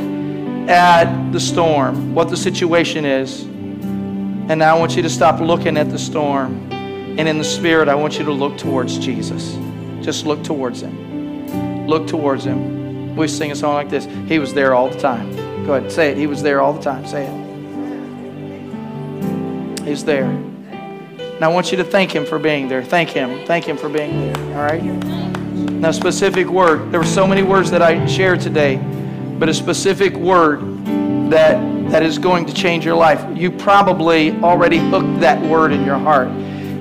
at 0.69 1.33
the 1.33 1.41
storm, 1.41 2.15
what 2.15 2.29
the 2.29 2.37
situation 2.37 3.05
is. 3.05 3.43
And 3.43 4.59
now 4.59 4.77
I 4.77 4.79
want 4.79 4.95
you 4.97 5.03
to 5.03 5.11
stop 5.11 5.41
looking 5.41 5.77
at 5.77 5.91
the 5.91 5.99
storm. 5.99 6.71
And 6.71 7.27
in 7.27 7.39
the 7.39 7.45
spirit, 7.45 7.89
I 7.89 7.95
want 7.95 8.19
you 8.19 8.25
to 8.25 8.33
look 8.33 8.57
towards 8.57 8.99
Jesus. 8.99 9.59
Just 10.03 10.27
look 10.27 10.45
towards 10.45 10.83
him. 10.83 11.87
Look 11.89 12.07
towards 12.07 12.45
him. 12.45 13.17
We 13.17 13.27
sing 13.27 13.51
a 13.51 13.57
song 13.57 13.75
like 13.75 13.91
this 13.91 14.05
He 14.29 14.39
was 14.39 14.55
there 14.55 14.75
all 14.75 14.89
the 14.89 14.99
time. 14.99 15.35
Go 15.67 15.75
ahead, 15.75 15.91
say 15.91 16.13
it. 16.13 16.17
He 16.17 16.27
was 16.27 16.43
there 16.43 16.61
all 16.61 16.73
the 16.73 16.83
time. 16.83 17.07
Say 17.07 17.27
it. 17.27 17.49
He's 19.87 20.05
there. 20.05 20.27
And 20.27 21.45
I 21.45 21.49
want 21.49 21.71
you 21.71 21.79
to 21.79 21.85
thank 21.85 22.15
him 22.15 22.27
for 22.27 22.39
being 22.39 22.69
there. 22.69 22.85
Thank 22.85 23.11
him. 23.11 23.47
Thank 23.47 23.65
him 23.65 23.77
for 23.77 23.89
being 23.89 24.33
there. 24.33 24.37
All 24.57 24.63
right? 24.63 24.83
Now, 24.83 25.93
specific 25.93 26.47
word. 26.49 26.91
There 26.91 27.01
were 27.01 27.07
so 27.07 27.27
many 27.27 27.43
words 27.43 27.71
that 27.71 27.81
I 27.81 28.05
shared 28.07 28.41
today, 28.41 28.77
but 29.39 29.49
a 29.49 29.55
specific 29.55 30.15
word 30.15 30.61
that 31.31 31.79
that 31.91 32.03
is 32.03 32.19
going 32.19 32.45
to 32.45 32.53
change 32.53 32.85
your 32.85 32.97
life. 32.97 33.25
You 33.37 33.51
probably 33.51 34.33
already 34.43 34.79
hooked 34.79 35.21
that 35.21 35.41
word 35.49 35.73
in 35.73 35.85
your 35.85 35.99
heart. 35.99 36.29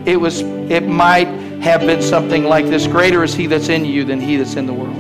It 0.06 0.20
was 0.20 0.42
it 0.42 0.88
might 0.88 1.28
have 1.62 1.82
been 1.82 2.02
something 2.02 2.44
like 2.44 2.66
this 2.66 2.88
greater 2.88 3.24
is 3.24 3.34
he 3.34 3.48
that's 3.48 3.70
in 3.70 3.86
you 3.86 4.04
than 4.04 4.20
he 4.20 4.36
that's 4.36 4.56
in 4.56 4.66
the 4.66 4.74
world. 4.74 4.96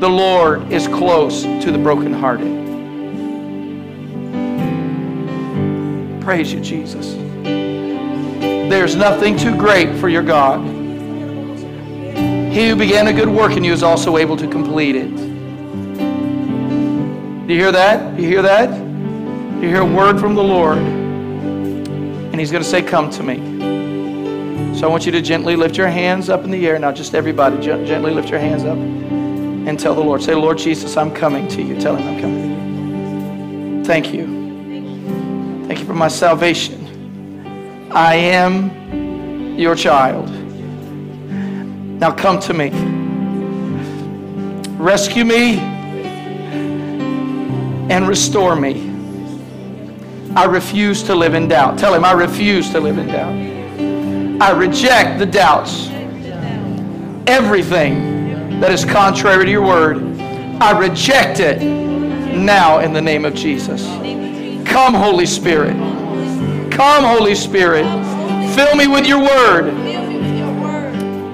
The 0.00 0.08
lord 0.08 0.70
is 0.70 0.86
close 0.86 1.42
to 1.42 1.72
the 1.72 1.78
brokenhearted. 1.78 2.66
Praise 6.22 6.52
you 6.52 6.60
jesus. 6.60 7.14
There's 8.68 8.96
nothing 8.96 9.36
too 9.36 9.56
great 9.56 9.98
for 9.98 10.10
your 10.10 10.22
god 10.22 10.77
he 12.52 12.68
who 12.68 12.76
began 12.76 13.08
a 13.08 13.12
good 13.12 13.28
work 13.28 13.52
in 13.52 13.64
you 13.64 13.72
is 13.72 13.82
also 13.82 14.16
able 14.16 14.36
to 14.36 14.48
complete 14.48 14.96
it 14.96 15.14
do 17.46 17.54
you 17.54 17.60
hear 17.60 17.72
that 17.72 18.16
Do 18.16 18.22
you 18.22 18.28
hear 18.28 18.42
that 18.42 18.70
Do 18.70 19.62
you 19.62 19.68
hear 19.68 19.82
a 19.82 19.86
word 19.86 20.20
from 20.20 20.34
the 20.34 20.44
lord 20.44 20.78
and 22.38 22.42
he's 22.42 22.52
going 22.52 22.62
to 22.62 22.70
say, 22.70 22.82
Come 22.82 23.10
to 23.10 23.24
me. 23.24 24.78
So 24.78 24.86
I 24.86 24.88
want 24.88 25.04
you 25.04 25.10
to 25.10 25.20
gently 25.20 25.56
lift 25.56 25.76
your 25.76 25.88
hands 25.88 26.28
up 26.28 26.44
in 26.44 26.52
the 26.52 26.68
air. 26.68 26.78
Now, 26.78 26.92
just 26.92 27.16
everybody, 27.16 27.60
gently 27.60 28.12
lift 28.12 28.28
your 28.28 28.38
hands 28.38 28.62
up 28.62 28.78
and 28.78 29.76
tell 29.76 29.96
the 29.96 30.00
Lord, 30.00 30.22
Say, 30.22 30.36
Lord 30.36 30.56
Jesus, 30.56 30.96
I'm 30.96 31.12
coming 31.12 31.48
to 31.48 31.60
you. 31.60 31.80
Tell 31.80 31.96
him 31.96 32.06
I'm 32.06 32.20
coming. 32.20 33.84
Thank 33.84 34.14
you. 34.14 35.66
Thank 35.66 35.80
you 35.80 35.84
for 35.84 35.94
my 35.94 36.06
salvation. 36.06 37.90
I 37.90 38.14
am 38.14 39.58
your 39.58 39.74
child. 39.74 40.28
Now 41.98 42.12
come 42.12 42.38
to 42.40 42.54
me. 42.54 42.70
Rescue 44.76 45.24
me 45.24 45.58
and 47.90 48.06
restore 48.06 48.54
me. 48.54 48.94
I 50.36 50.44
refuse 50.44 51.02
to 51.04 51.14
live 51.16 51.34
in 51.34 51.48
doubt. 51.48 51.76
Tell 51.78 51.92
him, 51.92 52.04
I 52.04 52.12
refuse 52.12 52.70
to 52.70 52.78
live 52.78 52.98
in 52.98 53.08
doubt. 53.08 53.32
I 54.40 54.52
reject 54.52 55.18
the 55.18 55.26
doubts. 55.26 55.88
Everything 57.26 58.60
that 58.60 58.70
is 58.70 58.84
contrary 58.84 59.44
to 59.46 59.50
your 59.50 59.66
word, 59.66 59.98
I 60.60 60.78
reject 60.78 61.40
it 61.40 61.60
now 61.60 62.78
in 62.78 62.92
the 62.92 63.02
name 63.02 63.24
of 63.24 63.34
Jesus. 63.34 63.84
Come, 64.68 64.94
Holy 64.94 65.26
Spirit. 65.26 65.74
Come, 66.70 67.02
Holy 67.02 67.34
Spirit. 67.34 67.84
Fill 68.54 68.76
me 68.76 68.86
with 68.86 69.06
your 69.06 69.20
word. 69.20 69.74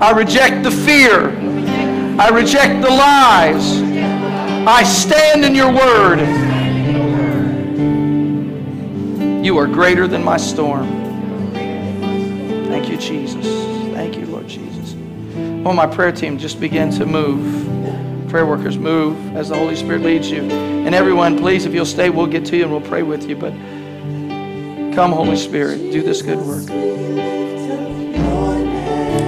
I 0.04 0.10
reject 0.10 0.62
the 0.62 0.70
fear. 0.70 1.30
I 2.20 2.28
reject 2.28 2.82
the 2.82 2.90
lies. 2.90 3.80
I 4.68 4.82
stand 4.82 5.46
in 5.46 5.54
your 5.54 5.72
word. 5.72 6.20
You 9.42 9.56
are 9.56 9.66
greater 9.66 10.06
than 10.06 10.22
my 10.22 10.36
storm. 10.36 10.86
Thank 12.68 12.90
you, 12.90 12.98
Jesus. 12.98 13.46
Thank 13.94 14.18
you, 14.18 14.26
Lord 14.26 14.46
Jesus. 14.46 14.92
Well, 15.64 15.72
my 15.72 15.86
prayer 15.86 16.12
team 16.12 16.36
just 16.36 16.60
begin 16.60 16.90
to 16.98 17.06
move. 17.06 18.28
Prayer 18.28 18.44
workers, 18.44 18.76
move 18.76 19.34
as 19.34 19.48
the 19.48 19.56
Holy 19.56 19.74
Spirit 19.74 20.02
leads 20.02 20.30
you. 20.30 20.42
And 20.42 20.94
everyone, 20.94 21.38
please, 21.38 21.64
if 21.64 21.72
you'll 21.72 21.86
stay, 21.86 22.10
we'll 22.10 22.26
get 22.26 22.44
to 22.46 22.58
you 22.58 22.64
and 22.64 22.70
we'll 22.70 22.82
pray 22.82 23.02
with 23.02 23.26
you. 23.26 23.36
But 23.36 23.52
come, 24.94 25.12
Holy 25.12 25.36
Spirit, 25.36 25.78
do 25.92 26.02
this 26.02 26.20
good 26.20 26.36
work. 26.40 27.33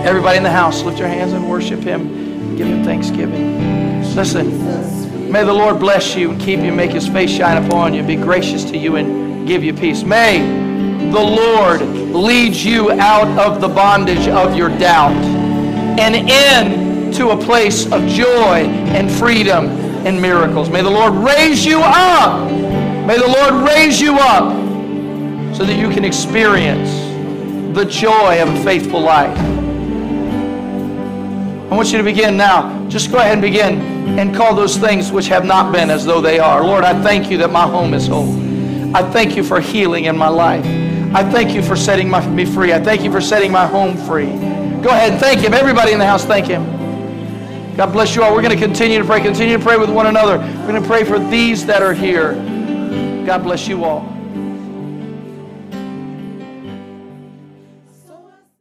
Everybody 0.06 0.36
in 0.36 0.44
the 0.44 0.50
house, 0.52 0.84
lift 0.84 1.00
your 1.00 1.08
hands 1.08 1.32
and 1.32 1.50
worship 1.50 1.80
Him. 1.80 2.56
Give 2.56 2.68
Him 2.68 2.84
thanksgiving. 2.84 4.04
Listen, 4.14 5.32
may 5.32 5.42
the 5.42 5.52
Lord 5.52 5.80
bless 5.80 6.14
you 6.14 6.30
and 6.30 6.40
keep 6.40 6.60
you, 6.60 6.70
make 6.70 6.92
His 6.92 7.08
face 7.08 7.28
shine 7.28 7.64
upon 7.64 7.92
you, 7.92 8.04
be 8.04 8.14
gracious 8.14 8.62
to 8.70 8.78
you, 8.78 8.96
and 8.96 9.48
give 9.48 9.64
you 9.64 9.74
peace. 9.74 10.04
May 10.04 10.38
the 11.10 11.20
Lord 11.20 11.82
lead 11.82 12.54
you 12.54 12.92
out 12.92 13.26
of 13.36 13.60
the 13.60 13.66
bondage 13.66 14.28
of 14.28 14.56
your 14.56 14.68
doubt 14.78 15.12
and 15.98 16.14
into 16.14 17.30
a 17.30 17.36
place 17.36 17.86
of 17.90 18.06
joy 18.06 18.64
and 18.94 19.10
freedom 19.10 19.66
and 20.06 20.22
miracles. 20.22 20.70
May 20.70 20.82
the 20.82 20.90
Lord 20.90 21.14
raise 21.14 21.66
you 21.66 21.80
up. 21.82 22.48
May 23.06 23.18
the 23.18 23.26
Lord 23.26 23.68
raise 23.68 24.00
you 24.00 24.14
up 24.14 24.54
so 25.56 25.64
that 25.64 25.76
you 25.76 25.90
can 25.90 26.04
experience 26.04 26.90
the 27.76 27.84
joy 27.84 28.40
of 28.40 28.48
a 28.48 28.64
faithful 28.64 29.00
life. 29.00 29.36
I 31.70 31.74
want 31.74 31.90
you 31.90 31.98
to 31.98 32.04
begin 32.04 32.36
now. 32.36 32.88
Just 32.88 33.10
go 33.10 33.18
ahead 33.18 33.32
and 33.32 33.42
begin 33.42 33.80
and 34.18 34.34
call 34.34 34.54
those 34.54 34.76
things 34.76 35.10
which 35.10 35.26
have 35.26 35.44
not 35.44 35.72
been 35.72 35.90
as 35.90 36.06
though 36.06 36.20
they 36.20 36.38
are. 36.38 36.64
Lord, 36.64 36.84
I 36.84 37.02
thank 37.02 37.28
you 37.28 37.38
that 37.38 37.50
my 37.50 37.66
home 37.66 37.92
is 37.92 38.06
whole. 38.06 38.30
I 38.94 39.02
thank 39.10 39.36
you 39.36 39.42
for 39.42 39.60
healing 39.60 40.04
in 40.04 40.16
my 40.16 40.28
life. 40.28 40.64
I 41.12 41.28
thank 41.28 41.54
you 41.54 41.62
for 41.62 41.74
setting 41.74 42.08
my, 42.08 42.24
me 42.28 42.44
free. 42.44 42.72
I 42.72 42.80
thank 42.80 43.02
you 43.02 43.10
for 43.10 43.20
setting 43.20 43.50
my 43.50 43.66
home 43.66 43.96
free. 43.96 44.26
Go 44.26 44.90
ahead 44.90 45.10
and 45.10 45.20
thank 45.20 45.40
him. 45.40 45.54
Everybody 45.54 45.92
in 45.92 45.98
the 45.98 46.06
house, 46.06 46.24
thank 46.24 46.46
him. 46.46 46.64
God 47.76 47.92
bless 47.92 48.14
you 48.14 48.22
all. 48.22 48.32
We're 48.32 48.42
going 48.42 48.56
to 48.56 48.64
continue 48.64 48.98
to 49.00 49.04
pray. 49.04 49.20
Continue 49.20 49.58
to 49.58 49.62
pray 49.62 49.76
with 49.76 49.90
one 49.90 50.06
another. 50.06 50.38
We're 50.38 50.68
going 50.68 50.80
to 50.80 50.88
pray 50.88 51.02
for 51.02 51.18
these 51.18 51.66
that 51.66 51.82
are 51.82 51.92
here. 51.94 52.34
God 53.26 53.42
bless 53.42 53.66
you 53.66 53.84
all. 53.84 54.15